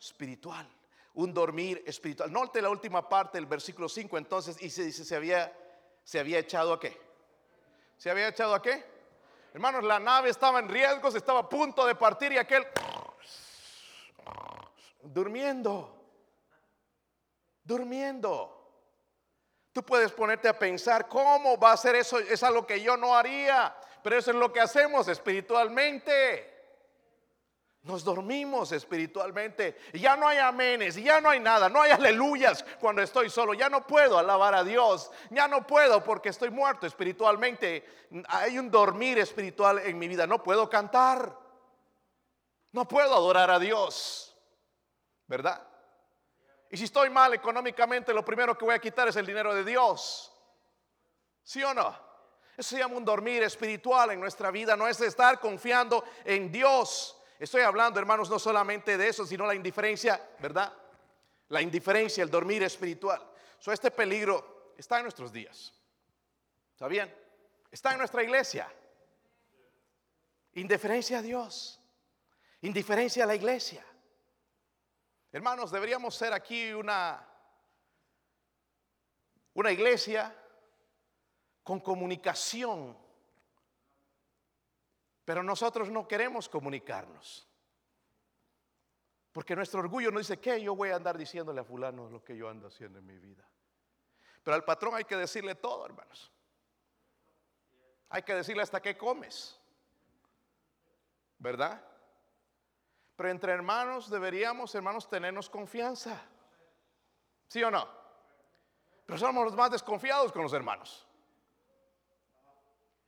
espiritual, 0.00 0.68
un 1.14 1.32
dormir 1.32 1.82
espiritual. 1.86 2.32
Note 2.32 2.62
la 2.62 2.70
última 2.70 3.08
parte 3.08 3.38
del 3.38 3.46
versículo 3.46 3.88
5 3.88 4.18
entonces 4.18 4.60
y 4.62 4.70
se 4.70 4.84
dice 4.84 5.04
se 5.04 5.16
había 5.16 5.52
se 6.04 6.18
había 6.18 6.38
echado 6.38 6.72
a 6.72 6.80
qué? 6.80 6.98
¿Se 7.96 8.10
había 8.10 8.28
echado 8.28 8.54
a 8.54 8.62
qué? 8.62 8.84
Hermanos, 9.52 9.84
la 9.84 9.98
nave 9.98 10.30
estaba 10.30 10.58
en 10.60 10.68
riesgo, 10.68 11.10
se 11.10 11.18
estaba 11.18 11.40
a 11.40 11.48
punto 11.48 11.84
de 11.86 11.94
partir 11.94 12.32
y 12.32 12.38
aquel 12.38 12.66
durmiendo 15.02 15.98
durmiendo. 17.68 18.54
Tú 19.72 19.84
puedes 19.84 20.10
ponerte 20.10 20.48
a 20.48 20.58
pensar, 20.58 21.06
¿cómo 21.06 21.58
va 21.58 21.72
a 21.72 21.76
ser 21.76 21.94
eso? 21.94 22.18
Es 22.18 22.42
algo 22.42 22.66
que 22.66 22.80
yo 22.80 22.96
no 22.96 23.14
haría, 23.14 23.76
pero 24.02 24.16
eso 24.16 24.30
es 24.30 24.36
lo 24.38 24.50
que 24.50 24.60
hacemos 24.60 25.06
espiritualmente. 25.06 26.57
Nos 27.82 28.04
dormimos 28.04 28.72
espiritualmente 28.72 29.78
y 29.92 30.00
ya 30.00 30.16
no 30.16 30.26
hay 30.26 30.38
amenes, 30.38 30.96
ya 30.96 31.20
no 31.20 31.30
hay 31.30 31.40
nada, 31.40 31.68
no 31.68 31.80
hay 31.80 31.92
aleluyas 31.92 32.64
cuando 32.80 33.02
estoy 33.02 33.30
solo, 33.30 33.54
ya 33.54 33.68
no 33.68 33.86
puedo 33.86 34.18
alabar 34.18 34.54
a 34.54 34.64
Dios, 34.64 35.10
ya 35.30 35.46
no 35.46 35.66
puedo 35.66 36.02
porque 36.02 36.30
estoy 36.30 36.50
muerto 36.50 36.86
espiritualmente. 36.86 37.84
Hay 38.28 38.58
un 38.58 38.70
dormir 38.70 39.18
espiritual 39.18 39.78
en 39.78 39.98
mi 39.98 40.08
vida, 40.08 40.26
no 40.26 40.42
puedo 40.42 40.68
cantar, 40.68 41.38
no 42.72 42.86
puedo 42.86 43.14
adorar 43.14 43.50
a 43.50 43.58
Dios, 43.58 44.36
¿verdad? 45.26 45.62
Y 46.70 46.76
si 46.76 46.84
estoy 46.84 47.10
mal 47.10 47.32
económicamente, 47.32 48.12
lo 48.12 48.24
primero 48.24 48.58
que 48.58 48.64
voy 48.64 48.74
a 48.74 48.80
quitar 48.80 49.08
es 49.08 49.16
el 49.16 49.24
dinero 49.24 49.54
de 49.54 49.64
Dios. 49.64 50.32
¿Sí 51.42 51.62
o 51.62 51.72
no? 51.72 51.96
Eso 52.56 52.70
se 52.70 52.78
llama 52.78 52.96
un 52.96 53.04
dormir 53.04 53.42
espiritual 53.42 54.10
en 54.10 54.20
nuestra 54.20 54.50
vida, 54.50 54.76
no 54.76 54.88
es 54.88 55.00
estar 55.00 55.40
confiando 55.40 56.04
en 56.24 56.52
Dios. 56.52 57.17
Estoy 57.38 57.62
hablando, 57.62 58.00
hermanos, 58.00 58.28
no 58.28 58.38
solamente 58.38 58.96
de 58.96 59.08
eso, 59.08 59.24
sino 59.24 59.46
la 59.46 59.54
indiferencia, 59.54 60.20
¿verdad? 60.40 60.72
La 61.48 61.62
indiferencia, 61.62 62.24
el 62.24 62.30
dormir 62.30 62.62
espiritual. 62.64 63.24
So, 63.58 63.72
este 63.72 63.90
peligro 63.90 64.72
está 64.76 64.96
en 64.98 65.04
nuestros 65.04 65.32
días. 65.32 65.72
¿Está 66.72 66.88
bien? 66.88 67.14
Está 67.70 67.92
en 67.92 67.98
nuestra 67.98 68.22
iglesia. 68.22 68.72
Indiferencia 70.54 71.18
a 71.18 71.22
Dios. 71.22 71.80
Indiferencia 72.62 73.22
a 73.22 73.26
la 73.26 73.36
iglesia. 73.36 73.84
Hermanos, 75.30 75.70
deberíamos 75.70 76.16
ser 76.16 76.32
aquí 76.32 76.72
una, 76.72 77.24
una 79.54 79.70
iglesia 79.70 80.34
con 81.62 81.80
comunicación, 81.80 82.96
pero 85.28 85.42
nosotros 85.42 85.90
no 85.90 86.08
queremos 86.08 86.48
comunicarnos. 86.48 87.46
Porque 89.30 89.54
nuestro 89.54 89.80
orgullo 89.80 90.10
nos 90.10 90.26
dice, 90.26 90.40
que 90.40 90.58
yo 90.62 90.74
voy 90.74 90.88
a 90.88 90.96
andar 90.96 91.18
diciéndole 91.18 91.60
a 91.60 91.64
fulano 91.64 92.08
lo 92.08 92.24
que 92.24 92.34
yo 92.34 92.48
ando 92.48 92.68
haciendo 92.68 92.98
en 92.98 93.04
mi 93.04 93.18
vida? 93.18 93.46
Pero 94.42 94.54
al 94.54 94.64
patrón 94.64 94.94
hay 94.94 95.04
que 95.04 95.18
decirle 95.18 95.54
todo, 95.54 95.84
hermanos. 95.84 96.32
Hay 98.08 98.22
que 98.22 98.36
decirle 98.36 98.62
hasta 98.62 98.80
qué 98.80 98.96
comes. 98.96 99.60
¿Verdad? 101.36 101.84
Pero 103.14 103.28
entre 103.28 103.52
hermanos 103.52 104.08
deberíamos, 104.08 104.74
hermanos, 104.74 105.10
tenernos 105.10 105.50
confianza. 105.50 106.18
¿Sí 107.48 107.62
o 107.62 107.70
no? 107.70 107.86
Pero 109.04 109.18
somos 109.18 109.44
los 109.44 109.54
más 109.54 109.70
desconfiados 109.72 110.32
con 110.32 110.42
los 110.42 110.54
hermanos. 110.54 111.06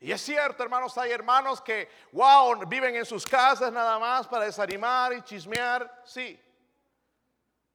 Y 0.01 0.13
es 0.13 0.23
cierto, 0.23 0.63
hermanos, 0.63 0.97
hay 0.97 1.11
hermanos 1.11 1.61
que, 1.61 1.91
wow, 2.13 2.67
viven 2.67 2.97
en 2.97 3.05
sus 3.05 3.27
casas 3.27 3.71
nada 3.71 3.99
más 3.99 4.27
para 4.27 4.47
desanimar 4.47 5.13
y 5.13 5.23
chismear, 5.23 6.03
sí. 6.05 6.41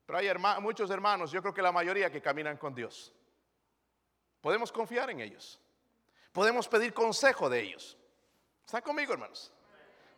Pero 0.07 0.17
hay 0.17 0.27
muchos 0.59 0.89
hermanos, 0.89 1.31
yo 1.31 1.41
creo 1.41 1.53
que 1.53 1.61
la 1.61 1.71
mayoría 1.71 2.11
que 2.11 2.21
caminan 2.21 2.57
con 2.57 2.73
Dios. 2.73 3.13
Podemos 4.41 4.71
confiar 4.71 5.09
en 5.11 5.21
ellos. 5.21 5.59
Podemos 6.31 6.67
pedir 6.67 6.93
consejo 6.93 7.49
de 7.49 7.61
ellos. 7.61 7.97
¿Están 8.65 8.81
conmigo, 8.81 9.13
hermanos? 9.13 9.51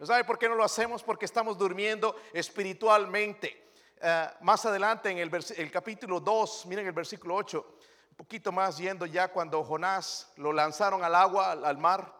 ¿Sabe 0.01 0.23
por 0.23 0.37
qué 0.37 0.47
no 0.47 0.55
lo 0.55 0.63
hacemos? 0.63 1.03
Porque 1.03 1.25
estamos 1.25 1.57
durmiendo 1.57 2.15
espiritualmente. 2.33 3.71
Eh, 3.99 4.27
más 4.41 4.65
adelante 4.65 5.09
en 5.09 5.17
el, 5.17 5.71
capítulo 5.71 6.19
2, 6.19 6.65
miren 6.67 6.85
el 6.85 6.93
versículo 6.93 7.35
8, 7.35 7.77
un 8.09 8.15
poquito 8.17 8.51
más 8.51 8.77
yendo 8.77 9.05
ya 9.05 9.27
cuando 9.29 9.63
Jonás 9.63 10.31
lo 10.37 10.53
lanzaron 10.53 11.03
al 11.03 11.15
agua, 11.15 11.51
al, 11.51 11.77
mar, 11.77 12.13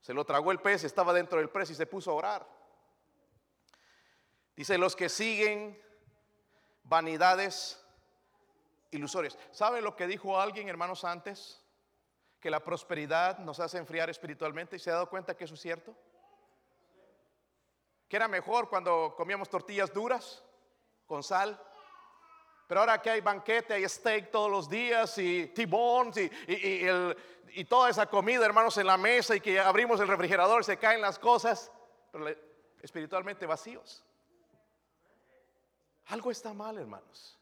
se 0.00 0.14
lo 0.14 0.24
tragó 0.24 0.52
el 0.52 0.60
pez, 0.60 0.84
estaba 0.84 1.12
dentro 1.12 1.38
del 1.38 1.50
pez 1.50 1.70
y 1.70 1.74
se 1.74 1.86
puso 1.86 2.10
a 2.10 2.14
orar. 2.14 2.46
Dice, 4.56 4.76
los 4.78 4.96
que 4.96 5.08
siguen 5.08 5.80
vanidades 6.84 7.82
ilusorias. 8.90 9.38
¿Sabe 9.50 9.80
lo 9.80 9.96
que 9.96 10.06
dijo 10.06 10.38
alguien, 10.38 10.68
hermanos, 10.68 11.04
antes? 11.04 11.62
Que 12.40 12.50
la 12.50 12.60
prosperidad 12.60 13.38
nos 13.38 13.60
hace 13.60 13.78
enfriar 13.78 14.10
espiritualmente 14.10 14.76
y 14.76 14.78
se 14.78 14.90
ha 14.90 14.94
dado 14.94 15.08
cuenta 15.08 15.36
que 15.36 15.44
eso 15.44 15.54
es 15.54 15.60
cierto 15.60 15.96
que 18.12 18.16
era 18.16 18.28
mejor 18.28 18.68
cuando 18.68 19.14
comíamos 19.16 19.48
tortillas 19.48 19.90
duras 19.90 20.44
con 21.06 21.22
sal. 21.22 21.58
Pero 22.72 22.80
ahora 22.80 23.02
que 23.02 23.10
hay 23.10 23.20
banquete, 23.20 23.74
hay 23.74 23.86
steak 23.86 24.30
todos 24.30 24.50
los 24.50 24.66
días 24.66 25.18
y 25.18 25.48
tibones 25.48 26.16
y, 26.16 26.30
y, 26.48 26.88
y, 27.50 27.64
toda 27.66 27.90
esa 27.90 28.06
comida, 28.06 28.46
hermanos, 28.46 28.78
en 28.78 28.86
la 28.86 28.96
mesa 28.96 29.36
y 29.36 29.42
que 29.42 29.60
abrimos 29.60 30.00
el 30.00 30.08
refrigerador 30.08 30.62
y 30.62 30.64
se 30.64 30.78
caen 30.78 31.02
las 31.02 31.18
cosas, 31.18 31.70
pero 32.10 32.34
espiritualmente 32.80 33.44
vacíos. 33.44 34.02
Algo 36.06 36.30
está 36.30 36.54
mal, 36.54 36.78
hermanos. 36.78 37.38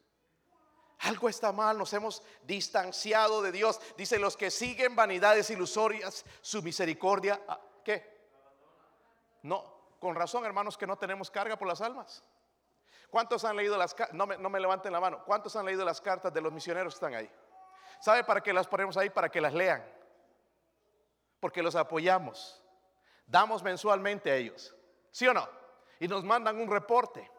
Algo 0.99 1.29
está 1.29 1.53
mal, 1.53 1.79
nos 1.79 1.93
hemos 1.93 2.25
distanciado 2.43 3.41
de 3.41 3.53
Dios. 3.53 3.81
Dice 3.97 4.19
los 4.19 4.37
que 4.37 4.51
siguen 4.51 4.97
vanidades 4.97 5.49
ilusorias, 5.51 6.25
su 6.41 6.61
misericordia, 6.61 7.41
ah, 7.47 7.61
¿qué? 7.85 8.19
No, 9.45 9.93
con 10.01 10.17
razón, 10.17 10.45
hermanos, 10.45 10.77
que 10.77 10.89
no 10.89 10.99
tenemos 10.99 11.31
carga 11.31 11.57
por 11.57 11.69
las 11.69 11.81
almas. 11.81 12.25
¿Cuántos 13.11 13.45
han 13.45 13.57
leído 13.57 13.77
las 13.77 13.95
cartas? 13.95 14.15
No 14.15 14.27
me, 14.27 14.39
no 14.39 14.49
me 14.49 14.61
levanten 14.61 14.93
la 14.93 15.01
mano. 15.01 15.25
¿Cuántos 15.25 15.57
han 15.57 15.67
leído 15.67 15.85
las 15.85 16.01
cartas 16.01 16.33
de 16.33 16.41
los 16.41 16.53
misioneros 16.53 16.95
que 16.95 16.97
están 16.97 17.15
ahí? 17.15 17.31
¿Sabe 18.01 18.25
para 18.25 18.41
qué 18.41 18.53
las 18.53 18.67
ponemos 18.67 18.97
ahí? 18.97 19.11
Para 19.11 19.29
que 19.29 19.41
las 19.41 19.53
lean. 19.53 19.85
Porque 21.41 21.63
los 21.63 21.75
apoyamos. 21.75 22.63
Damos 23.27 23.63
mensualmente 23.63 24.31
a 24.31 24.37
ellos. 24.37 24.75
¿Sí 25.11 25.27
o 25.27 25.35
no? 25.35 25.49
Y 25.99 26.09
nos 26.09 26.25
mandan 26.25 26.61
un 26.61 26.71
reporte. 26.71 27.31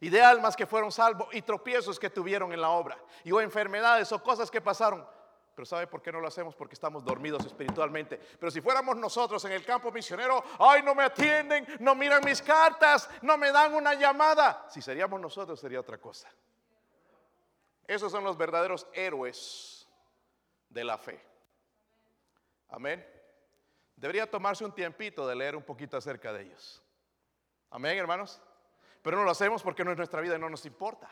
Y 0.00 0.08
de 0.08 0.22
almas 0.22 0.56
que 0.56 0.66
fueron 0.66 0.90
salvos 0.90 1.28
y 1.32 1.42
tropiezos 1.42 1.98
que 1.98 2.08
tuvieron 2.08 2.52
en 2.52 2.60
la 2.60 2.70
obra. 2.70 2.98
Y 3.24 3.32
o 3.32 3.40
enfermedades 3.40 4.10
o 4.12 4.22
cosas 4.22 4.50
que 4.50 4.60
pasaron. 4.60 5.06
Pero 5.54 5.66
¿sabe 5.66 5.86
por 5.86 6.00
qué 6.00 6.12
no 6.12 6.20
lo 6.20 6.28
hacemos? 6.28 6.54
Porque 6.54 6.74
estamos 6.74 7.04
dormidos 7.04 7.44
espiritualmente. 7.44 8.16
Pero 8.16 8.50
si 8.50 8.60
fuéramos 8.60 8.96
nosotros 8.96 9.44
en 9.44 9.52
el 9.52 9.64
campo 9.64 9.90
misionero, 9.90 10.42
ay, 10.58 10.82
no 10.82 10.94
me 10.94 11.04
atienden, 11.04 11.66
no 11.80 11.94
miran 11.94 12.24
mis 12.24 12.40
cartas, 12.40 13.08
no 13.22 13.36
me 13.36 13.52
dan 13.52 13.74
una 13.74 13.94
llamada. 13.94 14.66
Si 14.70 14.80
seríamos 14.80 15.20
nosotros 15.20 15.60
sería 15.60 15.80
otra 15.80 15.98
cosa. 15.98 16.28
Esos 17.86 18.12
son 18.12 18.24
los 18.24 18.36
verdaderos 18.36 18.86
héroes 18.92 19.88
de 20.68 20.84
la 20.84 20.96
fe. 20.96 21.20
Amén. 22.68 23.04
Debería 23.96 24.30
tomarse 24.30 24.64
un 24.64 24.72
tiempito 24.72 25.26
de 25.26 25.34
leer 25.34 25.56
un 25.56 25.62
poquito 25.62 25.96
acerca 25.96 26.32
de 26.32 26.42
ellos. 26.42 26.82
Amén, 27.70 27.98
hermanos. 27.98 28.40
Pero 29.02 29.16
no 29.16 29.24
lo 29.24 29.30
hacemos 29.30 29.62
porque 29.62 29.84
no 29.84 29.90
es 29.90 29.96
nuestra 29.96 30.20
vida 30.20 30.36
y 30.36 30.38
no 30.38 30.48
nos 30.48 30.64
importa. 30.66 31.10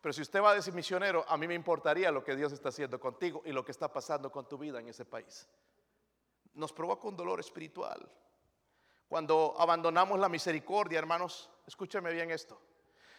Pero 0.00 0.12
si 0.12 0.22
usted 0.22 0.40
va 0.40 0.50
a 0.50 0.54
decir 0.54 0.72
misionero, 0.74 1.24
a 1.28 1.36
mí 1.36 1.48
me 1.48 1.54
importaría 1.54 2.12
lo 2.12 2.22
que 2.22 2.36
Dios 2.36 2.52
está 2.52 2.68
haciendo 2.68 3.00
contigo 3.00 3.42
y 3.44 3.52
lo 3.52 3.64
que 3.64 3.72
está 3.72 3.92
pasando 3.92 4.30
con 4.30 4.48
tu 4.48 4.56
vida 4.56 4.78
en 4.78 4.88
ese 4.88 5.04
país. 5.04 5.48
Nos 6.54 6.72
provoca 6.72 7.08
un 7.08 7.16
dolor 7.16 7.40
espiritual. 7.40 8.08
Cuando 9.08 9.54
abandonamos 9.58 10.18
la 10.18 10.28
misericordia, 10.28 10.98
hermanos, 10.98 11.50
escúcheme 11.66 12.12
bien 12.12 12.30
esto. 12.30 12.60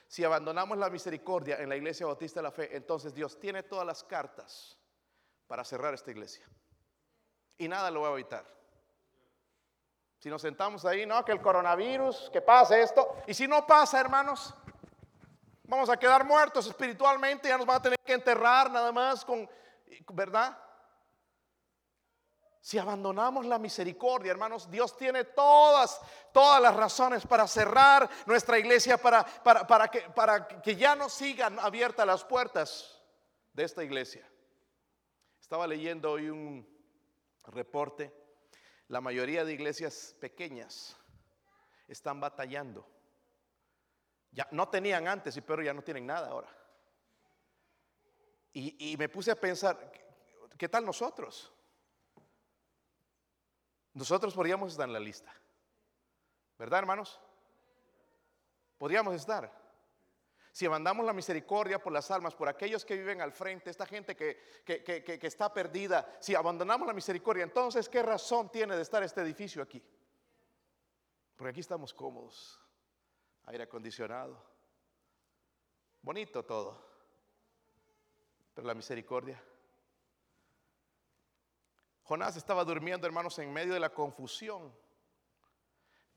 Si 0.08 0.24
abandonamos 0.24 0.78
la 0.78 0.90
misericordia 0.90 1.58
en 1.58 1.70
la 1.70 1.76
iglesia 1.76 2.06
bautista 2.06 2.40
de 2.40 2.44
la 2.44 2.52
fe, 2.52 2.76
entonces 2.76 3.14
Dios 3.14 3.40
tiene 3.40 3.64
todas 3.64 3.86
las 3.86 4.04
cartas 4.04 4.78
para 5.48 5.64
cerrar 5.64 5.94
esta 5.94 6.12
iglesia. 6.12 6.48
Y 7.58 7.68
nada 7.68 7.92
lo 7.92 8.02
va 8.02 8.10
a 8.10 8.14
evitar. 8.14 8.46
Si 10.20 10.30
nos 10.30 10.42
sentamos 10.42 10.84
ahí, 10.86 11.06
no, 11.06 11.24
que 11.24 11.32
el 11.32 11.42
coronavirus, 11.42 12.30
que 12.32 12.42
pase 12.42 12.82
esto. 12.82 13.16
Y 13.26 13.34
si 13.34 13.48
no 13.48 13.66
pasa, 13.66 14.00
hermanos, 14.00 14.54
Vamos 15.70 15.88
a 15.88 15.98
quedar 15.98 16.26
muertos 16.26 16.66
espiritualmente, 16.66 17.48
ya 17.48 17.56
nos 17.56 17.68
van 17.68 17.78
a 17.78 17.82
tener 17.82 18.00
que 18.04 18.14
enterrar 18.14 18.72
nada 18.72 18.92
más 18.92 19.24
con, 19.24 19.48
¿verdad? 20.14 20.58
Si 22.60 22.80
abandonamos 22.80 23.46
la 23.46 23.60
misericordia, 23.60 24.32
hermanos, 24.32 24.70
Dios 24.72 24.98
tiene 24.98 25.26
todas, 25.26 26.02
todas 26.34 26.60
las 26.60 26.76
razones 26.76 27.24
para 27.28 27.48
cerrar 27.48 28.10
nuestra 28.26 28.58
iglesia, 28.58 28.98
para, 28.98 29.24
para, 29.24 29.88
que, 29.90 30.02
para 30.10 30.48
que 30.48 30.76
ya 30.76 30.96
no 30.96 31.08
sigan 31.08 31.60
abiertas 31.60 32.08
las 32.08 32.24
puertas 32.24 33.00
de 33.54 33.64
esta 33.64 33.84
iglesia. 33.84 34.28
Estaba 35.40 35.68
leyendo 35.68 36.14
hoy 36.14 36.32
un 36.32 36.68
reporte. 37.46 38.12
La 38.88 39.02
mayoría 39.02 39.46
de 39.46 39.54
iglesias 39.54 40.16
pequeñas 40.20 40.98
están 41.88 42.20
batallando. 42.20 42.88
Ya 44.32 44.48
no 44.52 44.70
tenían 44.70 45.08
antes, 45.08 45.40
pero 45.46 45.62
ya 45.62 45.74
no 45.74 45.82
tienen 45.82 46.06
nada 46.06 46.30
ahora. 46.30 46.50
Y, 48.54 48.92
y 48.92 48.98
me 48.98 49.10
puse 49.10 49.32
a 49.32 49.40
pensar, 49.40 49.92
¿qué 50.58 50.70
tal 50.70 50.86
nosotros? 50.86 51.52
Nosotros 53.94 54.34
podríamos 54.34 54.72
estar 54.72 54.88
en 54.88 54.94
la 54.94 55.00
lista. 55.00 55.34
¿Verdad, 56.58 56.80
hermanos? 56.80 57.20
Podríamos 58.78 59.14
estar. 59.16 59.60
Si 60.52 60.68
mandamos 60.68 61.06
la 61.06 61.14
misericordia 61.14 61.80
por 61.80 61.94
las 61.94 62.10
almas, 62.12 62.36
por 62.36 62.50
aquellos 62.50 62.84
que 62.84 62.96
viven 62.96 63.22
al 63.22 63.32
frente, 63.32 63.70
esta 63.70 63.86
gente 63.86 64.16
que, 64.16 64.64
que, 64.66 65.20
está 65.22 65.54
perdida, 65.54 66.18
si 66.20 66.36
abandonamos 66.36 66.88
la 66.88 66.94
misericordia, 66.94 67.44
entonces, 67.44 67.88
¿qué 67.88 68.02
razón 68.02 68.50
tiene 68.50 68.76
de 68.76 68.82
estar 68.82 69.04
este 69.04 69.22
edificio 69.22 69.62
aquí? 69.62 69.82
Porque 71.36 71.52
aquí 71.52 71.60
estamos 71.60 71.94
cómodos, 71.94 72.60
aire 73.50 73.64
acondicionado, 73.64 74.42
bonito 76.02 76.44
todo, 76.44 76.82
pero 78.56 78.66
la 78.66 78.74
misericordia 78.74 79.44
Jonás 82.10 82.36
estaba 82.38 82.66
durmiendo, 82.66 83.06
hermanos, 83.06 83.38
en 83.38 83.54
medio 83.54 83.72
de 83.72 83.80
la 83.80 83.92
confusión. 83.92 84.76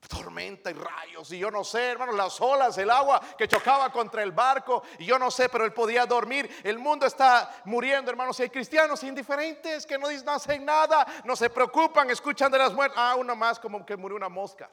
Tormenta 0.08 0.70
y 0.70 0.72
rayos, 0.72 1.30
y 1.32 1.38
yo 1.38 1.50
no 1.50 1.62
sé, 1.64 1.90
hermanos, 1.90 2.14
las 2.14 2.40
olas, 2.40 2.78
el 2.78 2.90
agua 2.90 3.20
que 3.36 3.46
chocaba 3.46 3.92
contra 3.92 4.22
el 4.22 4.32
barco, 4.32 4.82
y 4.98 5.04
yo 5.04 5.18
no 5.18 5.30
sé, 5.30 5.50
pero 5.50 5.66
él 5.66 5.74
podía 5.74 6.06
dormir. 6.06 6.50
El 6.64 6.78
mundo 6.78 7.04
está 7.04 7.60
muriendo, 7.66 8.10
hermanos, 8.10 8.40
y 8.40 8.44
hay 8.44 8.48
cristianos 8.48 9.04
indiferentes 9.04 9.84
que 9.84 9.98
no, 9.98 10.06
hacen 10.06 10.64
nada, 10.64 11.06
no 11.24 11.36
se 11.36 11.50
preocupan, 11.50 12.08
escuchan 12.08 12.50
de 12.50 12.56
las 12.56 12.72
muertes. 12.72 12.96
Ah, 12.98 13.14
uno 13.18 13.36
más 13.36 13.60
como 13.60 13.84
que 13.84 13.94
murió 13.94 14.16
una 14.16 14.30
mosca. 14.30 14.70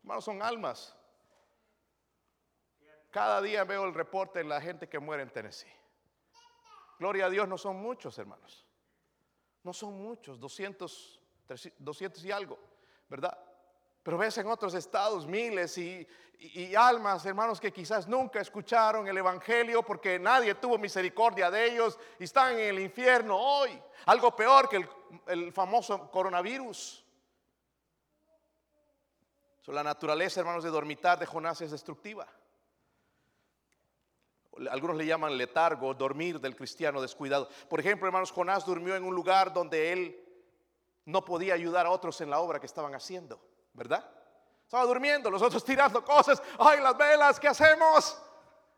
Hermanos, 0.00 0.24
son 0.24 0.42
almas. 0.42 0.95
Cada 3.16 3.40
día 3.40 3.64
veo 3.64 3.86
el 3.86 3.94
reporte 3.94 4.40
de 4.40 4.44
la 4.44 4.60
gente 4.60 4.90
que 4.90 4.98
muere 4.98 5.22
en 5.22 5.30
Tennessee. 5.30 5.72
Gloria 6.98 7.24
a 7.24 7.30
Dios, 7.30 7.48
no 7.48 7.56
son 7.56 7.76
muchos, 7.76 8.18
hermanos. 8.18 8.66
No 9.62 9.72
son 9.72 9.94
muchos, 9.94 10.38
200, 10.38 11.22
200 11.78 12.24
y 12.26 12.30
algo, 12.30 12.58
¿verdad? 13.08 13.42
Pero 14.02 14.18
ves 14.18 14.36
en 14.36 14.48
otros 14.48 14.74
estados 14.74 15.26
miles 15.26 15.78
y, 15.78 16.06
almas, 16.76 17.24
hermanos, 17.24 17.58
que 17.58 17.72
quizás 17.72 18.06
nunca 18.06 18.38
escucharon 18.38 19.08
el 19.08 19.16
Evangelio 19.16 19.82
porque 19.82 20.18
nadie 20.18 20.54
tuvo 20.56 20.76
misericordia 20.76 21.50
de 21.50 21.72
ellos 21.72 21.98
y 22.18 22.24
están 22.24 22.52
en 22.58 22.68
el 22.68 22.80
infierno 22.80 23.38
hoy. 23.38 23.82
Algo 24.04 24.36
peor 24.36 24.68
que 24.68 24.86
el, 25.28 25.52
famoso 25.54 26.10
coronavirus. 26.10 27.02
la 29.68 29.82
naturaleza, 29.82 30.40
hermanos, 30.40 30.64
de 30.64 30.68
dormitar 30.68 31.18
de 31.18 31.24
Jonás 31.24 31.62
es 31.62 31.70
destructiva. 31.70 32.28
Algunos 34.70 34.96
le 34.96 35.06
llaman 35.06 35.36
letargo, 35.36 35.94
dormir 35.94 36.40
del 36.40 36.56
cristiano 36.56 37.00
descuidado. 37.00 37.48
Por 37.68 37.80
ejemplo, 37.80 38.06
hermanos, 38.06 38.32
Jonás 38.32 38.64
durmió 38.64 38.96
en 38.96 39.04
un 39.04 39.14
lugar 39.14 39.52
donde 39.52 39.92
él 39.92 40.24
no 41.04 41.24
podía 41.24 41.54
ayudar 41.54 41.86
a 41.86 41.90
otros 41.90 42.20
en 42.20 42.30
la 42.30 42.40
obra 42.40 42.58
que 42.58 42.66
estaban 42.66 42.94
haciendo, 42.94 43.40
¿verdad? 43.72 44.08
Estaba 44.64 44.84
durmiendo, 44.84 45.30
los 45.30 45.42
otros 45.42 45.64
tirando 45.66 46.04
cosas, 46.04 46.42
ay, 46.58 46.80
las 46.80 46.96
velas, 46.96 47.38
¿qué 47.38 47.48
hacemos? 47.48 48.20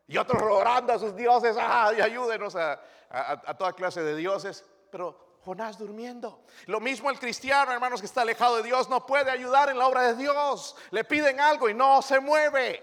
Y 0.07 0.17
otros 0.17 0.43
orando 0.43 0.93
a 0.93 0.99
sus 0.99 1.15
dioses, 1.15 1.57
ay, 1.59 2.01
ayúdenos 2.01 2.57
a, 2.57 2.81
a 3.11 3.57
toda 3.57 3.73
clase 3.73 4.03
de 4.03 4.17
dioses. 4.17 4.65
Pero 4.91 5.39
Jonás 5.45 5.79
durmiendo. 5.79 6.45
Lo 6.67 6.81
mismo 6.81 7.11
el 7.11 7.19
cristiano, 7.19 7.73
hermanos, 7.73 8.01
que 8.01 8.07
está 8.07 8.23
alejado 8.23 8.57
de 8.57 8.63
Dios, 8.63 8.89
no 8.89 9.07
puede 9.07 9.31
ayudar 9.31 9.71
en 9.71 9.79
la 9.79 9.87
obra 9.87 10.03
de 10.03 10.15
Dios. 10.15 10.77
Le 10.91 11.05
piden 11.05 11.41
algo 11.41 11.69
y 11.69 11.75
no 11.75 12.03
se 12.03 12.21
mueve. 12.21 12.83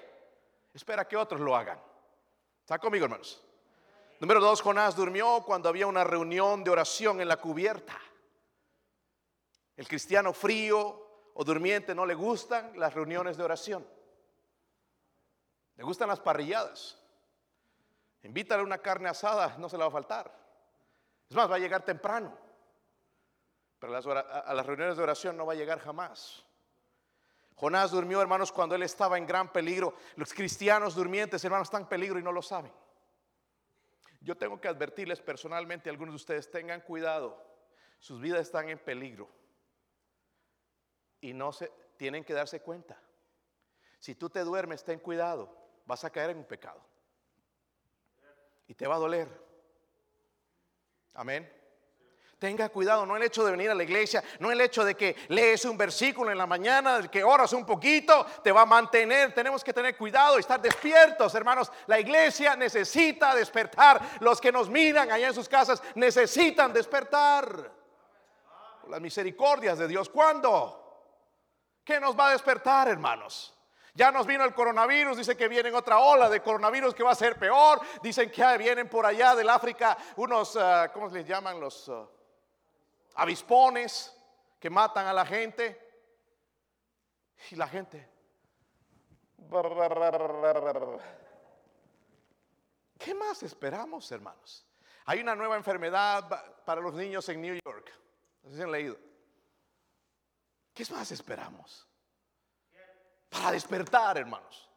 Espera 0.74 1.08
que 1.08 1.16
otros 1.16 1.40
lo 1.42 1.56
hagan. 1.56 1.80
¿Está 2.66 2.80
conmigo, 2.80 3.06
hermanos? 3.06 3.40
Número 4.20 4.40
dos, 4.40 4.60
Jonás 4.60 4.96
durmió 4.96 5.44
cuando 5.46 5.70
había 5.70 5.86
una 5.86 6.04
reunión 6.04 6.64
de 6.64 6.72
oración 6.72 7.22
en 7.22 7.28
la 7.28 7.38
cubierta. 7.38 7.96
El 9.78 9.88
cristiano 9.88 10.34
frío 10.34 11.30
o 11.36 11.44
durmiente 11.44 11.94
no 11.94 12.08
le 12.08 12.16
gustan 12.16 12.72
las 12.80 12.92
reuniones 12.96 13.38
de 13.38 13.44
oración. 13.44 13.88
Le 15.76 15.84
gustan 15.84 16.08
las 16.08 16.20
parrilladas. 16.20 17.00
Invítale 18.24 18.64
una 18.64 18.80
carne 18.80 19.10
asada, 19.10 19.56
no 19.60 19.70
se 19.70 19.78
le 19.78 19.84
va 19.84 19.90
a 19.90 19.92
faltar. 19.92 20.36
Es 21.30 21.36
más, 21.36 21.52
va 21.52 21.58
a 21.58 21.60
llegar 21.60 21.86
temprano. 21.86 22.36
Pero 23.78 23.96
a 23.96 24.54
las 24.56 24.66
reuniones 24.66 24.98
de 24.98 25.04
oración 25.04 25.38
no 25.38 25.46
va 25.46 25.54
a 25.54 25.56
llegar 25.56 25.80
jamás. 25.80 26.44
Jonás 27.56 27.92
durmió, 27.92 28.22
hermanos, 28.22 28.52
cuando 28.52 28.76
él 28.76 28.84
estaba 28.84 29.18
en 29.18 29.26
gran 29.26 29.52
peligro. 29.52 29.96
Los 30.18 30.34
cristianos 30.34 30.94
durmientes, 30.96 31.44
hermanos, 31.44 31.68
están 31.68 31.84
en 31.84 31.88
peligro 31.88 32.20
y 32.20 32.24
no 32.24 32.32
lo 32.32 32.42
saben. 32.42 32.72
Yo 34.20 34.36
tengo 34.36 34.60
que 34.60 34.68
advertirles 34.68 35.22
personalmente, 35.22 35.90
algunos 35.90 36.14
de 36.14 36.18
ustedes, 36.18 36.52
tengan 36.52 36.82
cuidado. 36.82 37.42
Sus 38.00 38.20
vidas 38.20 38.42
están 38.42 38.70
en 38.70 38.80
peligro. 38.80 39.30
Y 41.22 41.34
no 41.34 41.54
se 41.54 41.72
tienen 41.98 42.26
que 42.26 42.34
darse 42.34 42.62
cuenta. 42.62 43.02
Si 44.00 44.16
tú 44.16 44.30
te 44.30 44.42
duermes, 44.42 44.84
ten 44.84 45.00
cuidado. 45.00 45.56
Vas 45.86 46.04
a 46.04 46.10
caer 46.10 46.32
en 46.32 46.40
un 46.40 46.46
pecado. 46.46 46.84
Y 48.68 48.76
te 48.76 48.88
va 48.88 48.96
a 48.96 49.00
doler. 49.00 49.30
Amén. 51.14 51.50
Tenga 52.38 52.68
cuidado, 52.68 53.06
no 53.06 53.16
el 53.16 53.24
hecho 53.24 53.46
de 53.46 53.52
venir 53.52 53.70
a 53.72 53.74
la 53.74 53.84
iglesia, 53.84 54.22
no 54.40 54.52
el 54.52 54.60
hecho 54.60 54.84
de 54.84 54.96
que 54.96 55.16
lees 55.30 55.64
un 55.64 55.78
versículo 55.78 56.32
en 56.32 56.38
la 56.38 56.46
mañana, 56.46 57.00
de 57.00 57.08
que 57.08 57.24
oras 57.24 57.54
un 57.54 57.66
poquito, 57.66 58.26
te 58.44 58.52
va 58.52 58.62
a 58.62 58.66
mantener. 58.66 59.34
Tenemos 59.34 59.64
que 59.64 59.72
tener 59.72 59.96
cuidado 59.96 60.36
y 60.36 60.42
estar 60.42 60.62
despiertos, 60.62 61.34
hermanos. 61.34 61.72
La 61.88 61.98
iglesia 61.98 62.58
necesita 62.58 63.34
despertar. 63.34 64.02
Los 64.20 64.42
que 64.42 64.52
nos 64.52 64.70
miran 64.70 65.10
allá 65.12 65.30
en 65.30 65.34
sus 65.34 65.48
casas 65.48 65.82
necesitan 65.96 66.74
despertar. 66.74 67.72
Las 68.90 69.00
misericordias 69.00 69.78
de 69.78 69.88
Dios, 69.88 70.10
¿cuándo? 70.10 70.82
¿Qué 71.86 72.02
nos 72.02 72.20
va 72.20 72.28
a 72.28 72.32
despertar, 72.32 72.90
hermanos? 72.90 73.56
Ya 73.94 74.12
nos 74.12 74.28
vino 74.28 74.44
el 74.44 74.54
coronavirus, 74.54 75.18
dice 75.18 75.38
que 75.38 75.48
viene 75.48 75.72
otra 75.72 76.00
ola 76.00 76.30
de 76.30 76.42
coronavirus 76.42 76.94
que 76.94 77.02
va 77.02 77.12
a 77.12 77.16
ser 77.16 77.40
peor. 77.40 77.80
Dicen 78.04 78.30
que 78.30 78.58
vienen 78.58 78.90
por 78.90 79.06
allá 79.06 79.36
del 79.36 79.50
África 79.50 79.98
unos, 80.18 80.58
ah, 80.58 80.92
¿cómo 80.94 81.08
les 81.08 81.26
llaman? 81.26 81.62
Los... 81.62 81.88
Ah, 81.88 82.06
avispones 83.16 84.16
que 84.60 84.70
matan 84.70 85.08
a 85.08 85.14
la 85.14 85.26
gente. 85.26 85.82
Y 87.52 87.56
la 87.56 87.68
gente. 87.68 88.10
¿Qué 92.98 93.14
más 93.14 93.44
esperamos, 93.44 94.12
hermanos? 94.12 94.66
Hay 95.06 95.20
una 95.20 95.36
nueva 95.36 95.56
enfermedad 95.56 96.28
para 96.66 96.82
los 96.82 96.94
niños 96.94 97.28
en 97.30 97.42
New 97.42 97.60
York. 97.64 97.92
No 98.42 98.50
sé 98.50 98.56
si 98.56 98.62
han 98.64 98.72
leído. 98.72 98.98
¿Qué 100.74 100.84
más 100.92 101.12
esperamos? 101.12 101.88
Para 103.30 103.52
despertar, 103.52 104.18
hermanos. 104.18 104.70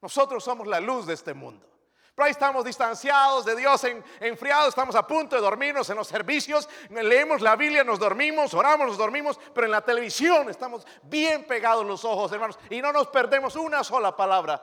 Nosotros 0.00 0.44
somos 0.44 0.66
la 0.66 0.80
luz 0.80 1.06
de 1.06 1.14
este 1.14 1.32
mundo. 1.32 1.71
Pero 2.14 2.26
ahí 2.26 2.32
estamos 2.32 2.64
distanciados 2.64 3.44
de 3.46 3.56
Dios, 3.56 3.82
enfriados, 4.20 4.68
estamos 4.68 4.94
a 4.96 5.06
punto 5.06 5.34
de 5.34 5.40
dormirnos 5.40 5.88
en 5.88 5.96
los 5.96 6.06
servicios, 6.06 6.68
leemos 6.90 7.40
la 7.40 7.56
Biblia, 7.56 7.84
nos 7.84 7.98
dormimos, 7.98 8.52
oramos, 8.52 8.86
nos 8.86 8.98
dormimos, 8.98 9.40
pero 9.54 9.64
en 9.64 9.70
la 9.70 9.80
televisión 9.80 10.50
estamos 10.50 10.86
bien 11.04 11.46
pegados 11.46 11.86
los 11.86 12.04
ojos, 12.04 12.30
hermanos, 12.32 12.58
y 12.68 12.82
no 12.82 12.92
nos 12.92 13.08
perdemos 13.08 13.56
una 13.56 13.82
sola 13.82 14.14
palabra 14.14 14.62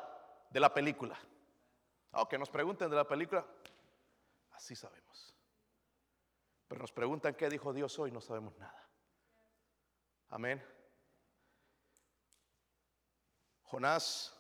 de 0.52 0.60
la 0.60 0.72
película. 0.72 1.20
Aunque 2.12 2.38
nos 2.38 2.52
pregunten 2.52 2.88
de 2.88 2.96
la 2.96 3.08
película, 3.08 3.44
así 4.52 4.76
sabemos. 4.76 5.36
Pero 6.68 6.82
nos 6.82 6.92
preguntan 6.92 7.34
qué 7.34 7.50
dijo 7.50 7.74
Dios 7.74 7.98
hoy, 7.98 8.12
no 8.12 8.22
sabemos 8.22 8.56
nada. 8.60 8.88
Amén. 10.30 10.64
Jonás 13.64 14.36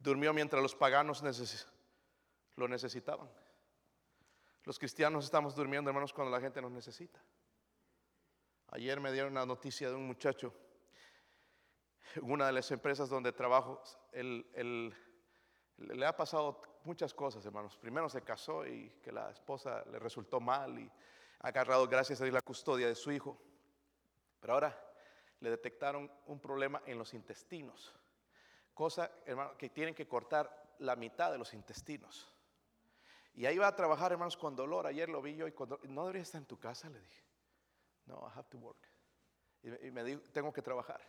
durmió 0.00 0.32
mientras 0.32 0.60
los 0.60 0.74
paganos 0.74 1.22
necesitaban 1.22 1.77
lo 2.58 2.68
necesitaban. 2.68 3.30
Los 4.64 4.78
cristianos 4.78 5.24
estamos 5.24 5.54
durmiendo, 5.54 5.88
hermanos, 5.88 6.12
cuando 6.12 6.30
la 6.30 6.40
gente 6.40 6.60
nos 6.60 6.72
necesita. 6.72 7.22
Ayer 8.70 9.00
me 9.00 9.12
dieron 9.12 9.32
una 9.32 9.46
noticia 9.46 9.88
de 9.88 9.94
un 9.94 10.06
muchacho, 10.06 10.52
una 12.20 12.46
de 12.46 12.52
las 12.52 12.70
empresas 12.70 13.08
donde 13.08 13.32
trabajo, 13.32 13.82
le 14.12 16.06
ha 16.06 16.16
pasado 16.16 16.60
muchas 16.84 17.14
cosas, 17.14 17.46
hermanos. 17.46 17.78
Primero 17.78 18.08
se 18.08 18.22
casó 18.22 18.66
y 18.66 18.90
que 19.02 19.12
la 19.12 19.30
esposa 19.30 19.84
le 19.90 19.98
resultó 19.98 20.40
mal 20.40 20.78
y 20.78 20.90
ha 21.40 21.48
agarrado, 21.48 21.86
gracias 21.86 22.20
a 22.20 22.24
Dios, 22.24 22.34
la 22.34 22.42
custodia 22.42 22.88
de 22.88 22.94
su 22.94 23.12
hijo. 23.12 23.40
Pero 24.40 24.54
ahora 24.54 24.78
le 25.40 25.50
detectaron 25.50 26.10
un 26.26 26.40
problema 26.40 26.82
en 26.84 26.98
los 26.98 27.14
intestinos, 27.14 27.94
cosa, 28.74 29.10
hermano, 29.24 29.56
que 29.56 29.70
tienen 29.70 29.94
que 29.94 30.08
cortar 30.08 30.74
la 30.80 30.96
mitad 30.96 31.30
de 31.30 31.38
los 31.38 31.54
intestinos. 31.54 32.34
Y 33.38 33.46
ahí 33.46 33.56
va 33.56 33.68
a 33.68 33.76
trabajar, 33.76 34.10
hermanos, 34.10 34.36
con 34.36 34.56
dolor. 34.56 34.88
Ayer 34.88 35.08
lo 35.08 35.22
vi 35.22 35.36
yo 35.36 35.46
y 35.46 35.54
no 35.90 36.02
debería 36.02 36.22
estar 36.22 36.40
en 36.40 36.46
tu 36.48 36.58
casa, 36.58 36.90
le 36.90 37.00
dije. 37.00 37.22
No, 38.06 38.16
I 38.16 38.36
have 38.36 38.48
to 38.48 38.58
work. 38.58 38.84
Y, 39.62 39.92
me 39.92 40.02
dijo, 40.02 40.20
tengo 40.32 40.52
que 40.52 40.60
trabajar. 40.60 41.00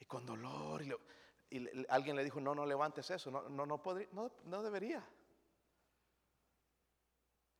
Y 0.00 0.04
con 0.04 0.26
dolor. 0.26 0.82
Y, 1.48 1.86
alguien 1.88 2.16
le 2.16 2.24
dijo, 2.24 2.40
no, 2.40 2.56
no 2.56 2.66
levantes 2.66 3.08
eso. 3.12 3.30
No, 3.30 3.48
no, 3.48 3.64
no, 3.64 3.80
podría, 3.80 4.08
no, 4.10 4.32
no 4.46 4.64
debería. 4.64 5.08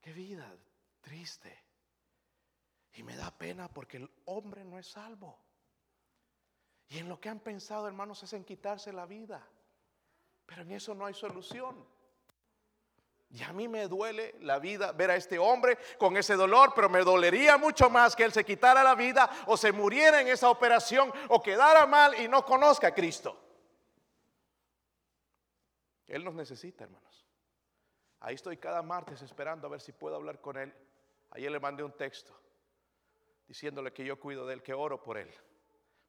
Qué 0.01 0.13
vida 0.13 0.53
triste. 1.01 1.57
Y 2.95 3.05
me 3.05 3.15
da 3.15 3.31
pena 3.31 3.69
porque 3.73 3.99
el 3.99 4.11
hombre 4.25 4.65
no 4.65 4.77
es 4.77 4.89
salvo. 4.89 5.39
Y 6.89 6.99
en 6.99 7.09
lo 7.09 7.21
que 7.21 7.29
han 7.29 7.39
pensado, 7.39 7.87
hermanos, 7.87 8.25
es 8.25 8.33
en 8.33 8.45
quitarse 8.45 8.93
la 8.93 9.07
vida. 9.07 9.49
Pero 10.47 10.63
en 10.63 10.73
eso 10.73 10.97
no 10.97 11.07
hay 11.07 11.15
solución. 11.15 11.95
Y 13.37 13.43
a 13.43 13.53
mí 13.53 13.69
me 13.69 13.87
duele 13.87 14.35
la 14.41 14.59
vida 14.59 14.93
ver 14.93 15.11
a 15.11 15.17
este 15.17 15.39
hombre 15.39 15.77
con 15.99 16.17
ese 16.17 16.37
dolor, 16.37 16.73
pero 16.75 16.89
me 16.89 17.01
dolería 17.01 17.59
mucho 17.59 17.91
más 17.91 18.17
que 18.17 18.25
él 18.25 18.33
se 18.33 18.47
quitara 18.47 18.83
la 18.83 18.95
vida 18.95 19.29
o 19.47 19.59
se 19.59 19.73
muriera 19.73 20.23
en 20.23 20.29
esa 20.29 20.49
operación 20.49 21.13
o 21.29 21.43
quedara 21.43 21.85
mal 21.85 22.19
y 22.19 22.29
no 22.29 22.47
conozca 22.47 22.87
a 22.87 22.95
Cristo. 22.95 23.39
Él 26.07 26.25
nos 26.25 26.35
necesita, 26.35 26.85
hermanos. 26.85 27.27
Ahí 28.21 28.37
estoy 28.37 28.57
cada 28.57 28.81
martes 28.81 29.21
esperando 29.21 29.67
a 29.67 29.71
ver 29.71 29.83
si 29.83 29.93
puedo 29.93 30.17
hablar 30.17 30.41
con 30.41 30.57
él. 30.57 30.73
Ayer 31.33 31.53
le 31.53 31.61
mandé 31.61 31.83
un 31.83 31.93
texto 31.93 32.35
diciéndole 33.47 33.93
que 33.93 34.03
yo 34.03 34.19
cuido 34.19 34.47
de 34.47 34.55
él, 34.55 34.63
que 34.63 34.73
oro 34.73 35.03
por 35.03 35.19
él, 35.19 35.31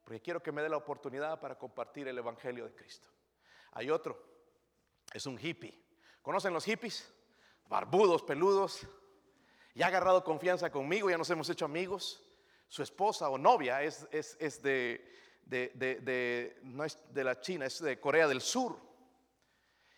porque 0.01 0.21
quiero 0.21 0.41
que 0.41 0.53
me 0.53 0.61
dé 0.61 0.69
la 0.69 0.77
oportunidad 0.77 1.41
para 1.41 1.57
compartir 1.57 2.07
el 2.07 2.17
Evangelio 2.17 2.63
de 2.63 2.73
Cristo. 2.73 3.09
Hay 3.73 3.89
otro, 3.89 4.17
es 5.11 5.25
un 5.25 5.37
hippie 5.37 5.87
¿Conocen 6.27 6.51
los 6.51 6.65
hippies? 6.65 7.09
Barbudos, 7.69 8.23
peludos. 8.23 8.87
Y 9.73 9.83
ha 9.83 9.87
agarrado 9.87 10.23
confianza 10.23 10.71
conmigo, 10.71 11.09
ya 11.09 11.17
nos 11.17 11.29
hemos 11.29 11.49
hecho 11.49 11.65
amigos. 11.65 12.23
Su 12.67 12.83
esposa 12.83 13.29
o 13.29 13.37
novia 13.37 13.83
es, 13.83 14.07
es, 14.11 14.61
de, 14.61 15.05
de, 15.45 16.59
no 16.63 16.83
es 16.83 16.97
de 17.13 17.23
la 17.23 17.39
China, 17.39 17.65
es 17.65 17.79
de 17.81 17.99
Corea 17.99 18.27
del 18.27 18.41
Sur. 18.41 18.87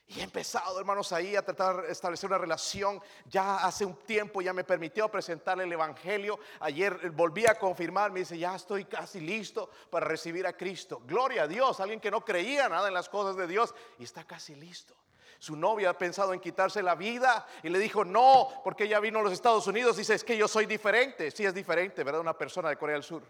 Y 0.05 0.21
he 0.21 0.23
empezado, 0.23 0.79
hermanos, 0.79 1.13
ahí 1.13 1.35
a 1.35 1.45
tratar 1.45 1.83
de 1.83 1.91
establecer 1.91 2.27
una 2.29 2.39
relación. 2.39 2.99
Ya 3.25 3.57
hace 3.57 3.85
un 3.85 3.95
tiempo 3.95 4.41
ya 4.41 4.53
me 4.53 4.63
permitió 4.63 5.07
presentarle 5.07 5.65
el 5.65 5.71
Evangelio. 5.71 6.39
Ayer 6.61 7.11
volví 7.11 7.45
a 7.45 7.53
confirmar, 7.53 8.11
me 8.11 8.21
dice, 8.21 8.35
ya 8.35 8.55
estoy 8.55 8.85
casi 8.85 9.19
listo 9.19 9.69
para 9.91 10.07
recibir 10.07 10.47
a 10.47 10.53
Cristo. 10.53 11.03
Gloria 11.05 11.43
a 11.43 11.47
Dios, 11.47 11.79
alguien 11.79 11.99
que 11.99 12.09
no 12.09 12.25
creía 12.25 12.67
nada 12.67 12.87
en 12.87 12.95
las 12.95 13.07
cosas 13.07 13.35
de 13.35 13.45
Dios 13.45 13.75
y 13.99 14.03
está 14.03 14.23
casi 14.23 14.55
listo. 14.55 14.95
Su 15.37 15.55
novia 15.55 15.91
ha 15.91 15.97
pensado 15.97 16.33
en 16.33 16.39
quitarse 16.39 16.81
la 16.81 16.95
vida 16.95 17.45
y 17.63 17.69
le 17.69 17.79
dijo 17.79 18.03
no, 18.03 18.49
porque 18.63 18.85
ella 18.85 18.99
vino 18.99 19.19
a 19.19 19.21
los 19.21 19.33
Estados 19.33 19.67
Unidos 19.67 19.97
dice, 19.97 20.15
es 20.15 20.23
que 20.23 20.35
yo 20.35 20.47
soy 20.47 20.65
diferente. 20.65 21.31
Sí 21.31 21.45
es 21.45 21.53
diferente, 21.53 22.03
¿verdad? 22.03 22.21
Una 22.21 22.37
persona 22.37 22.69
de 22.69 22.77
Corea 22.77 22.95
del 22.95 23.03
Sur. 23.03 23.23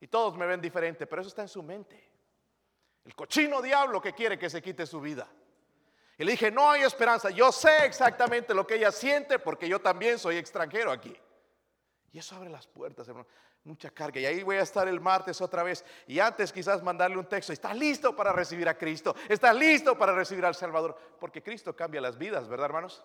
Y 0.00 0.08
todos 0.08 0.36
me 0.36 0.46
ven 0.46 0.60
diferente, 0.60 1.06
pero 1.06 1.22
eso 1.22 1.28
está 1.28 1.42
en 1.42 1.48
su 1.48 1.62
mente. 1.62 2.12
El 3.04 3.14
cochino 3.14 3.62
diablo 3.62 4.00
que 4.00 4.12
quiere 4.12 4.38
que 4.38 4.50
se 4.50 4.60
quite 4.60 4.86
su 4.86 5.00
vida. 5.00 5.26
Y 6.18 6.24
le 6.24 6.32
dije, 6.32 6.50
no 6.50 6.70
hay 6.70 6.82
esperanza. 6.82 7.30
Yo 7.30 7.50
sé 7.50 7.86
exactamente 7.86 8.54
lo 8.54 8.66
que 8.66 8.76
ella 8.76 8.92
siente 8.92 9.38
porque 9.38 9.68
yo 9.68 9.80
también 9.80 10.18
soy 10.18 10.36
extranjero 10.36 10.92
aquí. 10.92 11.16
Y 12.12 12.18
eso 12.18 12.36
abre 12.36 12.50
las 12.50 12.66
puertas, 12.66 13.08
hermano 13.08 13.26
mucha 13.64 13.90
carga. 13.90 14.20
Y 14.20 14.26
ahí 14.26 14.42
voy 14.42 14.56
a 14.56 14.62
estar 14.62 14.86
el 14.86 15.00
martes 15.00 15.40
otra 15.40 15.62
vez. 15.62 15.84
Y 16.06 16.20
antes 16.20 16.52
quizás 16.52 16.82
mandarle 16.82 17.16
un 17.18 17.26
texto. 17.26 17.52
¿Estás 17.52 17.76
listo 17.76 18.14
para 18.14 18.32
recibir 18.32 18.68
a 18.68 18.76
Cristo? 18.76 19.14
¿Estás 19.28 19.56
listo 19.56 19.98
para 19.98 20.14
recibir 20.14 20.44
al 20.44 20.54
Salvador? 20.54 20.96
Porque 21.18 21.42
Cristo 21.42 21.74
cambia 21.74 22.00
las 22.00 22.16
vidas, 22.16 22.48
¿verdad, 22.48 22.66
hermanos? 22.66 23.04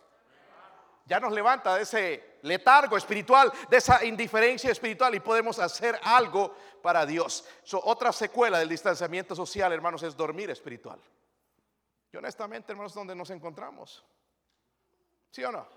Ya 1.06 1.20
nos 1.20 1.34
levanta 1.34 1.76
de 1.76 1.82
ese 1.82 2.38
letargo 2.44 2.96
espiritual, 2.96 3.52
de 3.68 3.78
esa 3.78 4.06
indiferencia 4.06 4.72
espiritual 4.72 5.16
y 5.16 5.20
podemos 5.20 5.58
hacer 5.58 6.00
algo 6.04 6.56
para 6.84 7.04
Dios. 7.06 7.48
otra 7.84 8.12
secuela 8.12 8.60
del 8.60 8.70
distanciamiento 8.70 9.36
social, 9.36 9.74
hermanos, 9.74 10.04
es 10.04 10.16
dormir 10.16 10.52
espiritual. 10.52 11.00
Y 12.12 12.18
honestamente, 12.18 12.74
hermanos, 12.74 12.94
¿dónde 12.94 13.16
nos 13.16 13.30
encontramos? 13.32 14.06
¿Sí 15.32 15.44
o 15.44 15.52
no? 15.52 15.68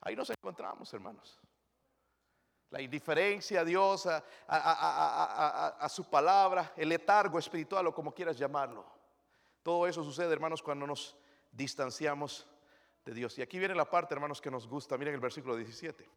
Ahí 0.00 0.16
nos 0.16 0.30
encontramos, 0.30 0.92
hermanos 0.92 1.38
la 2.70 2.82
indiferencia 2.82 3.60
a 3.60 3.64
Dios, 3.64 4.06
a, 4.06 5.88
su 5.88 6.08
palabra, 6.08 6.72
el 6.76 6.90
letargo 6.90 7.38
espiritual 7.38 7.86
o 7.86 7.94
como 7.94 8.12
quieras 8.12 8.36
llamarlo. 8.38 8.84
Todo 9.62 9.86
eso 9.86 10.04
sucede, 10.04 10.32
hermanos, 10.32 10.62
cuando 10.62 10.86
nos 10.86 11.16
distanciamos 11.50 12.46
de 13.04 13.14
Dios. 13.14 13.38
Y 13.38 13.42
aquí 13.42 13.58
viene 13.58 13.74
la 13.74 13.88
parte, 13.88 14.14
hermanos, 14.14 14.40
que 14.40 14.50
nos 14.50 14.66
gusta. 14.66 14.98
Miren 14.98 15.14
el 15.14 15.20
versículo 15.20 15.56
17. 15.56 16.08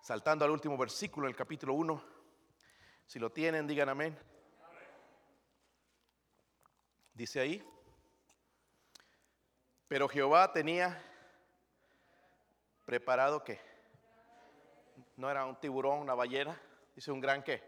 Saltando 0.00 0.44
al 0.44 0.50
último 0.50 0.76
versículo 0.76 1.26
del 1.26 1.36
capítulo 1.36 1.74
1. 1.74 2.02
Si 3.06 3.18
lo 3.18 3.30
tienen, 3.30 3.66
digan 3.66 3.88
amén. 3.88 4.18
Dice 7.14 7.40
ahí, 7.40 7.62
pero 9.86 10.08
Jehová 10.08 10.50
tenía 10.50 11.00
preparado 12.86 13.44
que 13.44 13.71
no 15.22 15.30
era 15.30 15.46
un 15.46 15.54
tiburón, 15.54 16.00
una 16.00 16.14
ballena, 16.14 16.60
dice 16.96 17.12
un 17.12 17.20
gran 17.20 17.44
qué, 17.44 17.62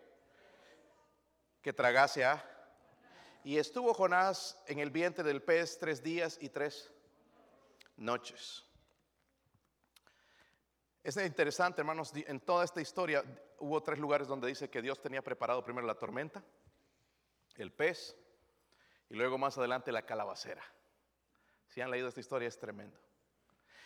que 1.62 1.72
tragase 1.72 2.24
a. 2.24 2.44
Y 3.44 3.58
estuvo 3.58 3.94
Jonás 3.94 4.60
en 4.66 4.80
el 4.80 4.90
vientre 4.90 5.22
del 5.22 5.40
pez 5.40 5.78
tres 5.78 6.02
días 6.02 6.36
y 6.40 6.48
tres 6.48 6.90
noches. 7.96 8.64
Es 11.04 11.16
interesante, 11.16 11.80
hermanos, 11.80 12.12
en 12.16 12.40
toda 12.40 12.64
esta 12.64 12.80
historia 12.80 13.22
hubo 13.60 13.80
tres 13.84 14.00
lugares 14.00 14.26
donde 14.26 14.48
dice 14.48 14.68
que 14.68 14.82
Dios 14.82 15.00
tenía 15.00 15.22
preparado 15.22 15.62
primero 15.62 15.86
la 15.86 15.94
tormenta, 15.94 16.42
el 17.54 17.72
pez 17.72 18.16
y 19.10 19.14
luego 19.14 19.38
más 19.38 19.56
adelante 19.56 19.92
la 19.92 20.04
calabacera. 20.04 20.64
Si 21.68 21.80
han 21.80 21.92
leído 21.92 22.08
esta 22.08 22.18
historia 22.18 22.48
es 22.48 22.58
tremendo. 22.58 22.98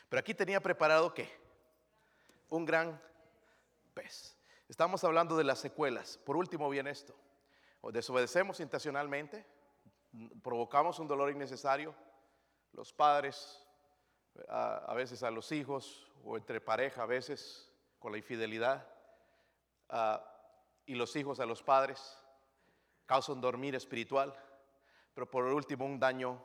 Pero 0.09 0.20
aquí 0.20 0.33
tenía 0.33 0.62
preparado 0.62 1.12
qué? 1.12 1.31
Un 2.48 2.64
gran 2.64 2.98
Estamos 4.68 5.02
hablando 5.04 5.37
de 5.37 5.44
las 5.44 5.58
secuelas. 5.58 6.18
Por 6.18 6.37
último 6.37 6.68
viene 6.68 6.90
esto. 6.90 7.14
O 7.80 7.92
desobedecemos 7.92 8.61
intencionalmente, 8.61 9.46
provocamos 10.42 10.98
un 10.98 11.06
dolor 11.06 11.30
innecesario, 11.30 11.94
los 12.72 12.92
padres 12.92 13.64
a, 14.48 14.92
veces 14.94 15.22
a 15.22 15.30
los 15.30 15.52
hijos 15.52 16.11
o 16.24 16.37
entre 16.37 16.61
pareja 16.61 17.02
a 17.02 17.06
veces 17.06 17.72
con 17.98 18.12
la 18.12 18.18
infidelidad 18.18 18.87
y 20.87 20.94
los 20.94 21.14
hijos 21.16 21.40
a 21.40 21.46
los 21.46 21.62
padres 21.62 22.18
causan 23.06 23.40
dormir 23.40 23.74
espiritual, 23.74 24.34
pero 25.14 25.30
por 25.30 25.44
último 25.44 25.87
un 25.87 25.98
daño 25.98 26.44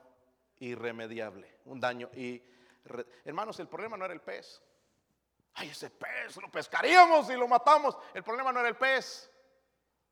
irremediable, 0.60 1.60
un 1.66 1.80
daño 1.80 2.10
y 2.14 2.42
hermanos, 3.26 3.60
el 3.60 3.68
problema 3.68 3.98
no 3.98 4.06
era 4.06 4.14
el 4.14 4.22
pez. 4.22 4.62
Ay, 5.56 5.70
ese 5.70 5.90
pez 5.90 6.36
lo 6.38 6.50
pescaríamos 6.50 7.30
y 7.30 7.34
lo 7.34 7.48
matamos. 7.48 7.98
El 8.14 8.24
problema 8.24 8.52
no 8.52 8.60
era 8.60 8.70
el 8.70 8.76
pez. 8.76 9.30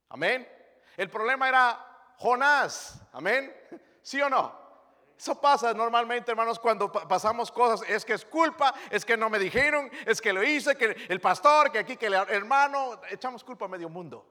Amén. 0.09 0.47
El 0.95 1.09
problema 1.09 1.49
era 1.49 2.13
Jonás. 2.17 3.01
Amén. 3.13 3.51
¿Sí 4.01 4.21
o 4.21 4.29
no? 4.29 4.59
Eso 5.17 5.39
pasa 5.39 5.73
normalmente, 5.73 6.31
hermanos, 6.31 6.59
cuando 6.59 6.91
pasamos 6.91 7.51
cosas. 7.51 7.87
Es 7.87 8.03
que 8.03 8.13
es 8.13 8.25
culpa, 8.25 8.73
es 8.89 9.05
que 9.05 9.15
no 9.15 9.29
me 9.29 9.39
dijeron, 9.39 9.89
es 10.05 10.19
que 10.19 10.33
lo 10.33 10.43
hice, 10.43 10.75
que 10.75 10.95
el 11.09 11.21
pastor, 11.21 11.71
que 11.71 11.79
aquí, 11.79 11.95
que 11.95 12.07
el 12.07 12.13
hermano. 12.13 12.99
Echamos 13.09 13.43
culpa 13.43 13.65
a 13.65 13.67
medio 13.67 13.89
mundo. 13.89 14.27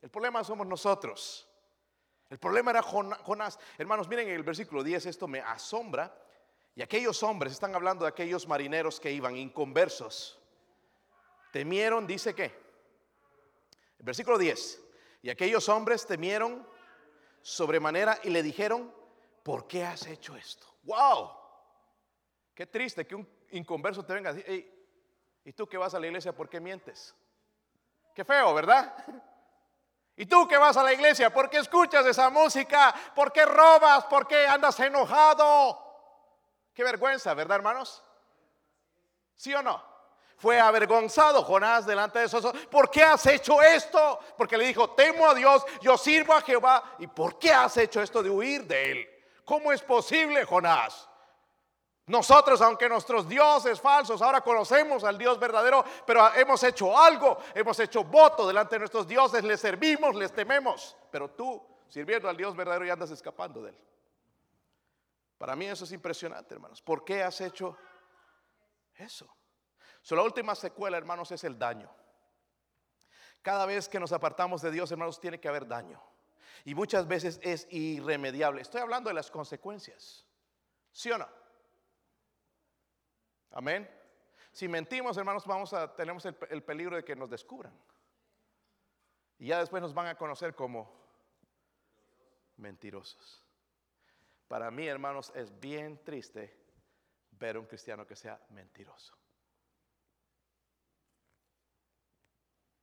El 0.00 0.10
problema 0.10 0.42
somos 0.44 0.66
nosotros. 0.66 1.48
El 2.30 2.38
problema 2.38 2.70
era 2.70 2.82
Jonás. 2.82 3.58
Hermanos, 3.76 4.08
miren 4.08 4.28
en 4.28 4.34
el 4.34 4.42
versículo 4.42 4.82
10, 4.82 5.06
esto 5.06 5.26
me 5.28 5.40
asombra. 5.40 6.16
Y 6.74 6.82
aquellos 6.82 7.22
hombres, 7.24 7.52
están 7.52 7.74
hablando 7.74 8.04
de 8.04 8.10
aquellos 8.10 8.46
marineros 8.46 9.00
que 9.00 9.10
iban 9.10 9.36
inconversos 9.36 10.37
temieron, 11.52 12.06
dice 12.06 12.34
que, 12.34 12.44
el 12.44 14.04
versículo 14.04 14.38
10, 14.38 14.82
y 15.22 15.30
aquellos 15.30 15.68
hombres 15.68 16.06
temieron 16.06 16.66
sobremanera 17.42 18.18
y 18.22 18.30
le 18.30 18.42
dijeron, 18.42 18.92
¿por 19.42 19.66
qué 19.66 19.84
has 19.84 20.06
hecho 20.06 20.36
esto? 20.36 20.66
¡Wow! 20.84 21.32
Qué 22.54 22.66
triste 22.66 23.06
que 23.06 23.14
un 23.14 23.28
inconverso 23.50 24.04
te 24.04 24.12
venga 24.12 24.30
a 24.30 24.32
decir, 24.32 24.88
¿y 25.44 25.52
tú 25.52 25.66
que 25.66 25.76
vas 25.76 25.94
a 25.94 26.00
la 26.00 26.06
iglesia, 26.06 26.34
por 26.34 26.48
qué 26.48 26.60
mientes? 26.60 27.14
Qué 28.14 28.24
feo, 28.24 28.54
¿verdad? 28.54 28.94
¿Y 30.16 30.26
tú 30.26 30.48
que 30.48 30.58
vas 30.58 30.76
a 30.76 30.82
la 30.82 30.92
iglesia, 30.92 31.32
por 31.32 31.48
qué 31.48 31.58
escuchas 31.58 32.04
esa 32.04 32.28
música? 32.28 32.92
¿Por 33.14 33.32
qué 33.32 33.46
robas? 33.46 34.04
¿Por 34.06 34.26
qué 34.26 34.46
andas 34.46 34.78
enojado? 34.80 35.78
Qué 36.74 36.82
vergüenza, 36.82 37.34
¿verdad, 37.34 37.56
hermanos? 37.56 38.02
¿Sí 39.36 39.54
o 39.54 39.62
no? 39.62 39.80
Fue 40.38 40.60
avergonzado 40.60 41.42
Jonás 41.42 41.84
delante 41.84 42.20
de 42.20 42.26
esos. 42.26 42.44
¿Por 42.70 42.90
qué 42.90 43.02
has 43.02 43.26
hecho 43.26 43.60
esto? 43.60 44.20
Porque 44.36 44.56
le 44.56 44.68
dijo, 44.68 44.90
temo 44.90 45.26
a 45.26 45.34
Dios, 45.34 45.64
yo 45.80 45.98
sirvo 45.98 46.32
a 46.32 46.40
Jehová. 46.40 46.94
¿Y 47.00 47.08
por 47.08 47.38
qué 47.38 47.52
has 47.52 47.76
hecho 47.76 48.00
esto 48.00 48.22
de 48.22 48.30
huir 48.30 48.64
de 48.64 48.92
él? 48.92 49.08
¿Cómo 49.44 49.72
es 49.72 49.82
posible, 49.82 50.44
Jonás? 50.44 51.08
Nosotros, 52.06 52.62
aunque 52.62 52.88
nuestros 52.88 53.28
dioses 53.28 53.80
falsos, 53.80 54.22
ahora 54.22 54.40
conocemos 54.40 55.04
al 55.04 55.18
Dios 55.18 55.38
verdadero, 55.38 55.84
pero 56.06 56.32
hemos 56.34 56.62
hecho 56.62 56.96
algo, 56.96 57.38
hemos 57.52 57.78
hecho 57.80 58.04
voto 58.04 58.46
delante 58.46 58.76
de 58.76 58.78
nuestros 58.78 59.06
dioses, 59.06 59.42
les 59.42 59.60
servimos, 59.60 60.14
les 60.14 60.32
tememos. 60.32 60.96
Pero 61.10 61.30
tú, 61.30 61.60
sirviendo 61.88 62.28
al 62.28 62.36
Dios 62.36 62.54
verdadero, 62.54 62.86
y 62.86 62.90
andas 62.90 63.10
escapando 63.10 63.62
de 63.62 63.70
él. 63.70 63.78
Para 65.36 65.56
mí 65.56 65.66
eso 65.66 65.84
es 65.84 65.92
impresionante, 65.92 66.54
hermanos. 66.54 66.80
¿Por 66.80 67.04
qué 67.04 67.22
has 67.22 67.40
hecho 67.40 67.76
eso? 68.94 69.28
La 70.16 70.22
última 70.22 70.54
secuela, 70.54 70.96
hermanos, 70.96 71.30
es 71.32 71.44
el 71.44 71.58
daño. 71.58 71.90
Cada 73.42 73.66
vez 73.66 73.88
que 73.88 74.00
nos 74.00 74.12
apartamos 74.12 74.62
de 74.62 74.70
Dios, 74.70 74.90
hermanos, 74.90 75.20
tiene 75.20 75.40
que 75.40 75.48
haber 75.48 75.66
daño. 75.66 76.02
Y 76.64 76.74
muchas 76.74 77.06
veces 77.06 77.38
es 77.42 77.66
irremediable. 77.70 78.60
Estoy 78.60 78.80
hablando 78.80 79.08
de 79.08 79.14
las 79.14 79.30
consecuencias. 79.30 80.26
¿Sí 80.92 81.10
o 81.10 81.18
no? 81.18 81.28
Amén. 83.52 83.88
Si 84.52 84.66
mentimos, 84.68 85.16
hermanos, 85.16 85.46
vamos 85.46 85.72
a 85.72 85.94
tenemos 85.94 86.24
el, 86.26 86.36
el 86.50 86.62
peligro 86.62 86.96
de 86.96 87.04
que 87.04 87.14
nos 87.14 87.30
descubran. 87.30 87.72
Y 89.38 89.48
ya 89.48 89.60
después 89.60 89.82
nos 89.82 89.94
van 89.94 90.06
a 90.06 90.16
conocer 90.16 90.54
como 90.54 90.98
mentirosos. 92.56 93.44
Para 94.48 94.70
mí, 94.70 94.86
hermanos, 94.86 95.30
es 95.34 95.58
bien 95.60 96.02
triste 96.04 96.56
ver 97.32 97.56
a 97.56 97.60
un 97.60 97.66
cristiano 97.66 98.06
que 98.06 98.16
sea 98.16 98.40
mentiroso. 98.50 99.17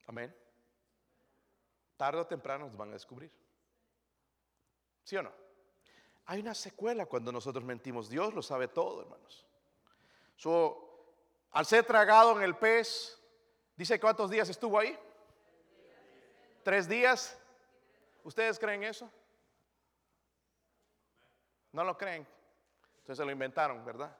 Amén. 0.07 0.35
Tarde 1.97 2.21
o 2.21 2.27
temprano 2.27 2.65
nos 2.65 2.77
van 2.77 2.89
a 2.89 2.93
descubrir. 2.93 3.31
¿Sí 5.03 5.15
o 5.15 5.23
no? 5.23 5.31
Hay 6.25 6.39
una 6.39 6.53
secuela 6.53 7.05
cuando 7.05 7.31
nosotros 7.31 7.63
mentimos. 7.63 8.09
Dios 8.09 8.33
lo 8.33 8.41
sabe 8.41 8.67
todo, 8.67 9.01
hermanos. 9.01 9.45
al 11.51 11.65
ser 11.65 11.85
tragado 11.85 12.35
en 12.35 12.43
el 12.43 12.55
pez, 12.57 13.21
dice 13.75 13.99
cuántos 13.99 14.29
días 14.29 14.49
estuvo 14.49 14.79
ahí. 14.79 14.97
Tres 16.63 16.87
días. 16.87 17.37
¿Ustedes 18.23 18.57
creen 18.57 18.83
eso? 18.83 19.09
¿No 21.71 21.83
lo 21.83 21.95
creen? 21.95 22.27
Entonces 22.97 23.17
se 23.17 23.25
lo 23.25 23.31
inventaron, 23.31 23.85
¿verdad? 23.85 24.17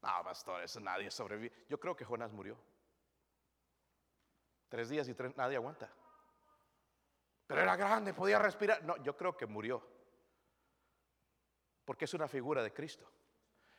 No, 0.00 0.08
pastor, 0.22 0.62
eso 0.62 0.78
nadie 0.78 1.10
sobrevive. 1.10 1.52
Yo 1.68 1.80
creo 1.80 1.96
que 1.96 2.04
Jonás 2.04 2.32
murió. 2.32 2.56
Tres 4.68 4.88
días 4.88 5.08
y 5.08 5.14
tres, 5.14 5.36
nadie 5.36 5.56
aguanta. 5.56 5.90
Pero 7.46 7.62
era 7.62 7.76
grande, 7.76 8.12
podía 8.12 8.38
respirar. 8.38 8.84
No, 8.84 8.96
yo 8.98 9.16
creo 9.16 9.36
que 9.36 9.46
murió. 9.46 9.82
Porque 11.84 12.04
es 12.04 12.12
una 12.12 12.28
figura 12.28 12.62
de 12.62 12.72
Cristo. 12.72 13.10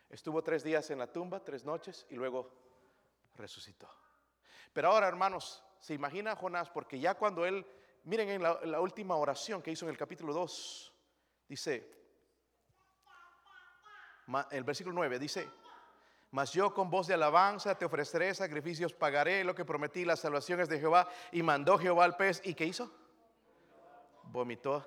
Estuvo 0.09 0.43
tres 0.43 0.63
días 0.63 0.89
en 0.89 0.97
la 0.97 1.11
tumba, 1.11 1.43
tres 1.43 1.63
noches, 1.63 2.07
y 2.09 2.15
luego 2.15 2.51
resucitó. 3.35 3.87
Pero 4.73 4.89
ahora, 4.89 5.07
hermanos, 5.07 5.63
se 5.79 5.93
imagina 5.93 6.31
a 6.31 6.35
Jonás, 6.35 6.69
porque 6.71 6.99
ya 6.99 7.13
cuando 7.13 7.45
él, 7.45 7.65
miren 8.05 8.29
en 8.29 8.41
la, 8.41 8.81
última 8.81 9.15
oración 9.15 9.61
que 9.61 9.71
hizo 9.71 9.85
en 9.85 9.91
el 9.91 9.97
capítulo 9.97 10.33
2, 10.33 10.93
dice, 11.47 11.95
el 14.49 14.63
versículo 14.63 14.95
9 14.95 15.19
dice, 15.19 15.47
mas 16.31 16.51
yo 16.51 16.73
con 16.73 16.89
voz 16.91 17.07
de 17.07 17.15
alabanza 17.15 17.75
te 17.75 17.85
ofreceré 17.85 18.35
sacrificios, 18.35 18.93
pagaré 18.93 19.43
lo 19.43 19.55
que 19.55 19.65
prometí, 19.65 20.05
las 20.05 20.19
salvaciones 20.19 20.69
de 20.69 20.79
Jehová. 20.79 21.07
Y 21.31 21.41
mandó 21.41 21.77
Jehová 21.77 22.05
al 22.05 22.15
pez. 22.15 22.41
¿Y 22.43 22.53
qué 22.53 22.65
hizo? 22.65 22.91
Vomitó. 24.23 24.85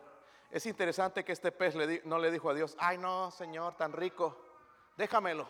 Es 0.51 0.67
interesante 0.67 1.25
que 1.25 1.33
este 1.33 1.51
pez 1.51 1.75
no 2.05 2.19
le 2.19 2.31
dijo 2.31 2.49
a 2.51 2.55
Dios, 2.55 2.77
ay 2.79 2.99
no, 2.99 3.31
Señor, 3.31 3.77
tan 3.77 3.93
rico, 3.93 4.41
déjamelo. 4.97 5.49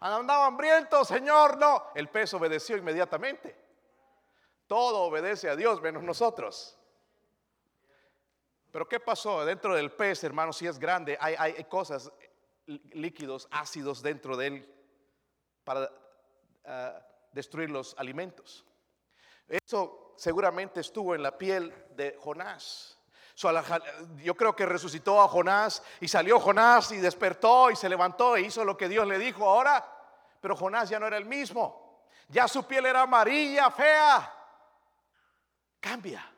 Andaba 0.00 0.46
hambriento, 0.46 1.04
Señor, 1.04 1.58
no. 1.58 1.90
El 1.94 2.08
pez 2.08 2.32
obedeció 2.32 2.76
inmediatamente. 2.76 3.60
Todo 4.66 5.02
obedece 5.02 5.50
a 5.50 5.56
Dios 5.56 5.82
menos 5.82 6.02
nosotros. 6.02 6.78
Pero 8.70 8.88
¿qué 8.88 8.98
pasó? 8.98 9.44
Dentro 9.44 9.74
del 9.74 9.92
pez, 9.92 10.24
hermano, 10.24 10.54
si 10.54 10.66
es 10.66 10.78
grande, 10.78 11.18
hay, 11.20 11.34
hay 11.36 11.64
cosas, 11.64 12.10
líquidos, 12.66 13.46
ácidos 13.50 14.02
dentro 14.02 14.36
de 14.36 14.46
él 14.46 14.81
para 15.64 15.90
ah, 16.64 17.00
destruir 17.32 17.70
los 17.70 17.94
alimentos. 17.98 18.64
Eso 19.48 20.14
seguramente 20.16 20.80
estuvo 20.80 21.14
en 21.14 21.22
la 21.22 21.36
piel 21.36 21.74
de 21.96 22.16
Jonás. 22.20 22.98
yo 24.16 24.34
creo 24.34 24.54
que 24.54 24.66
resucitó 24.66 25.20
a 25.20 25.28
Jonás 25.28 25.82
y 26.00 26.08
salió 26.08 26.38
Jonás 26.38 26.92
y 26.92 26.98
despertó 26.98 27.70
y 27.70 27.76
se 27.76 27.88
levantó 27.88 28.36
e 28.36 28.42
hizo 28.42 28.64
lo 28.64 28.76
que 28.76 28.88
Dios 28.88 29.06
le 29.06 29.18
dijo 29.18 29.48
ahora. 29.48 29.84
Pero 30.40 30.56
Jonás 30.56 30.88
ya 30.88 30.98
no 30.98 31.06
era 31.06 31.16
el 31.16 31.24
mismo. 31.24 32.04
Ya 32.28 32.48
su 32.48 32.64
piel 32.64 32.86
era 32.86 33.02
amarilla, 33.02 33.70
fea. 33.70 34.32
Cambia. 35.80 36.32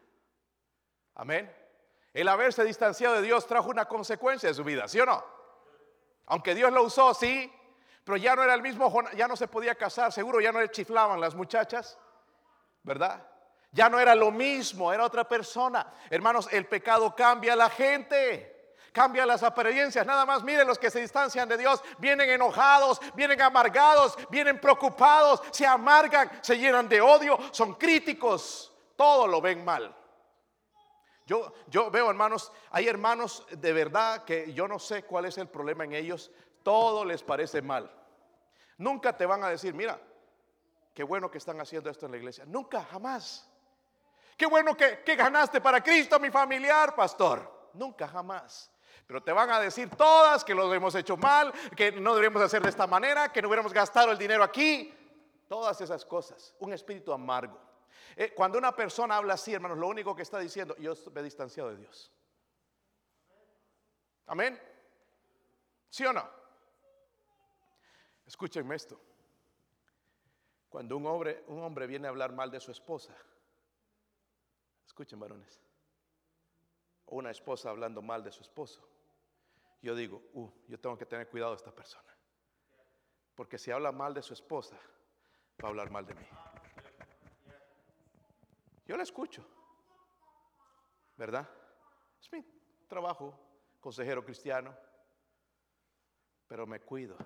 Amén. 1.15 1.55
El 2.13 2.29
haberse 2.29 2.65
distanciado 2.65 3.17
de 3.17 3.23
Dios 3.23 3.47
trajo 3.47 3.71
una 3.71 3.87
consecuencia 3.87 4.49
de 4.49 4.55
su 4.55 4.65
vida, 4.65 4.89
¿sí 4.89 5.01
o 5.01 5.07
no? 5.07 5.25
Aunque 6.27 6.55
Dios 6.55 6.73
lo 6.73 6.85
usó, 6.85 7.13
sí, 7.13 7.53
pero 8.05 8.19
ya 8.19 8.37
no 8.37 8.43
era 8.43 8.55
el 8.55 8.63
mismo, 8.63 8.93
ya 9.17 9.27
no 9.27 9.35
se 9.35 9.49
podía 9.49 9.75
casar, 9.75 10.13
seguro 10.13 10.41
ya 10.41 10.53
no 10.53 10.61
le 10.61 10.71
chiflaban 10.71 11.21
las 11.21 11.35
muchachas, 11.35 11.99
¿verdad? 12.83 13.27
Ya 13.73 13.89
no 13.89 13.99
era 13.99 14.15
lo 14.15 14.31
mismo, 14.31 14.93
era 14.93 15.05
otra 15.05 15.27
persona. 15.27 15.93
Hermanos, 16.11 16.49
el 16.53 16.67
pecado 16.67 17.17
cambia 17.17 17.57
la 17.57 17.71
gente, 17.71 18.77
cambia 18.93 19.27
las 19.27 19.43
apariencias. 19.43 20.07
Nada 20.07 20.25
más 20.25 20.45
miren 20.45 20.67
los 20.67 20.79
que 20.79 20.91
se 20.91 21.01
distancian 21.01 21.49
de 21.49 21.57
Dios, 21.57 21.83
vienen 21.99 22.31
enojados, 22.31 23.01
vienen 23.15 23.41
amargados, 23.41 24.17
vienen 24.31 24.61
preocupados, 24.61 25.43
se 25.51 25.67
amargan, 25.67 26.31
se 26.43 26.59
llenan 26.59 26.89
de 26.89 27.01
odio, 27.01 27.39
son 27.51 27.75
críticos, 27.75 28.73
todo 28.97 29.27
lo 29.27 29.41
ven 29.41 29.65
mal. 29.65 29.97
Yo, 31.27 31.55
yo 31.69 31.91
veo 31.91 32.11
hermanos, 32.11 32.53
hay 32.71 32.87
hermanos 32.87 33.47
de 33.51 33.73
verdad 33.73 34.25
que 34.25 34.53
yo 34.53 34.69
no 34.69 34.79
sé 34.79 35.05
cuál 35.05 35.25
es 35.25 35.39
el 35.39 35.49
problema 35.49 35.85
en 35.85 35.95
ellos, 35.95 36.31
todo 36.65 37.05
les 37.05 37.23
parece 37.23 37.63
mal. 37.63 37.89
Nunca 38.79 39.17
te 39.17 39.25
van 39.27 39.45
a 39.45 39.49
decir, 39.49 39.73
mira, 39.73 40.01
qué 40.93 41.05
bueno 41.05 41.31
que 41.31 41.39
están 41.39 41.61
haciendo 41.61 41.89
esto 41.91 42.07
en 42.07 42.13
la 42.13 42.19
iglesia. 42.19 42.45
Nunca, 42.47 42.83
jamás. 42.85 43.49
Qué 44.37 44.47
bueno 44.47 44.77
que, 44.77 45.05
ganaste 45.17 45.61
para 45.61 45.81
Cristo, 45.81 46.19
mi 46.19 46.31
familiar, 46.31 46.97
pastor. 46.97 47.71
Nunca, 47.75 48.09
jamás. 48.09 48.71
Pero 49.07 49.23
te 49.23 49.31
van 49.31 49.51
a 49.51 49.61
decir 49.61 49.91
todas 49.91 50.45
que 50.45 50.55
lo 50.55 50.73
hemos 50.73 50.95
hecho 50.95 51.17
mal, 51.17 51.53
que 51.77 51.93
no 51.93 52.15
deberíamos 52.15 52.43
hacer 52.43 52.63
de 52.63 52.71
esta 52.71 52.87
manera, 52.87 53.31
que 53.31 53.41
no 53.43 53.49
hubiéramos 53.49 53.73
gastado 53.73 54.11
el 54.11 54.19
dinero 54.19 54.43
aquí. 54.43 54.93
Todas 55.47 55.81
esas 55.81 56.05
cosas. 56.05 56.57
Un 56.59 56.73
espíritu 56.73 57.13
amargo. 57.13 57.61
Eh, 58.17 58.33
cuando 58.35 58.59
una 58.59 58.75
persona 58.75 59.17
habla 59.17 59.35
así, 59.35 59.53
hermanos, 59.53 59.79
lo 59.79 59.87
único 59.87 60.17
que 60.17 60.23
está 60.23 60.39
diciendo, 60.39 60.75
yo 60.79 60.95
me 61.13 61.21
he 61.21 61.25
distanciado 61.25 61.71
de 61.71 61.77
Dios. 61.77 62.11
Amén. 64.27 64.61
¿Sí 65.91 66.05
o 66.07 66.13
no? 66.13 66.44
Escúchenme 68.35 68.75
esto. 68.75 69.01
Cuando 70.69 70.97
un 70.97 71.07
hombre, 71.07 71.45
un 71.47 71.63
hombre 71.63 71.87
viene 71.87 72.09
a 72.09 72.11
hablar 72.11 72.33
mal 72.33 72.51
de 72.51 72.59
su 72.59 72.73
esposa, 72.73 73.15
escuchen 74.85 75.21
varones, 75.21 75.63
o 77.07 77.15
una 77.15 77.31
esposa 77.31 77.71
hablando 77.71 78.03
mal 78.03 78.25
de 78.25 78.33
su 78.33 78.43
esposo, 78.43 78.85
yo 79.81 79.95
digo, 79.95 80.21
uh, 80.33 80.51
yo 80.67 80.81
tengo 80.81 80.99
que 80.99 81.07
tener 81.07 81.29
cuidado 81.29 81.53
de 81.53 81.59
esta 81.59 81.71
persona. 81.71 82.13
Porque 83.37 83.57
si 83.57 83.71
habla 83.71 83.93
mal 83.93 84.13
de 84.13 84.23
su 84.23 84.33
esposa, 84.35 84.77
va 85.63 85.69
a 85.69 85.71
hablar 85.71 85.93
mal 85.93 86.05
de 86.05 86.15
mí. 86.15 86.27
Yo 88.85 88.97
la 88.97 89.05
escucho, 89.05 89.47
¿verdad? 91.17 91.49
Es 92.21 92.33
mi 92.33 92.45
trabajo, 92.89 93.39
consejero 93.81 94.25
cristiano, 94.25 94.77
pero 96.49 96.67
me 96.67 96.81
cuido. 96.81 97.17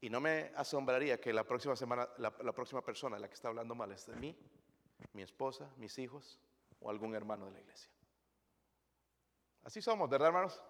Y 0.00 0.10
no 0.10 0.20
me 0.20 0.52
asombraría 0.54 1.20
que 1.20 1.32
la 1.32 1.44
próxima 1.44 1.74
semana, 1.74 2.08
la, 2.18 2.30
próxima 2.52 2.82
persona, 2.82 3.18
la 3.18 3.28
que 3.28 3.34
está 3.34 3.48
hablando 3.48 3.74
mal, 3.74 3.90
es 3.90 4.06
de 4.06 4.14
mí, 4.14 4.36
mi 5.12 5.22
esposa, 5.22 5.68
mis 5.76 5.98
hijos 5.98 6.38
o 6.80 6.90
algún 6.90 7.14
hermano 7.14 7.46
de 7.46 7.52
la 7.52 7.60
iglesia. 7.60 7.90
Así 9.64 9.82
somos, 9.82 10.08
¿verdad, 10.08 10.28
hermanos? 10.28 10.62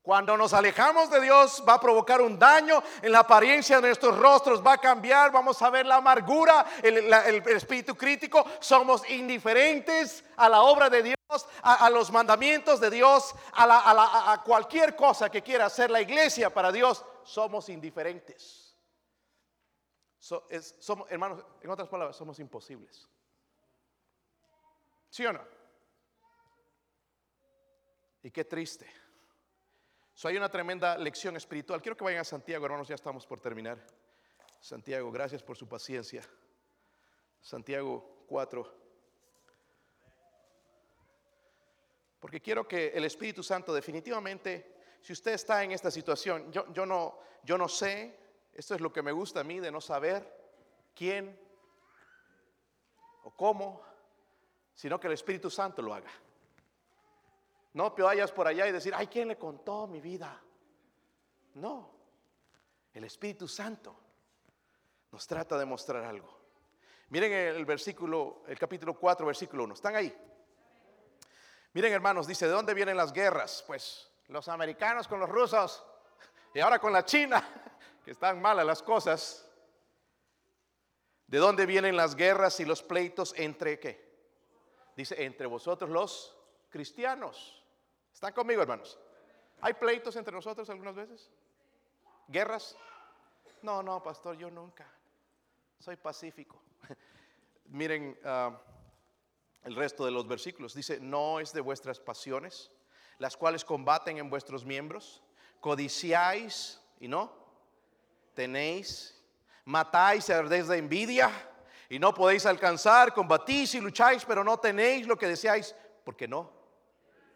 Cuando 0.00 0.36
nos 0.36 0.52
alejamos 0.52 1.10
de 1.10 1.20
Dios 1.20 1.64
va 1.68 1.74
a 1.74 1.80
provocar 1.80 2.20
un 2.20 2.38
daño 2.38 2.80
en 3.02 3.10
la 3.10 3.20
apariencia 3.20 3.80
de 3.80 3.88
nuestros 3.88 4.16
rostros, 4.16 4.64
va 4.64 4.74
a 4.74 4.78
cambiar, 4.78 5.32
vamos 5.32 5.60
a 5.60 5.68
ver 5.68 5.84
la 5.84 5.96
amargura, 5.96 6.64
el, 6.80 7.12
espíritu 7.48 7.96
crítico, 7.96 8.46
somos 8.60 9.08
indiferentes 9.10 10.24
a 10.36 10.48
la 10.48 10.62
obra 10.62 10.88
de 10.88 11.02
Dios, 11.02 11.48
a, 11.62 11.90
los 11.90 12.12
mandamientos 12.12 12.78
de 12.78 12.90
Dios, 12.90 13.34
a 13.54 14.40
cualquier 14.44 14.94
cosa 14.94 15.28
que 15.28 15.42
quiera 15.42 15.66
hacer 15.66 15.90
la 15.90 16.00
iglesia 16.00 16.54
para 16.54 16.70
Dios 16.70 17.04
somos 17.26 17.68
indiferentes. 17.68 18.74
somos, 20.18 21.10
hermanos, 21.10 21.44
en 21.60 21.70
otras 21.70 21.88
palabras, 21.88 22.16
somos 22.16 22.38
imposibles. 22.38 23.08
¿Sí 25.10 25.26
o 25.26 25.32
no? 25.32 25.42
Y 28.22 28.30
qué 28.30 28.44
triste. 28.44 28.86
So, 30.14 30.28
hay 30.28 30.36
una 30.36 30.48
tremenda 30.48 30.96
lección 30.96 31.36
espiritual. 31.36 31.82
Quiero 31.82 31.96
que 31.96 32.04
vayan 32.04 32.20
a 32.20 32.24
Santiago, 32.24 32.64
hermanos, 32.64 32.88
ya 32.88 32.94
estamos 32.94 33.26
por 33.26 33.40
terminar. 33.40 33.84
Santiago, 34.60 35.12
gracias 35.12 35.42
por 35.42 35.56
su 35.56 35.68
paciencia. 35.68 36.22
Santiago 37.40 38.24
4. 38.26 38.86
Porque 42.18 42.40
quiero 42.40 42.66
que 42.66 42.88
el 42.88 43.04
Espíritu 43.04 43.42
Santo 43.42 43.72
definitivamente, 43.72 44.75
si 45.06 45.12
usted 45.12 45.34
está 45.34 45.62
en 45.62 45.70
esta 45.70 45.88
situación, 45.88 46.50
yo, 46.50 46.66
yo, 46.72 46.84
no, 46.84 47.20
yo 47.44 47.56
no 47.56 47.68
sé, 47.68 48.18
esto 48.52 48.74
es 48.74 48.80
lo 48.80 48.92
que 48.92 49.02
me 49.02 49.12
gusta 49.12 49.38
a 49.38 49.44
mí 49.44 49.60
de 49.60 49.70
no 49.70 49.80
saber 49.80 50.26
quién 50.96 51.38
o 53.22 53.30
cómo, 53.30 53.80
sino 54.74 54.98
que 54.98 55.06
el 55.06 55.12
Espíritu 55.12 55.48
Santo 55.48 55.80
lo 55.80 55.94
haga. 55.94 56.10
No 57.74 57.92
te 57.92 58.02
vayas 58.02 58.32
por 58.32 58.48
allá 58.48 58.66
y 58.66 58.72
decir, 58.72 58.94
ay, 58.96 59.06
¿quién 59.06 59.28
le 59.28 59.38
contó 59.38 59.86
mi 59.86 60.00
vida? 60.00 60.42
No, 61.54 61.88
el 62.92 63.04
Espíritu 63.04 63.46
Santo 63.46 63.96
nos 65.12 65.24
trata 65.24 65.56
de 65.56 65.66
mostrar 65.66 66.02
algo. 66.02 66.36
Miren 67.10 67.32
el 67.32 67.64
versículo, 67.64 68.42
el 68.48 68.58
capítulo 68.58 68.98
4, 68.98 69.24
versículo 69.24 69.62
1. 69.62 69.74
¿Están 69.74 69.94
ahí? 69.94 70.12
Miren 71.74 71.92
hermanos, 71.92 72.26
dice, 72.26 72.46
¿de 72.46 72.52
dónde 72.52 72.74
vienen 72.74 72.96
las 72.96 73.12
guerras? 73.12 73.62
Pues 73.68 74.10
los 74.28 74.48
americanos 74.48 75.06
con 75.08 75.20
los 75.20 75.28
rusos 75.28 75.84
y 76.54 76.60
ahora 76.60 76.78
con 76.78 76.92
la 76.92 77.04
China, 77.04 77.46
que 78.04 78.12
están 78.12 78.40
malas 78.40 78.66
las 78.66 78.82
cosas. 78.82 79.42
¿De 81.26 81.38
dónde 81.38 81.66
vienen 81.66 81.96
las 81.96 82.14
guerras 82.14 82.60
y 82.60 82.64
los 82.64 82.82
pleitos 82.82 83.34
entre 83.36 83.80
qué? 83.80 84.06
Dice, 84.96 85.24
entre 85.24 85.46
vosotros 85.46 85.90
los 85.90 86.36
cristianos. 86.70 87.62
¿Están 88.12 88.32
conmigo, 88.32 88.62
hermanos? 88.62 88.98
¿Hay 89.60 89.74
pleitos 89.74 90.16
entre 90.16 90.32
nosotros 90.32 90.70
algunas 90.70 90.94
veces? 90.94 91.30
¿Guerras? 92.28 92.76
No, 93.62 93.82
no, 93.82 94.02
pastor, 94.02 94.36
yo 94.36 94.50
nunca. 94.50 94.86
Soy 95.78 95.96
pacífico. 95.96 96.62
Miren, 97.66 98.18
ah, 98.24 98.58
el 99.64 99.74
resto 99.74 100.04
de 100.04 100.12
los 100.12 100.26
versículos. 100.26 100.74
Dice, 100.74 101.00
no 101.00 101.40
es 101.40 101.52
de 101.52 101.60
vuestras 101.60 101.98
pasiones, 102.00 102.70
las 103.18 103.36
cuales 103.36 103.64
combaten 103.64 104.18
en 104.18 104.30
vuestros 104.30 104.64
miembros, 104.64 105.22
codiciáis 105.60 106.80
y 107.00 107.08
no, 107.08 107.32
tenéis, 108.34 109.20
matáis 109.64 110.28
y 110.28 110.32
de 110.32 110.76
envidia 110.78 111.30
y 111.88 111.98
no 111.98 112.12
podéis 112.12 112.46
alcanzar, 112.46 113.12
combatís 113.12 113.74
y 113.74 113.80
lucháis, 113.80 114.24
pero 114.24 114.42
no 114.42 114.58
tenéis 114.58 115.06
lo 115.06 115.16
que 115.16 115.28
deseáis, 115.28 115.74
porque 116.04 116.26
no. 116.26 116.52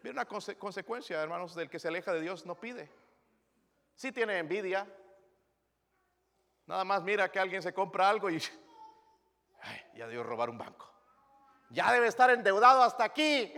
Mira 0.03 0.13
una 0.13 0.25
consecuencia, 0.25 1.21
hermanos, 1.21 1.55
del 1.55 1.69
que 1.69 1.79
se 1.79 1.87
aleja 1.87 2.11
de 2.13 2.21
Dios 2.21 2.45
no 2.45 2.55
pide. 2.55 2.89
Si 3.95 4.11
tiene 4.11 4.39
envidia, 4.39 4.87
nada 6.65 6.83
más 6.83 7.03
mira 7.03 7.31
que 7.31 7.39
alguien 7.39 7.61
se 7.61 7.73
compra 7.73 8.09
algo 8.09 8.29
y 8.29 8.41
ya 9.95 10.07
dio 10.07 10.23
robar 10.23 10.49
un 10.49 10.57
banco. 10.57 10.89
Ya 11.69 11.91
debe 11.93 12.07
estar 12.07 12.29
endeudado 12.29 12.81
hasta 12.83 13.03
aquí. 13.03 13.53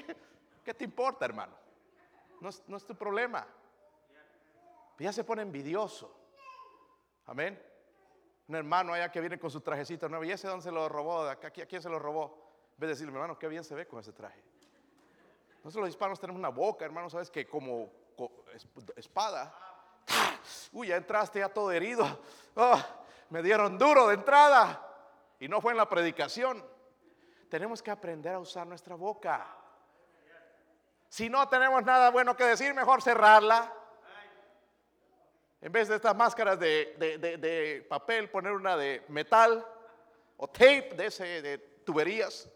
¿Qué 0.64 0.74
te 0.74 0.84
importa, 0.84 1.26
hermano? 1.26 1.63
No 2.44 2.78
es, 2.78 2.86
tu 2.86 2.94
problema. 2.94 3.48
Ya 5.00 5.14
se 5.14 5.24
pone 5.24 5.42
envidioso. 5.42 6.14
Amén. 7.26 7.58
Un 8.50 8.56
hermano 8.56 8.92
allá 8.92 9.10
que 9.10 9.22
viene 9.22 9.40
con 9.40 9.50
su 9.50 9.62
trajecito 9.62 10.10
nuevo. 10.10 10.26
¿Y 10.26 10.32
ese 10.32 10.50
dónde 10.50 10.64
se 10.64 10.72
lo 10.72 10.90
robó? 10.90 11.22
¿A 11.22 11.38
quién 11.38 11.82
se 11.82 11.90
lo 11.90 12.00
robó? 12.00 12.52
En 12.74 12.80
vez 12.82 12.88
de 12.88 12.94
decirle, 12.96 13.14
hermano, 13.14 13.40
qué 13.40 13.48
bien 13.48 13.64
se 13.64 13.76
ve 13.76 13.88
con 13.88 14.02
ese 14.02 14.12
traje. 14.12 14.44
Nosotros 15.64 15.84
los 15.84 15.90
hispanos 15.90 16.20
tenemos 16.20 16.38
una 16.38 16.50
boca, 16.50 16.84
hermano, 16.84 17.10
sabes 17.10 17.32
que 17.32 17.48
como 17.48 17.90
espada. 18.98 19.56
Uy, 20.74 20.88
ya 20.88 20.98
entraste 20.98 21.40
ya 21.40 21.48
todo 21.48 21.72
herido. 21.72 22.06
Oh, 22.56 22.84
me 23.30 23.42
dieron 23.42 23.78
duro 23.78 24.10
de 24.10 24.16
entrada. 24.16 24.86
Y 25.40 25.48
no 25.48 25.62
fue 25.62 25.72
en 25.72 25.78
la 25.78 25.88
predicación. 25.88 26.62
Tenemos 27.48 27.82
que 27.82 27.90
aprender 27.90 28.34
a 28.34 28.40
usar 28.40 28.68
nuestra 28.68 28.96
boca. 28.96 29.63
Si 31.14 31.30
no 31.30 31.48
tenemos 31.48 31.84
nada 31.84 32.10
bueno 32.10 32.36
que 32.36 32.44
decir, 32.44 32.74
mejor 32.74 33.04
cerrarla. 33.04 33.72
En 35.62 35.72
vez 35.72 35.88
de 35.88 35.98
estas 35.98 36.16
máscaras 36.16 36.60
de, 36.60 37.86
papel, 37.88 38.32
poner 38.32 38.54
una 38.54 38.76
de 38.76 39.06
metal 39.10 39.64
o 40.38 40.48
tape 40.48 40.96
de, 40.98 41.06
ese, 41.06 41.44
de 41.44 41.60
tuberías. 41.86 42.50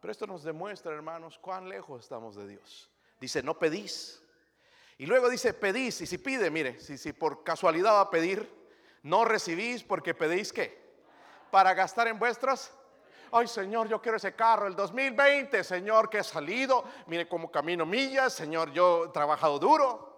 Pero 0.00 0.10
esto 0.10 0.26
nos 0.26 0.42
demuestra, 0.42 0.92
hermanos, 0.92 1.38
cuán 1.38 1.68
lejos 1.68 2.02
estamos 2.02 2.34
de 2.34 2.48
Dios. 2.48 2.90
Dice, 3.20 3.40
no 3.40 3.56
pedís. 3.56 4.20
Y 4.96 5.06
luego 5.06 5.28
dice, 5.28 5.54
pedís. 5.54 6.00
Y 6.00 6.06
si 6.06 6.18
pide, 6.18 6.50
mire, 6.50 6.80
si, 6.80 6.98
si 6.98 7.12
por 7.12 7.44
casualidad 7.44 7.92
va 7.92 8.00
a 8.00 8.10
pedir, 8.10 8.52
no 9.04 9.24
recibís 9.24 9.84
porque 9.84 10.12
pedís 10.12 10.52
qué? 10.52 10.76
Para 11.52 11.72
gastar 11.74 12.08
en 12.08 12.18
vuestras 12.18 12.76
Ay, 13.32 13.46
Señor, 13.46 13.88
yo 13.88 14.00
quiero 14.00 14.16
ese 14.16 14.34
carro. 14.34 14.66
El 14.66 14.74
2020, 14.76 15.62
Señor, 15.64 16.08
que 16.08 16.18
he 16.18 16.24
salido. 16.24 16.84
Mire 17.06 17.28
cómo 17.28 17.50
camino 17.50 17.84
millas. 17.84 18.32
Señor, 18.32 18.72
yo 18.72 19.06
he 19.06 19.08
trabajado 19.08 19.58
duro. 19.58 20.08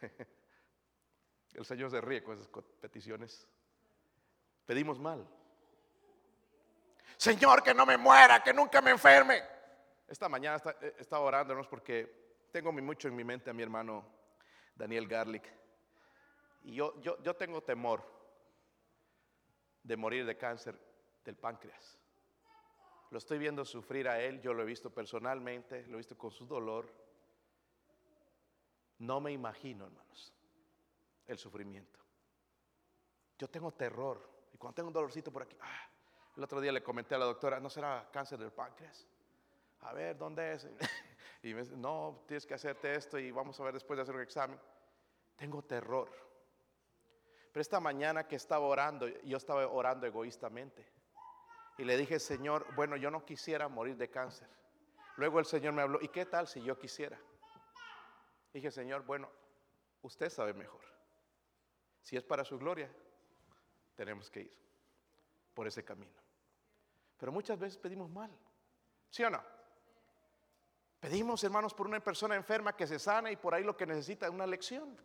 El 1.54 1.64
Señor 1.64 1.90
se 1.90 2.00
ríe 2.00 2.22
con 2.22 2.34
esas 2.34 2.48
peticiones. 2.80 3.46
Pedimos 4.66 4.98
mal. 4.98 5.26
Señor, 7.16 7.62
que 7.62 7.74
no 7.74 7.86
me 7.86 7.96
muera, 7.96 8.42
que 8.42 8.52
nunca 8.52 8.80
me 8.80 8.90
enferme. 8.90 9.42
Esta 10.08 10.28
mañana 10.28 10.60
eh, 10.80 10.96
estaba 10.98 11.24
orándonos 11.24 11.68
porque 11.68 12.46
tengo 12.50 12.72
mucho 12.72 13.08
en 13.08 13.16
mi 13.16 13.24
mente 13.24 13.50
a 13.50 13.52
mi 13.52 13.62
hermano 13.62 14.04
Daniel 14.74 15.06
Garlic. 15.06 15.44
Y 16.62 16.74
yo, 16.74 17.00
yo, 17.00 17.22
yo 17.22 17.34
tengo 17.34 17.62
temor 17.62 18.02
de 19.82 19.96
morir 19.96 20.26
de 20.26 20.36
cáncer 20.36 20.78
del 21.24 21.36
páncreas. 21.36 21.98
Lo 23.10 23.18
estoy 23.18 23.38
viendo 23.38 23.64
sufrir 23.64 24.08
a 24.08 24.20
él, 24.20 24.40
yo 24.40 24.52
lo 24.52 24.62
he 24.62 24.66
visto 24.66 24.90
personalmente, 24.90 25.86
lo 25.86 25.94
he 25.94 25.98
visto 25.98 26.18
con 26.18 26.30
su 26.30 26.46
dolor. 26.46 26.92
No 28.98 29.20
me 29.20 29.32
imagino, 29.32 29.86
hermanos, 29.86 30.34
el 31.26 31.38
sufrimiento. 31.38 32.00
Yo 33.38 33.48
tengo 33.48 33.72
terror. 33.72 34.20
Y 34.52 34.56
cuando 34.56 34.74
tengo 34.74 34.88
un 34.88 34.94
dolorcito 34.94 35.32
por 35.32 35.42
aquí, 35.42 35.56
ah, 35.60 35.88
el 36.36 36.42
otro 36.42 36.60
día 36.60 36.72
le 36.72 36.82
comenté 36.82 37.14
a 37.14 37.18
la 37.18 37.26
doctora, 37.26 37.60
¿no 37.60 37.70
será 37.70 38.08
cáncer 38.12 38.38
del 38.38 38.52
páncreas? 38.52 39.06
A 39.80 39.92
ver, 39.92 40.16
¿dónde 40.16 40.52
es? 40.52 40.68
Y 41.42 41.52
me 41.52 41.60
dice, 41.60 41.76
no, 41.76 42.24
tienes 42.26 42.46
que 42.46 42.54
hacerte 42.54 42.94
esto 42.94 43.18
y 43.18 43.30
vamos 43.30 43.60
a 43.60 43.64
ver 43.64 43.74
después 43.74 43.98
de 43.98 44.02
hacer 44.02 44.14
un 44.14 44.22
examen. 44.22 44.58
Tengo 45.36 45.62
terror. 45.62 46.10
Pero 47.52 47.60
esta 47.60 47.80
mañana 47.80 48.26
que 48.26 48.36
estaba 48.36 48.64
orando, 48.64 49.06
yo 49.06 49.36
estaba 49.36 49.68
orando 49.68 50.06
egoístamente. 50.06 50.86
Y 51.76 51.84
le 51.84 51.96
dije, 51.96 52.18
Señor, 52.20 52.66
bueno, 52.74 52.96
yo 52.96 53.10
no 53.10 53.24
quisiera 53.24 53.68
morir 53.68 53.96
de 53.96 54.08
cáncer. 54.08 54.48
Luego 55.16 55.38
el 55.38 55.46
Señor 55.46 55.72
me 55.72 55.82
habló, 55.82 55.98
¿y 56.00 56.08
qué 56.08 56.26
tal 56.26 56.46
si 56.46 56.62
yo 56.62 56.78
quisiera? 56.78 57.18
Dije, 58.52 58.70
Señor, 58.70 59.04
bueno, 59.04 59.28
usted 60.02 60.30
sabe 60.30 60.54
mejor. 60.54 60.80
Si 62.02 62.16
es 62.16 62.22
para 62.22 62.44
su 62.44 62.58
gloria, 62.58 62.90
tenemos 63.96 64.30
que 64.30 64.42
ir 64.42 64.52
por 65.54 65.66
ese 65.66 65.84
camino. 65.84 66.12
Pero 67.18 67.32
muchas 67.32 67.58
veces 67.58 67.78
pedimos 67.78 68.10
mal. 68.10 68.30
¿Sí 69.10 69.24
o 69.24 69.30
no? 69.30 69.42
Pedimos, 71.00 71.42
hermanos, 71.44 71.74
por 71.74 71.86
una 71.86 72.00
persona 72.00 72.34
enferma 72.34 72.76
que 72.76 72.86
se 72.86 72.98
sana 72.98 73.30
y 73.30 73.36
por 73.36 73.54
ahí 73.54 73.62
lo 73.62 73.76
que 73.76 73.86
necesita 73.86 74.26
es 74.26 74.32
una 74.32 74.46
lección. 74.46 74.96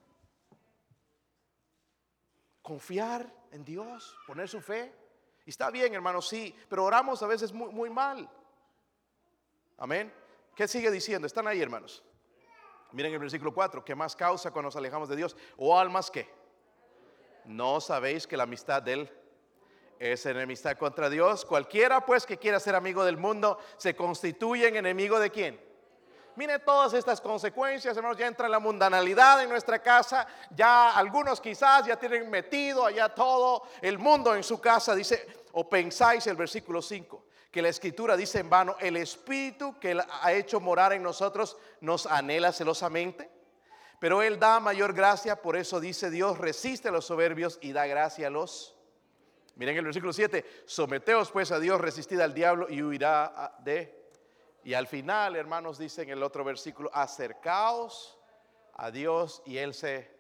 Confiar 2.61 3.32
en 3.51 3.63
Dios, 3.63 4.17
poner 4.28 4.47
su 4.47 4.61
fe 4.61 4.93
está 5.50 5.70
bien, 5.70 5.93
hermanos, 5.93 6.28
sí, 6.28 6.56
pero 6.68 6.86
oramos 6.86 7.22
a 7.24 7.28
veces 7.28 7.52
muy, 7.52 7.72
muy 7.72 7.89
mal. 7.89 8.30
Amén. 9.78 10.14
¿Qué 10.56 10.68
sigue 10.68 10.91
diciendo? 10.91 11.26
Están 11.26 11.47
ahí, 11.47 11.62
hermanos. 11.62 12.04
Miren 12.91 13.14
el 13.14 13.20
versículo 13.20 13.54
4, 13.54 13.86
¿qué 13.86 13.95
más 13.95 14.16
causa 14.16 14.52
cuando 14.52 14.68
nos 14.68 14.76
alejamos 14.76 15.10
de 15.10 15.16
Dios? 15.16 15.38
O 15.58 15.78
almas 15.78 16.10
que 16.10 16.28
no 17.45 17.80
sabéis 17.80 18.26
que 18.26 18.38
la 18.38 18.43
amistad 18.43 18.82
de 18.82 18.93
Él 18.93 19.12
es 20.00 20.26
enemistad 20.26 20.78
contra 20.78 21.10
Dios. 21.10 21.45
Cualquiera 21.45 22.06
pues 22.06 22.26
que 22.26 22.38
quiera 22.38 22.60
ser 22.60 22.76
amigo 22.76 23.04
del 23.04 23.18
mundo 23.18 23.60
se 23.78 23.95
constituye 23.95 24.68
en 24.68 24.78
enemigo 24.78 25.20
de 25.20 25.30
quién? 25.30 25.68
Mire 26.36 26.60
todas 26.60 26.94
estas 26.94 27.20
consecuencias, 27.20 27.96
hermanos, 27.96 28.18
ya 28.18 28.28
entra 28.28 28.48
la 28.48 28.60
mundanalidad 28.60 29.44
en 29.44 29.50
nuestra 29.50 29.80
casa, 29.80 30.28
ya 30.52 30.92
algunos 30.92 31.42
quizás 31.42 31.86
ya 31.86 31.98
tienen 31.98 32.30
metido 32.30 32.86
allá 32.86 33.10
todo 33.10 33.64
el 33.82 33.98
mundo 33.98 34.34
en 34.36 34.44
su 34.44 34.62
casa, 34.62 34.96
dice, 34.96 35.28
o 35.54 35.68
pensáis 35.68 36.26
el 36.28 36.36
versículo 36.36 36.82
5, 36.82 37.26
que 37.52 37.62
la 37.62 37.70
escritura 37.70 38.16
dice 38.16 38.40
en 38.40 38.50
vano, 38.50 38.76
el 38.80 38.98
espíritu 38.98 39.78
que 39.80 40.00
ha 40.22 40.32
hecho 40.34 40.60
morar 40.60 40.94
en 40.94 41.04
nosotros 41.04 41.58
nos 41.82 42.06
anhela 42.06 42.52
celosamente. 42.52 43.30
Pero 44.00 44.22
Él 44.22 44.40
da 44.40 44.60
mayor 44.60 44.94
gracia, 44.94 45.42
por 45.42 45.58
eso 45.58 45.80
dice 45.80 46.10
Dios, 46.10 46.38
resiste 46.38 46.88
a 46.88 46.92
los 46.92 47.06
soberbios 47.06 47.60
y 47.62 47.74
da 47.74 47.86
gracia 47.86 48.28
a 48.28 48.30
los... 48.30 48.76
Miren 49.56 49.76
el 49.76 49.84
versículo 49.84 50.14
7, 50.14 50.64
someteos 50.66 51.32
pues 51.32 51.52
a 51.52 51.60
Dios, 51.60 51.82
resistid 51.82 52.22
al 52.22 52.34
diablo 52.34 52.68
y 52.70 52.82
huirá 52.82 53.58
de... 53.60 53.99
Y 54.70 54.76
al 54.76 54.86
final, 54.86 55.36
hermanos, 55.36 55.80
dice 55.80 56.03
en 56.03 56.11
el 56.11 56.22
otro 56.22 56.43
versículo, 56.43 56.91
acercaos 56.93 58.20
a 58.74 58.91
Dios 58.91 59.41
y 59.43 59.57
Él 59.57 59.74
se 59.74 60.15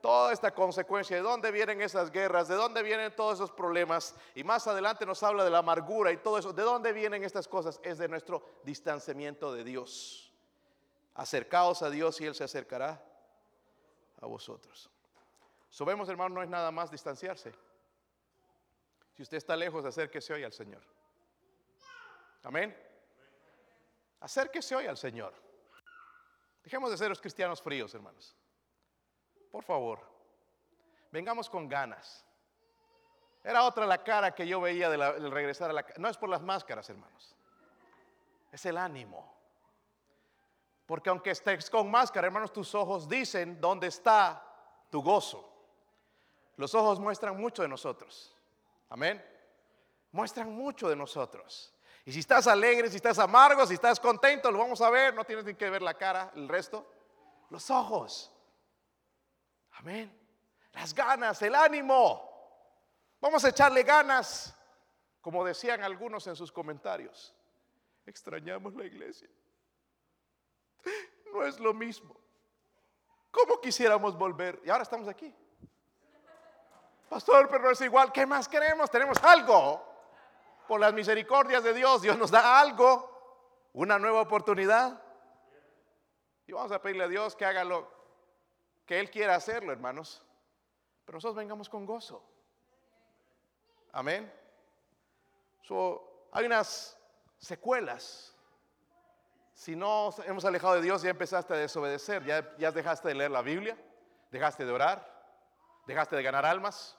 toda 0.00 0.32
esta 0.32 0.54
consecuencia, 0.54 1.16
de 1.16 1.22
dónde 1.22 1.50
vienen 1.50 1.82
esas 1.82 2.12
guerras, 2.12 2.46
de 2.46 2.54
dónde 2.54 2.84
vienen 2.84 3.12
todos 3.16 3.38
esos 3.38 3.50
problemas. 3.50 4.14
Y 4.36 4.44
más 4.44 4.68
adelante 4.68 5.04
nos 5.04 5.24
habla 5.24 5.42
de 5.42 5.50
la 5.50 5.58
amargura 5.58 6.12
y 6.12 6.18
todo 6.18 6.38
eso. 6.38 6.52
¿De 6.52 6.62
dónde 6.62 6.92
vienen 6.92 7.24
estas 7.24 7.48
cosas? 7.48 7.80
Es 7.82 7.98
de 7.98 8.06
nuestro 8.06 8.60
distanciamiento 8.62 9.52
de 9.52 9.64
Dios. 9.64 10.32
Acercaos 11.14 11.82
a 11.82 11.90
Dios 11.90 12.20
y 12.20 12.26
Él 12.26 12.36
se 12.36 12.44
acercará 12.44 13.04
a 14.20 14.26
vosotros. 14.26 14.88
Subemos, 15.70 16.08
hermano, 16.08 16.36
no 16.36 16.42
es 16.44 16.48
nada 16.48 16.70
más 16.70 16.88
distanciarse. 16.88 17.52
Si 19.16 19.24
usted 19.24 19.38
está 19.38 19.56
lejos, 19.56 19.84
acérquese 19.84 20.34
hoy 20.34 20.44
al 20.44 20.52
Señor. 20.52 20.82
Amén. 22.44 22.89
Acérquese 24.20 24.76
hoy 24.76 24.86
al 24.86 24.96
Señor. 24.96 25.32
Dejemos 26.62 26.90
de 26.90 26.98
ser 26.98 27.08
los 27.08 27.20
cristianos 27.20 27.62
fríos, 27.62 27.94
hermanos. 27.94 28.36
Por 29.50 29.64
favor, 29.64 30.00
vengamos 31.10 31.48
con 31.48 31.68
ganas. 31.68 32.24
Era 33.42 33.64
otra 33.64 33.86
la 33.86 34.02
cara 34.04 34.34
que 34.34 34.46
yo 34.46 34.60
veía 34.60 34.90
del 34.90 35.30
regresar 35.30 35.70
a 35.70 35.72
la 35.72 35.86
No 35.96 36.08
es 36.08 36.16
por 36.18 36.28
las 36.28 36.42
máscaras, 36.42 36.88
hermanos. 36.90 37.34
Es 38.52 38.66
el 38.66 38.76
ánimo. 38.76 39.34
Porque 40.84 41.08
aunque 41.08 41.30
estés 41.30 41.70
con 41.70 41.90
máscara, 41.90 42.26
hermanos, 42.26 42.52
tus 42.52 42.74
ojos 42.74 43.08
dicen 43.08 43.60
dónde 43.60 43.86
está 43.86 44.44
tu 44.90 45.02
gozo. 45.02 45.46
Los 46.56 46.74
ojos 46.74 47.00
muestran 47.00 47.40
mucho 47.40 47.62
de 47.62 47.68
nosotros. 47.68 48.36
Amén. 48.90 49.24
Muestran 50.12 50.52
mucho 50.52 50.88
de 50.88 50.96
nosotros. 50.96 51.72
Y 52.10 52.12
si 52.12 52.18
estás 52.18 52.48
alegre, 52.48 52.90
si 52.90 52.96
estás 52.96 53.20
amargo, 53.20 53.64
si 53.64 53.74
estás 53.74 54.00
contento, 54.00 54.50
lo 54.50 54.58
vamos 54.58 54.80
a 54.80 54.90
ver. 54.90 55.14
No 55.14 55.22
tienes 55.24 55.44
ni 55.44 55.54
que 55.54 55.70
ver 55.70 55.80
la 55.80 55.94
cara, 55.94 56.32
el 56.34 56.48
resto. 56.48 56.84
Los 57.50 57.70
ojos. 57.70 58.32
Amén. 59.74 60.12
Las 60.72 60.92
ganas, 60.92 61.40
el 61.42 61.54
ánimo. 61.54 62.28
Vamos 63.20 63.44
a 63.44 63.50
echarle 63.50 63.84
ganas, 63.84 64.52
como 65.20 65.44
decían 65.44 65.84
algunos 65.84 66.26
en 66.26 66.34
sus 66.34 66.50
comentarios. 66.50 67.32
Extrañamos 68.04 68.74
la 68.74 68.86
iglesia. 68.86 69.30
No 71.32 71.44
es 71.44 71.60
lo 71.60 71.72
mismo. 71.72 72.16
¿Cómo 73.30 73.60
quisiéramos 73.60 74.18
volver? 74.18 74.60
Y 74.64 74.70
ahora 74.70 74.82
estamos 74.82 75.06
aquí. 75.06 75.32
Pastor, 77.08 77.48
pero 77.48 77.62
no 77.62 77.70
es 77.70 77.80
igual. 77.82 78.10
¿Qué 78.10 78.26
más 78.26 78.48
queremos? 78.48 78.90
Tenemos 78.90 79.16
algo. 79.22 79.89
Por 80.70 80.78
las 80.78 80.94
misericordias 80.94 81.64
de 81.64 81.74
Dios, 81.74 82.00
Dios 82.00 82.16
nos 82.16 82.30
da 82.30 82.60
algo. 82.60 83.10
Una 83.72 83.98
nueva 83.98 84.20
oportunidad. 84.20 85.02
Y 86.46 86.52
vamos 86.52 86.70
a 86.70 86.80
pedirle 86.80 87.02
a 87.02 87.08
Dios 87.08 87.34
que 87.34 87.44
haga 87.44 87.64
lo, 87.64 87.92
que 88.86 89.00
Él 89.00 89.10
quiera 89.10 89.34
hacerlo, 89.34 89.72
hermanos. 89.72 90.22
Pero 91.04 91.16
nosotros 91.16 91.34
vengamos 91.34 91.68
con 91.68 91.84
gozo. 91.84 92.24
Amén. 93.90 94.32
hay 96.30 96.46
unas 96.46 96.96
secuelas. 97.36 98.38
Si 99.52 99.74
no 99.74 100.14
hemos 100.24 100.44
alejado 100.44 100.74
de 100.74 100.82
Dios, 100.82 101.02
ya 101.02 101.10
empezaste 101.10 101.52
a 101.52 101.56
desobedecer, 101.56 102.24
ya, 102.24 102.56
ya 102.58 102.70
dejaste 102.70 103.08
de 103.08 103.14
leer 103.16 103.32
la 103.32 103.42
Biblia, 103.42 103.76
dejaste 104.30 104.64
de 104.64 104.70
orar, 104.70 105.04
dejaste 105.88 106.14
de 106.14 106.22
ganar 106.22 106.46
almas, 106.46 106.96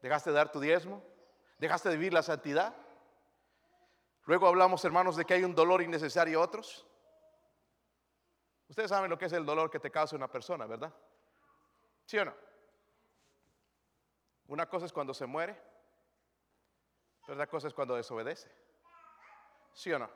dejaste 0.00 0.30
de 0.30 0.36
dar 0.36 0.52
tu 0.52 0.60
diezmo, 0.60 1.02
dejaste 1.58 1.88
de 1.88 1.96
vivir 1.96 2.12
la 2.12 2.22
santidad. 2.22 2.74
Luego 4.24 4.46
hablamos, 4.46 4.84
hermanos, 4.84 5.16
de 5.16 5.24
que 5.24 5.34
hay 5.34 5.44
un 5.44 5.54
dolor 5.54 5.82
innecesario 5.82 6.40
a 6.40 6.44
otros. 6.44 6.86
Ustedes 8.68 8.88
saben 8.88 9.10
lo 9.10 9.18
que 9.18 9.26
es 9.26 9.32
el 9.32 9.44
dolor 9.44 9.70
que 9.70 9.78
te 9.78 9.90
causa 9.90 10.16
una 10.16 10.28
persona, 10.28 10.66
¿verdad? 10.66 10.92
¿Sí 12.06 12.18
o 12.18 12.24
no? 12.24 12.34
Una 14.48 14.68
cosa 14.68 14.86
es 14.86 14.92
cuando 14.92 15.14
se 15.14 15.26
muere, 15.26 15.60
pero 17.22 17.34
otra 17.34 17.46
cosa 17.46 17.68
es 17.68 17.74
cuando 17.74 17.94
desobedece. 17.94 18.50
¿Sí 19.72 19.92
o 19.92 19.98
no? 19.98 20.10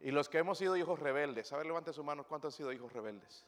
Y 0.00 0.10
los 0.10 0.28
que 0.28 0.38
hemos 0.38 0.58
sido 0.58 0.76
hijos 0.76 0.98
rebeldes, 0.98 1.52
a 1.52 1.56
ver, 1.56 1.66
levante 1.66 1.92
su 1.92 2.04
mano, 2.04 2.26
¿cuántos 2.26 2.52
han 2.52 2.56
sido 2.56 2.72
hijos 2.72 2.92
rebeldes? 2.92 3.44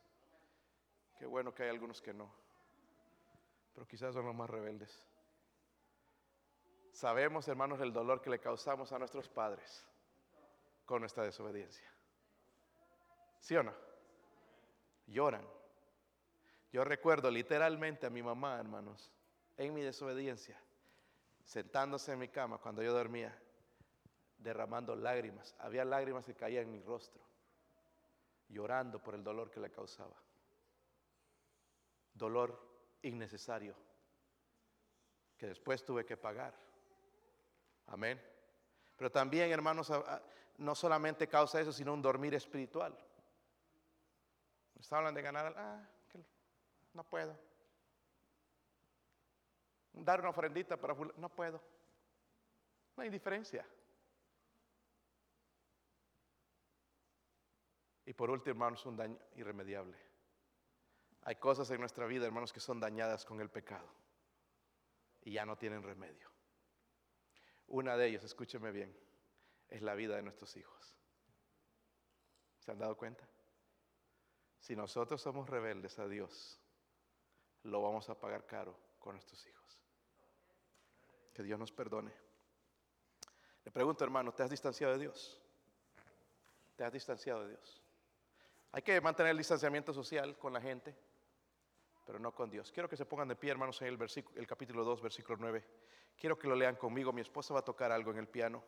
Qué 1.19 1.27
bueno 1.27 1.55
que 1.55 1.65
hay 1.65 1.71
algunos 1.71 2.01
que 2.01 2.15
no, 2.15 2.31
pero 3.75 3.87
quizás 3.87 4.15
son 4.15 4.27
los 4.27 4.35
más 4.35 4.49
rebeldes. 4.49 5.07
Sabemos, 6.97 7.47
hermanos, 7.47 7.79
el 7.83 7.93
dolor 7.93 8.23
que 8.23 8.31
le 8.31 8.39
causamos 8.39 8.91
a 8.91 8.99
nuestros 8.99 9.29
padres 9.29 9.85
con 10.87 11.01
nuestra 11.01 11.25
desobediencia. 11.25 11.87
¿Sí 13.39 13.55
o 13.55 13.63
no? 13.63 13.75
Lloran. 15.07 15.47
Yo 16.73 16.85
recuerdo 16.85 17.31
literalmente 17.31 18.07
a 18.07 18.11
mi 18.11 18.23
mamá, 18.23 18.59
hermanos, 18.59 19.13
en 19.59 19.75
mi 19.75 19.83
desobediencia, 19.83 20.59
sentándose 21.45 22.15
en 22.15 22.19
mi 22.19 22.29
cama 22.29 22.57
cuando 22.57 22.83
yo 22.83 22.95
dormía, 22.95 23.39
derramando 24.39 24.97
lágrimas. 24.97 25.55
Había 25.59 25.85
lágrimas 25.85 26.25
que 26.25 26.35
caían 26.35 26.65
en 26.65 26.73
mi 26.73 26.81
rostro, 26.81 27.21
llorando 28.49 29.03
por 29.03 29.15
el 29.15 29.23
dolor 29.23 29.51
que 29.51 29.61
le 29.61 29.71
causaba. 29.71 30.17
Dolor 32.15 32.59
innecesario 33.03 33.75
que 35.37 35.49
después 35.49 35.85
tuve 35.85 36.07
que 36.07 36.17
pagar. 36.17 36.65
Amén. 37.87 38.21
Pero 38.97 39.11
también, 39.11 39.51
hermanos, 39.51 39.93
no 40.59 40.75
solamente 40.75 41.29
causa 41.29 41.61
eso, 41.61 41.73
sino 41.73 41.93
un 41.93 42.03
dormir 42.03 42.35
espiritual. 42.35 42.97
Está 44.79 44.99
hablando 44.99 45.19
de 45.19 45.23
ganar, 45.23 45.55
ah, 45.57 45.87
no 46.93 47.05
puedo. 47.05 47.39
Dar 49.93 50.21
una 50.21 50.31
ofrendita 50.31 50.77
para 50.77 50.95
no 51.17 51.29
puedo. 51.29 51.61
No 52.97 53.03
hay 53.03 53.11
diferencia. 53.11 53.67
Y 58.07 58.13
por 58.13 58.31
último, 58.31 58.53
hermanos, 58.53 58.87
un 58.87 58.97
daño 58.97 59.19
irremediable. 59.35 59.97
Hay 61.23 61.37
cosas 61.37 61.69
en 61.71 61.81
nuestra 61.81 62.07
vida, 62.07 62.25
hermanos, 62.25 62.53
que 62.53 62.61
son 62.61 62.79
dañadas 62.79 63.25
con 63.25 63.41
el 63.41 63.51
pecado 63.51 63.89
y 65.23 65.33
ya 65.33 65.45
no 65.45 65.57
tienen 65.59 65.83
remedio. 65.83 66.36
Una 67.69 67.97
de 67.97 68.07
ellas, 68.07 68.25
escúcheme 68.25 68.71
bien, 68.71 68.97
es 69.69 69.83
la 69.83 69.95
vida 69.95 70.17
de 70.17 70.23
nuestros 70.23 70.57
hijos. 70.57 70.95
¿Se 72.61 72.71
han 72.71 72.79
dado 72.79 72.97
cuenta? 72.97 73.27
Si 74.59 74.75
nosotros 74.75 75.21
somos 75.21 75.49
rebeldes 75.49 75.99
a 75.99 76.09
Dios, 76.09 76.61
lo 77.65 77.83
vamos 77.83 78.09
a 78.09 78.19
pagar 78.19 78.47
caro 78.47 78.77
con 78.99 79.15
nuestros 79.15 79.47
hijos. 79.47 79.81
Que 81.33 81.43
Dios 81.43 81.59
nos 81.59 81.73
perdone. 81.73 82.13
Le 83.65 83.71
pregunto, 83.71 84.05
hermano, 84.05 84.33
¿te 84.33 84.43
has 84.43 84.51
distanciado 84.51 84.93
de 84.95 85.01
Dios? 85.01 85.41
¿Te 86.77 86.85
has 86.85 86.93
distanciado 86.93 87.43
de 87.43 87.51
Dios? 87.51 87.83
Hay 88.73 88.83
que 88.83 89.01
mantener 89.01 89.31
el 89.31 89.39
distanciamiento 89.39 89.93
social 89.93 90.39
con 90.39 90.53
la 90.53 90.61
gente, 90.61 90.95
pero 92.07 92.21
no 92.21 92.33
con 92.33 92.49
Dios. 92.49 92.71
Quiero 92.71 92.89
que 92.89 92.97
se 92.97 93.05
pongan 93.05 93.27
de 93.27 93.35
pie, 93.35 93.51
hermanos, 93.51 93.83
en 93.83 93.89
el, 93.89 93.97
versículo, 93.97 94.39
el 94.39 94.47
capítulo 94.47 94.85
2, 94.85 95.03
versículo 95.03 95.37
9. 95.41 95.65
Quiero 96.17 96.39
que 96.39 96.47
lo 96.47 96.55
lean 96.55 96.77
conmigo. 96.77 97.13
Mi 97.13 97.21
esposa 97.21 97.53
va 97.53 97.61
a 97.61 97.65
tocar 97.65 97.91
algo 97.91 98.13
en 98.13 98.19
el 98.19 98.29
piano. 98.29 98.63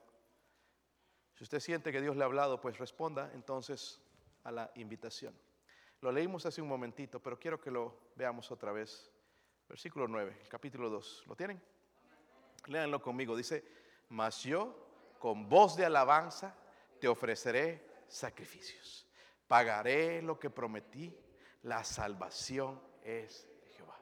Si 1.34 1.44
usted 1.44 1.60
siente 1.60 1.92
que 1.92 2.00
Dios 2.00 2.16
le 2.16 2.24
ha 2.24 2.26
hablado, 2.26 2.60
pues 2.60 2.78
responda 2.78 3.30
entonces 3.32 4.02
a 4.42 4.50
la 4.50 4.72
invitación. 4.74 5.38
Lo 6.00 6.10
leímos 6.10 6.44
hace 6.46 6.60
un 6.60 6.68
momentito, 6.68 7.20
pero 7.20 7.38
quiero 7.38 7.60
que 7.60 7.70
lo 7.70 8.10
veamos 8.16 8.50
otra 8.50 8.72
vez. 8.72 9.10
Versículo 9.68 10.08
9, 10.08 10.46
capítulo 10.48 10.90
2. 10.90 11.24
¿Lo 11.28 11.36
tienen? 11.36 11.62
Léanlo 12.66 13.00
conmigo. 13.00 13.36
Dice, 13.36 13.64
mas 14.08 14.42
yo 14.42 15.14
con 15.20 15.48
voz 15.48 15.76
de 15.76 15.84
alabanza 15.84 16.56
te 17.00 17.06
ofreceré 17.06 17.86
sacrificios. 18.08 19.06
Pagaré 19.46 20.22
lo 20.22 20.40
que 20.40 20.50
prometí. 20.50 21.16
La 21.62 21.84
salvación 21.84 22.87
es 23.08 23.48
Jehová. 23.76 23.98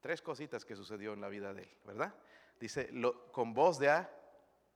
Tres 0.00 0.22
cositas 0.22 0.64
que 0.64 0.76
sucedió 0.76 1.12
en 1.12 1.20
la 1.20 1.28
vida 1.28 1.52
de 1.52 1.62
él, 1.62 1.78
¿verdad? 1.84 2.14
Dice, 2.58 2.90
con 3.32 3.52
voz 3.52 3.78
de 3.78 4.06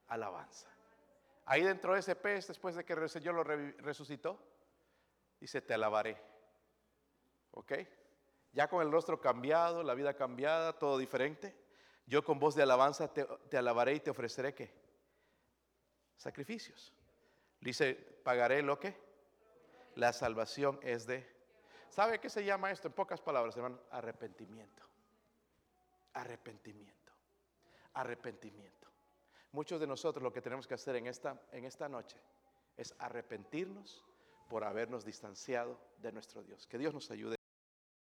alabanza. 0.08 0.68
Ahí 1.46 1.62
dentro 1.62 1.94
de 1.94 2.00
ese 2.00 2.16
pez, 2.16 2.48
después 2.48 2.74
de 2.74 2.84
que 2.84 2.94
el 2.94 3.08
Señor 3.08 3.34
lo 3.34 3.44
resucitó, 3.44 4.38
dice, 5.38 5.60
te 5.60 5.74
alabaré. 5.74 6.20
¿Ok? 7.52 7.72
Ya 8.52 8.68
con 8.68 8.82
el 8.82 8.90
rostro 8.90 9.20
cambiado, 9.20 9.82
la 9.82 9.94
vida 9.94 10.14
cambiada, 10.14 10.78
todo 10.78 10.98
diferente. 10.98 11.54
Yo 12.06 12.24
con 12.24 12.38
voz 12.38 12.54
de 12.54 12.62
alabanza 12.62 13.12
te, 13.12 13.56
alabaré 13.56 13.94
y 13.94 14.00
te 14.00 14.10
ofreceré 14.10 14.54
qué? 14.54 14.72
Sacrificios. 16.16 16.92
Dice, 17.60 17.94
pagaré 18.24 18.62
lo 18.62 18.78
que? 18.78 18.96
La 19.94 20.12
salvación 20.12 20.78
es 20.82 21.06
de... 21.06 21.33
¿Sabe 21.94 22.18
qué 22.18 22.28
se 22.28 22.44
llama 22.44 22.72
esto? 22.72 22.88
En 22.88 22.92
pocas 22.92 23.20
palabras, 23.20 23.54
hermano, 23.54 23.78
arrepentimiento. 23.92 24.82
Arrepentimiento. 26.14 27.12
Arrepentimiento. 27.92 28.88
Muchos 29.52 29.78
de 29.78 29.86
nosotros 29.86 30.20
lo 30.20 30.32
que 30.32 30.42
tenemos 30.42 30.66
que 30.66 30.74
hacer 30.74 30.96
en 30.96 31.06
esta, 31.06 31.40
en 31.52 31.64
esta 31.64 31.88
noche 31.88 32.20
es 32.76 32.96
arrepentirnos 32.98 34.04
por 34.48 34.64
habernos 34.64 35.04
distanciado 35.04 35.78
de 35.98 36.10
nuestro 36.10 36.42
Dios. 36.42 36.66
Que 36.66 36.78
Dios 36.78 36.92
nos 36.92 37.08
ayude. 37.12 37.36